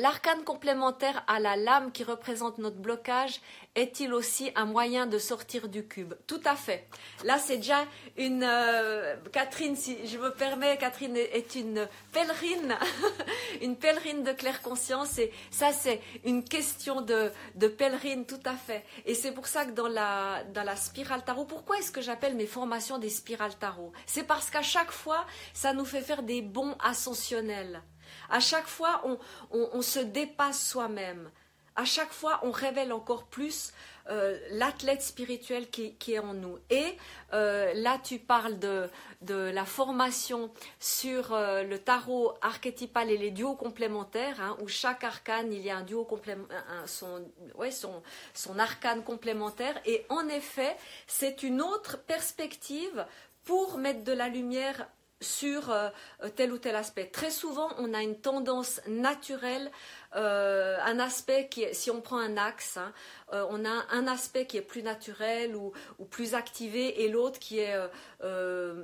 L'arcane 0.00 0.44
complémentaire 0.44 1.22
à 1.26 1.40
la 1.40 1.56
lame 1.56 1.92
qui 1.92 2.04
représente 2.04 2.56
notre 2.56 2.78
blocage 2.78 3.42
est-il 3.74 4.14
aussi 4.14 4.50
un 4.56 4.64
moyen 4.64 5.06
de 5.06 5.18
sortir 5.18 5.68
du 5.68 5.86
cube? 5.86 6.14
Tout 6.26 6.40
à 6.46 6.56
fait. 6.56 6.88
Là, 7.22 7.36
c'est 7.36 7.58
déjà 7.58 7.84
une. 8.16 8.42
Euh, 8.42 9.16
Catherine, 9.30 9.76
si 9.76 10.06
je 10.06 10.16
me 10.16 10.30
permets, 10.30 10.78
Catherine 10.78 11.18
est 11.18 11.54
une 11.54 11.86
pèlerine, 12.12 12.78
une 13.60 13.76
pèlerine 13.76 14.22
de 14.22 14.32
claire 14.32 14.62
conscience. 14.62 15.18
Et 15.18 15.30
ça, 15.50 15.70
c'est 15.70 16.00
une 16.24 16.44
question 16.44 17.02
de, 17.02 17.30
de 17.56 17.68
pèlerine, 17.68 18.24
tout 18.24 18.40
à 18.46 18.54
fait. 18.54 18.86
Et 19.04 19.14
c'est 19.14 19.32
pour 19.32 19.48
ça 19.48 19.66
que 19.66 19.72
dans 19.72 19.88
la, 19.88 20.44
dans 20.54 20.64
la 20.64 20.76
spirale 20.76 21.22
tarot, 21.26 21.44
pourquoi 21.44 21.78
est-ce 21.78 21.92
que 21.92 22.00
j'appelle 22.00 22.36
mes 22.36 22.46
formations 22.46 22.96
des 22.96 23.10
spirales 23.10 23.58
tarot? 23.58 23.92
C'est 24.06 24.24
parce 24.24 24.48
qu'à 24.48 24.62
chaque 24.62 24.92
fois, 24.92 25.26
ça 25.52 25.74
nous 25.74 25.84
fait 25.84 26.00
faire 26.00 26.22
des 26.22 26.40
bons 26.40 26.74
ascensionnels. 26.82 27.82
À 28.30 28.40
chaque 28.40 28.66
fois, 28.66 29.02
on, 29.50 29.82
se 29.82 29.98
dépasse 29.98 30.68
soi-même. 30.68 31.30
À 31.76 31.84
chaque 31.84 32.12
fois, 32.12 32.40
on 32.42 32.50
révèle 32.50 32.92
encore 32.92 33.24
plus 33.24 33.72
euh, 34.08 34.38
l'athlète 34.50 35.02
spirituel 35.02 35.70
qui, 35.70 35.94
est 36.08 36.18
en 36.18 36.34
nous. 36.34 36.58
Et 36.68 36.96
euh, 37.32 37.72
là, 37.74 37.98
tu 38.02 38.18
parles 38.18 38.58
de, 38.58 38.90
la 39.28 39.64
formation 39.64 40.50
sur 40.78 41.32
euh, 41.32 41.62
le 41.62 41.78
tarot 41.78 42.34
archétypal 42.42 43.10
et 43.10 43.16
les 43.16 43.30
duos 43.30 43.54
complémentaires, 43.54 44.40
hein, 44.40 44.56
où 44.60 44.68
chaque 44.68 45.04
arcane, 45.04 45.52
il 45.52 45.62
y 45.62 45.70
a 45.70 45.76
un 45.76 45.82
duo 45.82 46.04
complémentaire, 46.04 46.64
son, 46.86 48.58
arcane 48.58 49.02
complémentaire. 49.02 49.80
Et 49.86 50.04
en 50.08 50.28
effet, 50.28 50.76
c'est 51.06 51.42
une 51.42 51.62
autre 51.62 51.98
perspective 51.98 53.06
pour 53.44 53.78
mettre 53.78 54.04
de 54.04 54.12
la 54.12 54.28
lumière 54.28 54.88
sur 55.20 55.70
euh, 55.70 55.88
tel 56.34 56.52
ou 56.52 56.58
tel 56.58 56.76
aspect. 56.76 57.06
Très 57.06 57.30
souvent, 57.30 57.68
on 57.78 57.92
a 57.94 58.02
une 58.02 58.16
tendance 58.16 58.80
naturelle, 58.86 59.70
euh, 60.16 60.78
un 60.84 60.98
aspect 60.98 61.48
qui 61.48 61.64
si 61.72 61.90
on 61.90 62.00
prend 62.00 62.18
un 62.18 62.36
axe, 62.36 62.76
hein, 62.76 62.92
euh, 63.32 63.46
on 63.50 63.64
a 63.64 63.84
un 63.90 64.06
aspect 64.06 64.46
qui 64.46 64.56
est 64.56 64.62
plus 64.62 64.82
naturel 64.82 65.56
ou, 65.56 65.72
plus 66.10 66.34
activé 66.34 67.02
et 67.02 67.08
l'autre 67.08 67.38
qui 67.38 67.58
est 67.58 67.76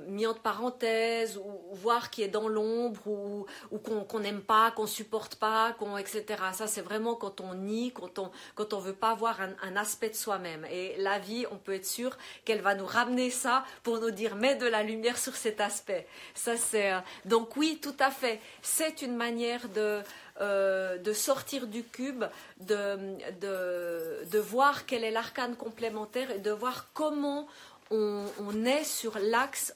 mis 0.07 0.25
entre 0.25 0.41
parenthèses 0.41 1.37
ou, 1.37 1.75
voire 1.75 2.09
qui 2.09 2.23
est 2.23 2.27
dans 2.27 2.47
l'ombre 2.47 3.07
ou, 3.07 3.45
qu'on 3.77 4.19
n'aime 4.19 4.41
pas, 4.41 4.71
qu'on 4.71 4.87
supporte 4.87 5.35
pas, 5.35 5.75
etc. 5.99 6.23
Ça, 6.53 6.67
c'est 6.67 6.81
vraiment 6.81 7.15
quand 7.15 7.41
on 7.41 7.53
nie, 7.53 7.91
quand 7.91 8.19
on 8.19 8.31
quand 8.55 8.73
on 8.73 8.79
veut 8.79 8.93
pas 8.93 9.13
voir 9.15 9.39
un, 9.41 9.75
aspect 9.75 10.09
de 10.09 10.15
soi-même. 10.15 10.65
Et 10.71 10.95
la 10.97 11.19
vie, 11.19 11.45
on 11.51 11.57
peut 11.57 11.73
être 11.73 11.85
sûr 11.85 12.17
qu'elle 12.45 12.61
va 12.61 12.75
nous 12.75 12.85
ramener 12.85 13.29
ça 13.29 13.63
pour 13.83 13.99
nous 13.99 14.11
dire 14.11 14.35
mets 14.35 14.55
de 14.55 14.65
la 14.65 14.83
lumière 14.83 15.17
sur 15.17 15.35
cet 15.35 15.61
aspect. 15.61 16.07
Ça, 16.33 16.57
c'est, 16.57 16.91
euh, 16.91 16.99
donc 17.25 17.55
oui, 17.57 17.79
tout 17.81 17.95
à 17.99 18.09
fait. 18.09 18.39
C'est 18.61 19.01
une 19.01 19.15
manière 19.15 19.69
de, 19.69 20.01
euh, 20.41 21.13
sortir 21.13 21.67
du 21.67 21.83
cube, 21.83 22.25
de, 22.59 24.36
voir 24.39 24.85
quel 24.85 25.03
est 25.03 25.11
l'arcane 25.11 25.55
complémentaire 25.55 26.31
et 26.31 26.39
de 26.39 26.51
voir 26.51 26.89
comment 26.93 27.47
on, 27.91 28.25
est 28.65 28.83
sur 28.83 29.17
l'axe 29.19 29.75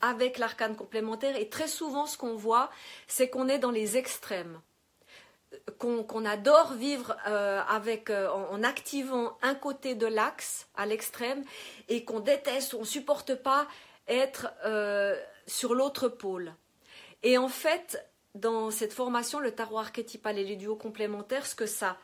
avec 0.00 0.38
l'arcane 0.38 0.76
complémentaire. 0.76 1.36
Et 1.36 1.48
très 1.48 1.68
souvent, 1.68 2.06
ce 2.06 2.18
qu'on 2.18 2.34
voit, 2.34 2.70
c'est 3.06 3.28
qu'on 3.28 3.48
est 3.48 3.58
dans 3.58 3.70
les 3.70 3.96
extrêmes. 3.96 4.60
Qu'on 5.78 6.24
adore 6.24 6.72
vivre 6.72 7.16
euh, 7.28 7.60
avec, 7.68 8.10
en, 8.10 8.62
activant 8.64 9.38
un 9.42 9.54
côté 9.54 9.94
de 9.94 10.06
l'axe 10.06 10.66
à 10.76 10.84
l'extrême 10.84 11.44
et 11.88 12.04
qu'on 12.04 12.20
déteste 12.20 12.72
ou 12.72 12.78
on 12.78 12.80
ne 12.80 12.86
supporte 12.86 13.36
pas 13.36 13.68
être 14.08 14.48
sur 15.46 15.74
l'autre 15.74 16.08
pôle. 16.08 16.54
Et 17.22 17.38
en 17.38 17.48
fait, 17.48 18.04
dans 18.34 18.70
cette 18.70 18.92
formation, 18.92 19.40
le 19.40 19.52
tarot 19.52 19.78
archétypal 19.78 20.38
et 20.38 20.44
les 20.44 20.56
duos 20.56 20.76
complémentaires, 20.76 21.46
ce 21.46 21.54
que 21.54 21.66
ça 21.66 21.96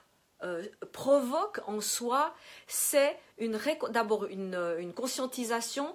euh, 0.43 0.65
provoque 0.93 1.61
en 1.67 1.81
soi, 1.81 2.35
c'est 2.67 3.19
d'abord 3.91 4.27
une, 4.27 4.55
une, 4.79 4.93
conscientisation 4.95 5.95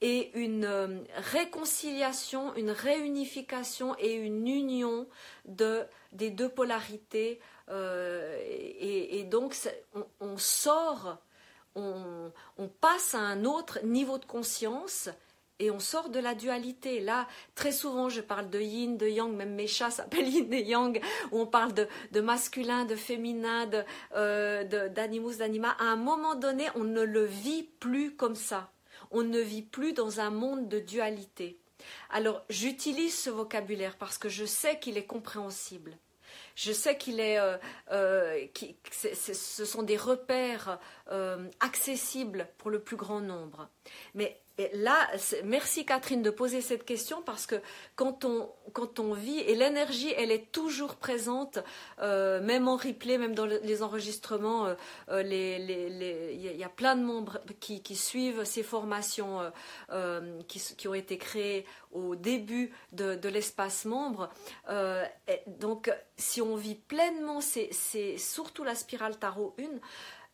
et 0.00 0.30
une 0.38 0.64
euh, 0.64 0.98
réconciliation, 1.14 2.54
une 2.56 2.70
réunification 2.70 3.96
et 3.98 4.12
une 4.14 4.46
union 4.46 5.06
de, 5.46 5.84
des 6.12 6.30
deux 6.30 6.48
polarités. 6.48 7.40
Euh, 7.70 8.38
et, 8.44 9.24
donc, 9.24 9.56
on, 10.20 10.36
sort, 10.36 11.18
on, 11.74 12.30
passe 12.80 13.14
à 13.14 13.20
un 13.20 13.44
autre 13.44 13.80
niveau 13.82 14.18
de 14.18 14.26
conscience 14.26 15.08
et 15.58 15.70
on 15.70 15.78
sort 15.78 16.10
de 16.10 16.18
la 16.18 16.34
dualité. 16.34 17.00
Là, 17.00 17.26
très 17.54 17.72
souvent, 17.72 18.08
je 18.08 18.20
parle 18.20 18.50
de 18.50 18.60
yin, 18.60 18.96
de 18.96 19.06
yang, 19.06 19.34
même 19.34 19.54
mes 19.54 19.66
chats 19.66 19.90
s'appellent 19.92 20.28
yin 20.28 20.52
et 20.52 20.62
yang, 20.62 21.00
où 21.32 21.40
on 21.40 21.46
parle 21.46 21.72
de, 21.72 22.20
masculin, 22.20 22.84
de 22.84 22.96
féminin, 22.96 23.68
euh, 24.14 24.64
d'animus, 24.88 25.38
d'anima. 25.38 25.70
À 25.78 25.84
un 25.84 25.96
moment 25.96 26.34
donné, 26.34 26.66
on 26.74 26.84
ne 26.84 27.02
le 27.02 27.24
vit 27.24 27.64
plus 27.80 28.14
comme 28.14 28.36
ça. 28.36 28.70
On 29.10 29.22
ne 29.22 29.40
vit 29.40 29.62
plus 29.62 29.92
dans 29.92 30.20
un 30.20 30.30
monde 30.30 30.68
de 30.68 30.80
dualité. 30.80 31.58
Alors, 32.10 32.42
j'utilise 32.50 33.16
ce 33.16 33.30
vocabulaire 33.30 33.96
parce 33.96 34.18
que 34.18 34.28
je 34.28 34.44
sais 34.44 34.78
qu'il 34.78 34.98
est 34.98 35.06
compréhensible. 35.06 35.96
Je 36.56 36.72
sais 36.72 36.96
qu'il 36.96 37.20
est, 37.20 37.38
euh, 37.38 37.58
euh, 37.92 38.46
ce 38.90 39.64
sont 39.64 39.82
des 39.82 39.98
repères 39.98 40.78
accessibles 41.60 42.48
pour 42.58 42.70
le 42.70 42.80
plus 42.80 42.96
grand 42.96 43.20
nombre. 43.20 43.68
Mais 44.14 44.40
là, 44.74 44.96
merci 45.44 45.84
Catherine 45.84 46.22
de 46.22 46.30
poser 46.30 46.60
cette 46.62 46.84
question 46.84 47.20
parce 47.22 47.46
que 47.46 47.56
quand 47.94 48.24
on, 48.24 48.48
quand 48.72 48.98
on 48.98 49.12
vit, 49.12 49.38
et 49.40 49.54
l'énergie, 49.54 50.12
elle 50.16 50.30
est 50.30 50.50
toujours 50.50 50.96
présente, 50.96 51.58
euh, 52.00 52.40
même 52.40 52.66
en 52.66 52.76
replay, 52.76 53.18
même 53.18 53.34
dans 53.34 53.44
les 53.44 53.82
enregistrements, 53.82 54.66
euh, 54.66 54.74
euh, 55.10 55.22
il 55.22 56.56
y, 56.56 56.64
a 56.64 56.68
plein 56.68 56.96
de 56.96 57.02
membres 57.02 57.38
qui, 57.60 57.96
suivent 57.96 58.44
ces 58.44 58.62
formations 58.62 59.40
qui, 60.48 60.88
ont 60.88 60.94
été 60.94 61.18
créées 61.18 61.66
au 61.92 62.14
début 62.14 62.72
de, 62.92 63.28
l'espace 63.28 63.84
membre. 63.84 64.30
donc, 65.46 65.90
si 66.16 66.40
on 66.40 66.56
vit 66.56 66.74
pleinement, 66.74 67.40
c'est 67.40 68.18
surtout 68.18 68.64
la 68.64 68.74
spirale 68.74 69.18
tarot 69.18 69.54
1, 69.58 69.64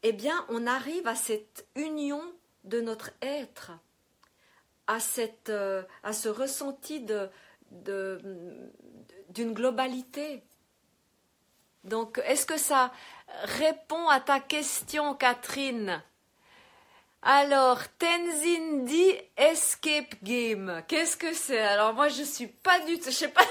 eh 0.03 0.12
bien, 0.12 0.44
on 0.48 0.66
arrive 0.66 1.07
à 1.07 1.14
cette 1.14 1.66
union 1.76 2.22
de 2.64 2.80
notre 2.80 3.11
être 3.20 3.72
à, 4.86 4.98
euh, 5.48 5.82
ce 6.12 6.28
ressenti 6.28 7.00
d'une 9.30 9.53
globalité. 9.53 10.42
Donc, 11.84 12.20
est-ce 12.24 12.46
que 12.46 12.59
ça 12.59 12.92
répond 13.42 14.09
à 14.09 14.20
ta 14.20 14.40
question, 14.40 15.14
Catherine? 15.14 16.03
Alors, 17.24 17.78
Tenzin 18.00 18.82
dit 18.82 19.14
Escape 19.36 20.16
Game. 20.24 20.82
Qu'est-ce 20.88 21.16
que 21.16 21.32
c'est? 21.32 21.60
Alors 21.60 21.94
moi 21.94 22.08
je 22.08 22.24
suis 22.24 22.48
pas 22.48 22.80
du 22.80 22.98
tout, 22.98 23.06
je 23.06 23.10
sais 23.10 23.28
pas, 23.28 23.46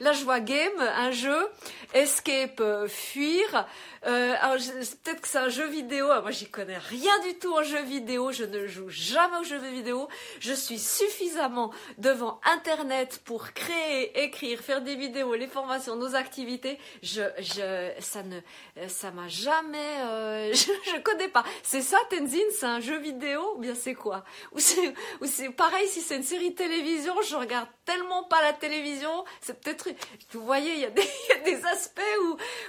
là 0.00 0.12
je 0.12 0.24
vois 0.24 0.40
game, 0.40 0.80
un 0.80 1.12
jeu, 1.12 1.48
Escape, 1.94 2.60
euh, 2.60 2.88
fuir. 2.88 3.68
Euh, 4.04 4.34
alors 4.40 4.56
peut-être 4.56 5.20
que 5.20 5.28
c'est 5.28 5.38
un 5.38 5.50
jeu 5.50 5.68
vidéo. 5.68 6.06
moi 6.06 6.32
j'y 6.32 6.50
connais 6.50 6.78
rien 6.78 7.16
du 7.20 7.38
tout 7.38 7.54
en 7.54 7.62
jeu 7.62 7.80
vidéo. 7.82 8.32
Je 8.32 8.42
ne 8.42 8.66
joue 8.66 8.88
jamais 8.88 9.36
aux 9.38 9.44
jeux 9.44 9.58
vidéo. 9.58 10.08
Je 10.40 10.52
suis 10.52 10.80
suffisamment 10.80 11.72
devant 11.98 12.40
Internet 12.52 13.20
pour 13.24 13.52
créer, 13.52 14.24
écrire, 14.24 14.58
faire 14.58 14.82
des 14.82 14.96
vidéos, 14.96 15.34
les 15.36 15.46
formations, 15.46 15.94
nos 15.94 16.16
activités. 16.16 16.76
Je, 17.04 17.22
je, 17.38 17.92
ça 18.00 18.24
ne, 18.24 18.88
ça 18.88 19.12
m'a 19.12 19.28
jamais, 19.28 19.78
euh, 20.06 20.50
je, 20.52 20.72
je 20.90 21.00
connais 21.02 21.28
pas. 21.28 21.44
C'est 21.62 21.82
ça 21.82 21.98
Tenzin, 22.10 22.38
c'est 22.50 22.66
un 22.66 22.80
jeu 22.80 22.98
vidéo 22.98 23.11
bien 23.12 23.74
c'est 23.74 23.94
quoi 23.94 24.24
Ou 24.52 24.58
c'est 24.58 25.50
pareil 25.50 25.86
si 25.88 26.00
c'est 26.00 26.16
une 26.16 26.22
série 26.22 26.54
télévision, 26.54 27.14
je 27.22 27.36
regarde 27.36 27.68
tellement 27.84 28.24
pas 28.24 28.42
la 28.42 28.52
télévision, 28.52 29.24
c'est 29.40 29.60
peut-être 29.60 29.88
vous 30.32 30.44
voyez, 30.44 30.72
il 30.74 30.80
y, 30.80 30.84
a 30.84 30.90
des, 30.90 31.64
aspects 31.66 32.00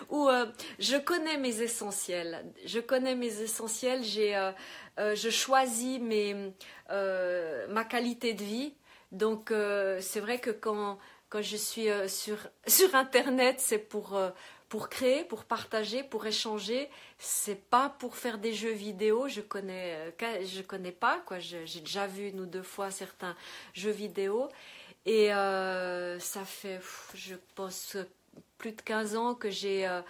où 0.09 0.29
euh, 0.29 0.45
je 0.79 0.97
connais 0.97 1.37
mes 1.37 1.61
essentiels. 1.61 2.45
Je 2.65 2.79
connais 2.79 3.15
mes 3.15 3.41
essentiels, 3.41 4.01
euh, 4.17 4.51
euh, 4.99 5.15
je 5.15 5.29
choisis 5.29 5.99
mes 5.99 6.53
ma 6.89 7.83
qualité 7.85 8.33
de 8.33 8.43
vie. 8.43 8.73
Donc 9.11 9.53
c'est 9.99 10.19
vrai 10.19 10.39
que 10.39 10.49
quand 10.49 10.97
quand 11.29 11.41
je 11.41 11.57
suis 11.57 11.87
sur 12.07 12.37
sur 12.67 12.93
internet, 12.95 13.59
c'est 13.59 13.79
pour 13.79 14.19
pour 14.73 14.89
créer, 14.89 15.23
pour 15.23 15.43
partager, 15.43 16.01
pour 16.01 16.25
échanger. 16.25 16.89
C'est 17.19 17.69
pas 17.69 17.89
pour 17.89 18.17
faire 18.17 18.39
des 18.39 18.53
jeux 18.53 18.71
vidéo. 18.71 19.27
Je 19.27 19.41
connais, 19.41 20.11
euh, 20.19 20.43
je 20.43 20.63
connais 20.63 20.91
pas 20.91 21.19
quoi. 21.27 21.37
J'ai 21.37 21.79
déjà 21.81 22.07
vu 22.07 22.29
une 22.29 22.39
ou 22.39 22.47
deux 22.47 22.63
fois 22.63 22.89
certains 22.89 23.35
jeux 23.75 23.91
vidéo 23.91 24.49
et 25.05 25.31
euh, 25.31 26.17
ça 26.17 26.43
fait, 26.43 26.81
je 27.13 27.35
pense, 27.53 27.97
plus 28.57 28.71
de 28.71 28.81
15 28.81 29.15
ans 29.15 29.35
que 29.35 29.51
j'ai 29.51 29.87
euh, 29.87 30.01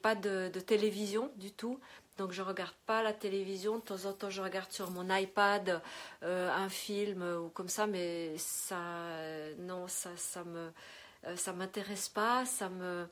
pas 0.00 0.14
de, 0.14 0.48
télévision 0.60 1.32
du 1.34 1.50
tout. 1.50 1.80
Donc 2.16 2.30
je 2.30 2.42
regarde 2.42 2.76
pas 2.86 3.02
la 3.02 3.12
télévision. 3.12 3.78
De 3.78 3.82
temps 3.82 4.04
en 4.04 4.12
temps, 4.12 4.30
je 4.30 4.42
regarde 4.42 4.70
sur 4.70 4.92
mon 4.92 5.12
iPad 5.12 5.82
un 6.22 6.68
film 6.68 7.20
ou 7.44 7.48
comme 7.48 7.68
ça, 7.68 7.88
mais 7.88 8.38
ça, 8.38 8.78
non, 9.58 9.88
ça, 9.88 10.10
ça 10.16 10.44
me, 10.44 10.70
ça 11.34 11.52
m'intéresse 11.52 12.08
pas. 12.08 12.44
Ça 12.46 12.68
me, 12.68 12.84
euh, 12.84 13.06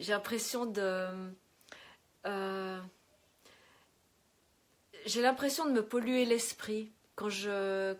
j'ai 0.00 0.12
l'impression 0.12 0.66
de 0.66 1.06
euh, 2.26 2.80
j'ai 5.06 5.22
l'impression 5.22 5.66
de 5.66 5.72
me 5.72 5.82
polluer 5.82 6.24
l'esprit 6.24 6.92
quand 7.14 7.28
je 7.28 7.94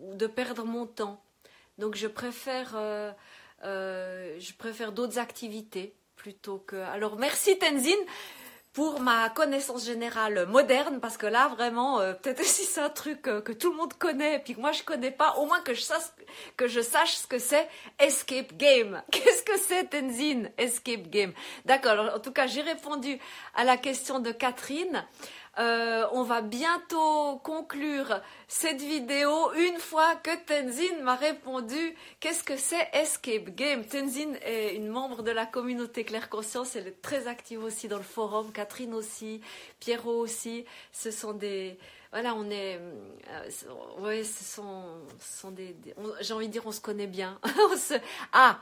de 0.00 0.26
perdre 0.26 0.64
mon 0.64 0.86
temps. 0.86 1.22
Donc 1.78 1.96
je 1.96 2.06
préfère 2.06 2.74
euh, 2.74 3.12
je 3.62 4.52
préfère 4.54 4.92
d'autres 4.92 5.18
activités 5.18 5.94
plutôt 6.16 6.58
que 6.58 6.76
alors 6.76 7.16
merci 7.18 7.58
Tenzin 7.58 7.90
pour 8.74 8.98
ma 8.98 9.30
connaissance 9.30 9.86
générale 9.86 10.46
moderne, 10.48 10.98
parce 11.00 11.16
que 11.16 11.26
là, 11.26 11.46
vraiment, 11.46 12.00
euh, 12.00 12.12
peut-être 12.12 12.40
aussi 12.40 12.64
c'est 12.64 12.80
un 12.80 12.90
truc 12.90 13.28
euh, 13.28 13.40
que 13.40 13.52
tout 13.52 13.70
le 13.70 13.76
monde 13.76 13.94
connaît, 13.94 14.40
puis 14.40 14.56
que 14.56 14.60
moi 14.60 14.72
je 14.72 14.82
connais 14.82 15.12
pas, 15.12 15.36
au 15.38 15.46
moins 15.46 15.60
que 15.60 15.74
je 15.74 15.80
sache, 15.80 16.02
que 16.56 16.66
je 16.66 16.80
sache 16.80 17.14
ce 17.14 17.26
que 17.28 17.38
c'est 17.38 17.68
Escape 18.00 18.56
Game. 18.56 19.00
Qu'est-ce 19.12 19.44
que 19.44 19.56
c'est 19.58 19.84
Tenzin 19.90 20.48
Escape 20.58 21.08
Game? 21.08 21.32
D'accord, 21.64 22.14
en 22.16 22.18
tout 22.18 22.32
cas, 22.32 22.48
j'ai 22.48 22.62
répondu 22.62 23.18
à 23.54 23.62
la 23.62 23.76
question 23.76 24.18
de 24.18 24.32
Catherine. 24.32 25.06
Euh, 25.58 26.06
on 26.12 26.24
va 26.24 26.40
bientôt 26.40 27.38
conclure 27.44 28.20
cette 28.48 28.80
vidéo 28.80 29.52
une 29.52 29.78
fois 29.78 30.16
que 30.16 30.30
Tenzin 30.46 31.02
m'a 31.02 31.14
répondu 31.14 31.94
qu'est-ce 32.18 32.42
que 32.42 32.56
c'est 32.56 32.88
Escape 32.92 33.50
Game? 33.54 33.84
Tenzin 33.84 34.34
est 34.44 34.74
une 34.74 34.88
membre 34.88 35.22
de 35.22 35.30
la 35.30 35.46
communauté 35.46 36.02
Claire 36.02 36.28
Conscience, 36.28 36.74
elle 36.74 36.88
est 36.88 37.02
très 37.02 37.28
active 37.28 37.62
aussi 37.62 37.86
dans 37.86 37.98
le 37.98 38.02
forum, 38.02 38.50
Catherine 38.50 38.94
aussi, 38.94 39.40
Pierrot 39.78 40.18
aussi. 40.18 40.64
Ce 40.90 41.12
sont 41.12 41.32
des 41.32 41.78
voilà, 42.10 42.34
on 42.34 42.50
est 42.50 42.80
euh, 43.28 44.00
ouais, 44.00 44.24
ce 44.24 44.42
sont, 44.44 44.82
sont 45.20 45.50
des, 45.50 45.76
j'ai 46.20 46.34
envie 46.34 46.48
de 46.48 46.52
dire 46.52 46.66
on 46.66 46.72
se 46.72 46.80
connaît 46.80 47.06
bien. 47.06 47.38
ah 48.32 48.58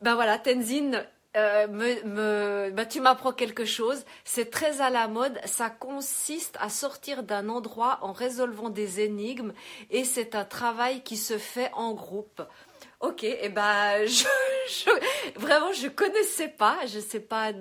ben 0.00 0.14
voilà, 0.14 0.38
Tenzin 0.38 1.04
euh, 1.36 2.70
bah, 2.70 2.86
tu 2.86 3.00
m'apprends 3.00 3.32
quelque 3.32 3.64
chose. 3.64 4.04
C'est 4.24 4.50
très 4.50 4.80
à 4.80 4.90
la 4.90 5.08
mode. 5.08 5.38
Ça 5.44 5.70
consiste 5.70 6.56
à 6.60 6.68
sortir 6.68 7.22
d'un 7.22 7.48
endroit 7.48 7.98
en 8.02 8.12
résolvant 8.12 8.70
des 8.70 9.00
énigmes 9.00 9.52
et 9.90 10.04
c'est 10.04 10.34
un 10.34 10.44
travail 10.44 11.02
qui 11.02 11.16
se 11.16 11.38
fait 11.38 11.70
en 11.74 11.92
groupe. 11.92 12.42
Ok, 13.00 13.22
et 13.22 13.38
eh 13.42 13.48
ben 13.48 14.04
je, 14.06 14.90
vraiment 15.36 15.72
je 15.72 15.86
connaissais 15.86 16.48
pas, 16.48 16.78
je 16.86 16.98
sais 16.98 17.20
pas 17.20 17.52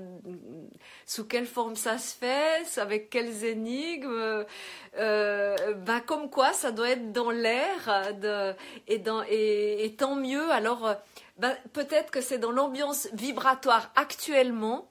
sous 1.06 1.26
quelle 1.26 1.46
forme 1.46 1.76
ça 1.76 2.00
se 2.00 2.16
fait, 2.16 2.80
avec 2.80 3.12
quelles 3.12 3.44
énigmes. 3.44 4.46
Ben 4.96 6.02
comme 6.08 6.32
quoi 6.32 6.54
ça 6.54 6.72
doit 6.72 6.90
être 6.90 7.12
dans 7.12 7.30
l'air 7.30 8.16
et, 8.88 9.86
et 9.86 9.96
tant 9.96 10.16
mieux. 10.16 10.50
Alors 10.50 10.98
ben, 11.38 11.56
peut-être 11.74 12.12
que 12.12 12.22
c'est 12.22 12.40
dans 12.40 12.52
l'ambiance 12.52 13.08
vibratoire 13.14 13.92
actuellement 13.96 14.90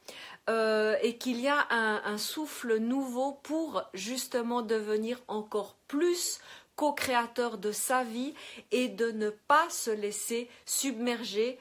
euh, 0.48 0.96
et 1.02 1.16
qu'il 1.16 1.40
y 1.40 1.48
a 1.48 1.66
un, 1.70 2.18
souffle 2.18 2.76
nouveau 2.76 3.32
pour 3.42 3.82
justement 3.94 4.62
devenir 4.62 5.20
encore 5.26 5.76
plus 5.88 6.38
co-créateur 6.76 7.58
de 7.58 7.72
sa 7.72 8.04
vie 8.04 8.34
et 8.70 8.88
de 8.88 9.10
ne 9.10 9.30
pas 9.30 9.68
se 9.70 9.90
laisser 9.90 10.48
submerger 10.64 11.58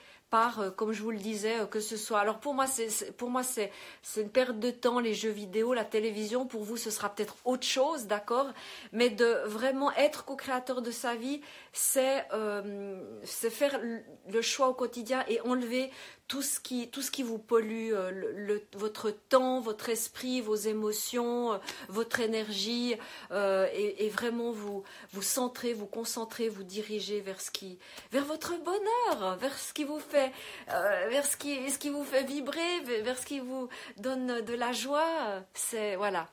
euh, 0.60 0.72
comme 0.72 0.92
je 0.92 1.02
vous 1.02 1.12
le 1.12 1.18
disais, 1.18 1.60
euh, 1.60 1.66
que 1.66 1.80
ce 1.80 1.98
soit. 1.98 2.20
Alors 2.20 2.40
pour 2.40 2.54
moi, 2.54 2.68
c'est 2.68 3.16
pour 3.16 3.30
moi 3.30 3.42
c'est 3.44 3.72
une 4.18 4.30
perte 4.30 4.60
de 4.60 4.70
temps 4.70 5.00
les 5.00 5.14
jeux 5.14 5.30
vidéo, 5.30 5.74
la 5.74 5.86
télévision. 5.86 6.46
Pour 6.46 6.64
vous, 6.64 6.78
ce 6.78 6.90
sera 6.92 7.10
peut-être 7.10 7.36
autre 7.46 7.66
chose, 7.66 8.06
d'accord? 8.06 8.48
Mais 8.92 9.10
de 9.10 9.44
vraiment 9.46 9.92
être 9.94 10.26
co-créateur 10.26 10.82
de 10.82 10.92
sa 10.92 11.16
vie, 11.16 11.42
c'est 11.78 12.26
euh, 12.32 13.22
faire 13.26 13.82
le 14.30 14.42
choix 14.42 14.70
au 14.70 14.74
quotidien 14.74 15.26
et 15.28 15.42
enlever 15.42 15.92
tout 16.30 16.42
ce 16.42 16.62
qui, 16.62 16.90
vous 17.22 17.38
pollue, 17.38 17.92
euh, 17.92 18.60
votre 18.78 19.12
temps, 19.12 19.60
votre 19.60 19.90
esprit, 19.90 20.40
vos 20.40 20.56
émotions, 20.56 21.54
euh, 21.54 21.58
votre 21.90 22.22
énergie, 22.22 22.96
et, 23.34 24.10
vraiment 24.10 24.52
vous, 24.52 24.84
vous 25.12 25.22
centrer, 25.22 25.74
vous 25.74 25.86
concentrer, 25.86 26.48
vous 26.48 26.64
diriger 26.64 27.20
vers 27.20 27.42
ce 27.42 27.52
qui, 27.52 27.78
vers 28.12 28.24
votre 28.24 28.54
bonheur, 28.64 29.36
vers 29.36 29.58
ce 29.58 29.74
qui 29.74 29.84
vous 29.84 30.00
fait, 30.00 30.32
vers 30.68 31.26
ce 31.26 31.36
qui, 31.36 31.70
ce 31.70 31.78
qui 31.78 31.90
vous 31.90 32.06
fait 32.06 32.24
vibrer, 32.24 32.80
vers 33.04 33.18
ce 33.18 33.26
qui 33.26 33.40
vous 33.42 33.68
donne 33.98 34.42
de 34.42 34.54
la 34.54 34.72
joie. 34.72 35.44
C'est 35.54 35.98
voilà. 35.98 36.28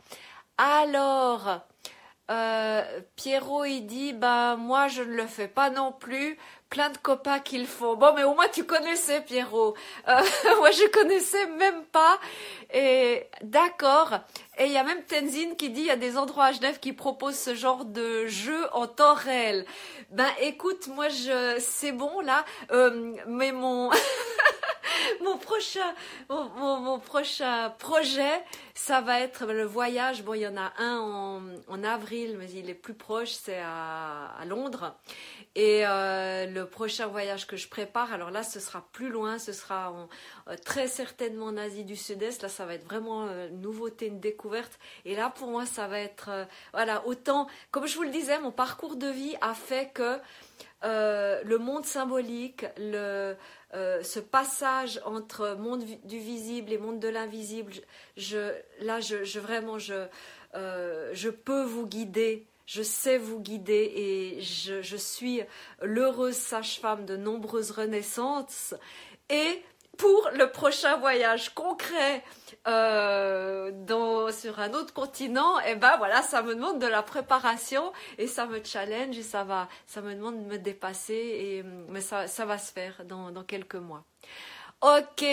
Alors. 0.56 1.66
Pierrot 3.16 3.64
il 3.64 3.82
dit 3.82 4.12
ben 4.12 4.56
moi 4.56 4.88
je 4.88 5.02
ne 5.02 5.14
le 5.14 5.26
fais 5.26 5.48
pas 5.48 5.70
non 5.70 5.92
plus 5.92 6.38
plein 6.72 6.88
de 6.88 6.96
copains 6.96 7.38
qu'il 7.38 7.66
faut. 7.66 7.96
Bon, 7.96 8.14
mais 8.16 8.24
au 8.24 8.34
moins 8.34 8.48
tu 8.50 8.64
connaissais 8.64 9.20
Pierrot. 9.20 9.74
Euh, 10.08 10.20
moi, 10.58 10.70
je 10.70 10.90
connaissais 10.90 11.46
même 11.58 11.84
pas. 11.92 12.18
Et 12.72 13.26
d'accord. 13.42 14.20
Et 14.56 14.64
il 14.64 14.72
y 14.72 14.78
a 14.78 14.82
même 14.82 15.02
Tenzin 15.04 15.54
qui 15.58 15.68
dit 15.68 15.82
il 15.82 15.86
y 15.88 15.90
a 15.90 15.96
des 15.96 16.16
endroits 16.16 16.46
à 16.46 16.52
Genève 16.52 16.78
qui 16.80 16.94
proposent 16.94 17.38
ce 17.38 17.54
genre 17.54 17.84
de 17.84 18.26
jeu 18.26 18.58
en 18.72 18.86
temps 18.86 19.12
réel. 19.12 19.66
Ben, 20.12 20.28
écoute, 20.40 20.88
moi, 20.88 21.10
je, 21.10 21.56
c'est 21.58 21.92
bon 21.92 22.20
là. 22.20 22.42
Euh, 22.70 23.16
mais 23.26 23.52
mon 23.52 23.90
mon 25.22 25.36
prochain, 25.38 25.94
mon, 26.28 26.98
prochain 26.98 27.70
projet, 27.78 28.42
ça 28.74 29.00
va 29.00 29.20
être 29.20 29.46
le 29.46 29.64
voyage. 29.64 30.22
Bon, 30.22 30.34
il 30.34 30.42
y 30.42 30.46
en 30.46 30.56
a 30.56 30.72
un 30.78 31.42
en, 31.68 31.84
avril, 31.84 32.36
mais 32.38 32.50
il 32.50 32.70
est 32.70 32.74
plus 32.74 32.94
proche, 32.94 33.32
c'est 33.32 33.60
à, 33.60 34.32
à 34.38 34.44
Londres. 34.44 34.94
Et 35.54 35.82
euh, 35.86 36.46
le 36.46 36.66
prochain 36.66 37.06
voyage 37.06 37.46
que 37.46 37.56
je 37.56 37.68
prépare, 37.68 38.12
alors 38.12 38.30
là, 38.30 38.42
ce 38.42 38.58
sera 38.58 38.86
plus 38.92 39.10
loin, 39.10 39.38
ce 39.38 39.52
sera 39.52 39.94
euh, 40.48 40.56
très 40.64 40.88
certainement 40.88 41.46
en 41.46 41.58
Asie 41.58 41.84
du 41.84 41.94
Sud-Est. 41.94 42.42
Là, 42.42 42.48
ça 42.48 42.64
va 42.64 42.74
être 42.74 42.84
vraiment 42.84 43.26
euh, 43.26 43.48
une 43.48 43.60
nouveauté, 43.60 44.06
une 44.06 44.20
découverte. 44.20 44.78
Et 45.04 45.14
là, 45.14 45.28
pour 45.28 45.48
moi, 45.48 45.66
ça 45.66 45.88
va 45.88 45.98
être, 45.98 46.30
voilà, 46.72 47.06
autant, 47.06 47.48
comme 47.70 47.86
je 47.86 47.96
vous 47.96 48.02
le 48.02 48.10
disais, 48.10 48.38
mon 48.38 48.50
parcours 48.50 48.96
de 48.96 49.08
vie 49.08 49.36
a 49.42 49.52
fait 49.52 49.92
que 49.92 50.18
le 50.82 51.56
monde 51.58 51.84
symbolique, 51.84 52.66
le, 52.76 53.36
ce 53.72 54.20
passage 54.20 55.00
entre 55.04 55.56
monde 55.58 55.84
du 56.04 56.18
visible 56.18 56.72
et 56.72 56.78
monde 56.78 57.00
de 57.00 57.08
l'invisible, 57.08 57.72
je, 58.16 58.52
là, 58.80 59.00
je, 59.00 59.24
je 59.24 59.40
vraiment, 59.40 59.78
je, 59.78 60.06
je 60.54 61.28
peux 61.28 61.62
vous 61.62 61.86
guider 61.86 62.46
je 62.66 62.82
sais 62.82 63.18
vous 63.18 63.40
guider 63.40 63.92
et 63.94 64.40
je, 64.40 64.96
suis 64.96 65.42
l'heureuse 65.82 66.36
sage-femme 66.36 67.04
de 67.04 67.16
nombreuses 67.16 67.70
renaissances. 67.70 68.74
Et 69.28 69.62
pour 69.98 70.30
le 70.34 70.50
prochain 70.50 70.96
voyage 70.96 71.54
concret 71.54 72.22
euh, 72.66 73.70
dans, 73.72 74.30
sur 74.30 74.60
un 74.60 74.72
autre 74.72 74.94
continent, 74.94 75.58
et 75.60 75.72
eh 75.72 75.74
ben 75.74 75.96
voilà, 75.98 76.22
ça 76.22 76.42
me 76.42 76.54
demande 76.54 76.78
de 76.78 76.86
la 76.86 77.02
préparation 77.02 77.92
et 78.18 78.26
ça 78.26 78.46
me 78.46 78.62
challenge 78.62 79.18
et 79.18 79.22
ça 79.22 79.44
va, 79.44 79.68
ça 79.86 80.00
me 80.00 80.14
demande 80.14 80.42
de 80.42 80.48
me 80.48 80.58
dépasser 80.58 81.14
et 81.14 81.64
mais 81.88 82.00
ça, 82.00 82.26
ça 82.26 82.44
va 82.44 82.58
se 82.58 82.72
faire 82.72 83.04
dans, 83.04 83.30
dans 83.30 83.42
quelques 83.42 83.74
mois. 83.74 84.04
Ok, 84.82 85.24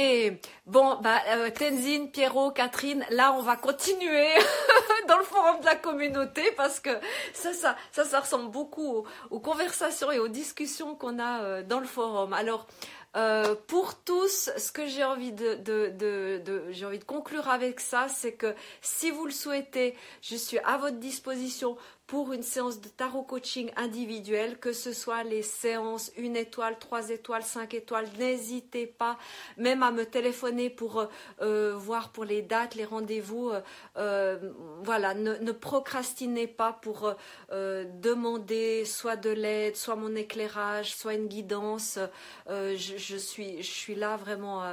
bon, 0.67 0.97
bah, 1.01 1.17
euh, 1.29 1.49
Tenzin, 1.49 2.05
Pierrot, 2.13 2.51
Catherine, 2.51 3.03
là 3.09 3.33
on 3.33 3.41
va 3.41 3.55
continuer 3.55 4.27
dans 5.07 5.17
le 5.17 5.23
forum 5.23 5.59
de 5.61 5.65
la 5.65 5.75
communauté 5.75 6.51
parce 6.55 6.79
que 6.79 6.91
ça, 7.33 7.51
ça, 7.53 7.75
ça, 7.91 8.05
ça 8.05 8.19
ressemble 8.19 8.51
beaucoup 8.51 9.07
aux, 9.31 9.39
conversations 9.39 10.11
et 10.11 10.19
aux 10.19 10.27
discussions 10.27 10.93
qu'on 10.93 11.17
a 11.17 11.41
euh, 11.41 11.63
dans 11.63 11.79
le 11.79 11.87
forum. 11.87 12.31
Alors, 12.33 12.67
euh, 13.15 13.55
pour 13.67 13.95
tous, 14.03 14.51
ce 14.55 14.71
que 14.71 14.85
j'ai 14.85 15.03
envie 15.03 15.33
j'ai 15.35 16.85
envie 16.85 16.99
de 16.99 17.03
conclure 17.03 17.47
avec 17.47 17.79
ça, 17.79 18.07
c'est 18.07 18.33
que 18.33 18.53
si 18.81 19.09
vous 19.09 19.25
le 19.25 19.31
souhaitez, 19.31 19.95
je 20.21 20.35
suis 20.35 20.59
à 20.59 20.77
votre 20.77 20.97
disposition 20.97 21.75
pour 22.09 22.33
une 22.33 22.41
séance 22.41 22.81
de 22.81 22.87
tarot 22.87 23.21
coaching 23.21 23.69
individuel, 23.75 24.57
que 24.57 24.73
ce 24.73 24.93
soit 24.93 25.23
les 25.23 25.43
séances 25.43 26.11
une 26.17 26.35
étoile, 26.35 26.79
trois 26.79 27.11
étoiles, 27.11 27.43
cinq 27.43 27.75
étoiles, 27.75 28.07
n'hésitez 28.17 28.87
pas 28.87 29.19
même 29.57 29.83
à 29.83 29.91
me 29.91 30.05
téléphoner 30.05 30.71
pour 30.71 31.07
euh, 31.43 31.75
voir 31.77 32.09
pour 32.09 32.25
les 32.25 32.41
dates, 32.41 32.73
les 32.73 32.83
rendez-vous. 32.83 33.51
Euh, 33.51 33.61
euh, 33.97 34.51
voilà, 34.81 35.13
ne, 35.13 35.51
procrastinez 35.51 36.47
pas 36.47 36.73
pour 36.73 37.13
demander 37.51 38.85
soit 38.85 39.15
de 39.15 39.29
l'aide, 39.29 39.75
soit 39.75 39.95
mon 39.95 40.15
éclairage, 40.15 40.95
soit 40.95 41.13
une 41.13 41.27
guidance. 41.27 41.99
Je, 42.47 43.17
suis, 43.17 43.61
je 43.61 43.71
suis 43.71 43.95
là 43.95 44.17
vraiment 44.17 44.63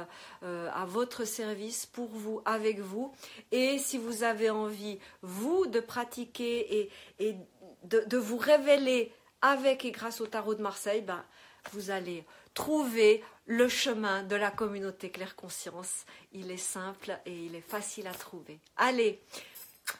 à 0.43 0.85
votre 0.85 1.25
service 1.25 1.85
pour 1.85 2.07
vous, 2.07 2.41
avec 2.45 2.79
vous. 2.79 3.13
Et 3.51 3.77
si 3.79 3.97
vous 3.97 4.23
avez 4.23 4.49
envie, 4.49 4.99
vous, 5.21 5.67
de 5.67 5.79
pratiquer 5.79 6.79
et 6.79 6.89
et 7.19 7.35
de, 7.83 8.17
vous 8.17 8.37
révéler 8.37 9.11
avec 9.41 9.85
et 9.85 9.91
grâce 9.91 10.21
au 10.21 10.27
tarot 10.27 10.55
de 10.55 10.61
Marseille, 10.61 11.01
ben, 11.01 11.23
vous 11.71 11.91
allez 11.91 12.25
trouver 12.53 13.23
le 13.45 13.67
chemin 13.67 14.23
de 14.23 14.35
la 14.35 14.51
communauté 14.51 15.09
Claire 15.09 15.35
Conscience. 15.35 16.05
Il 16.33 16.51
est 16.51 16.57
simple 16.57 17.17
et 17.25 17.33
il 17.33 17.55
est 17.55 17.61
facile 17.61 18.07
à 18.07 18.13
trouver. 18.13 18.59
Allez, 18.77 19.21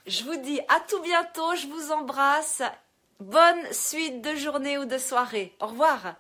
je 0.05 0.23
vous 0.23 0.37
dis 0.37 0.59
à 0.67 0.79
tout 0.87 1.01
bientôt, 1.01 1.55
je 1.55 1.67
vous 1.67 1.91
embrasse. 1.91 2.61
Bonne 3.19 3.71
suite 3.71 4.21
de 4.21 4.35
journée 4.35 4.77
ou 4.77 4.85
de 4.85 4.97
soirée. 4.97 5.55
Au 5.59 5.67
revoir. 5.67 6.15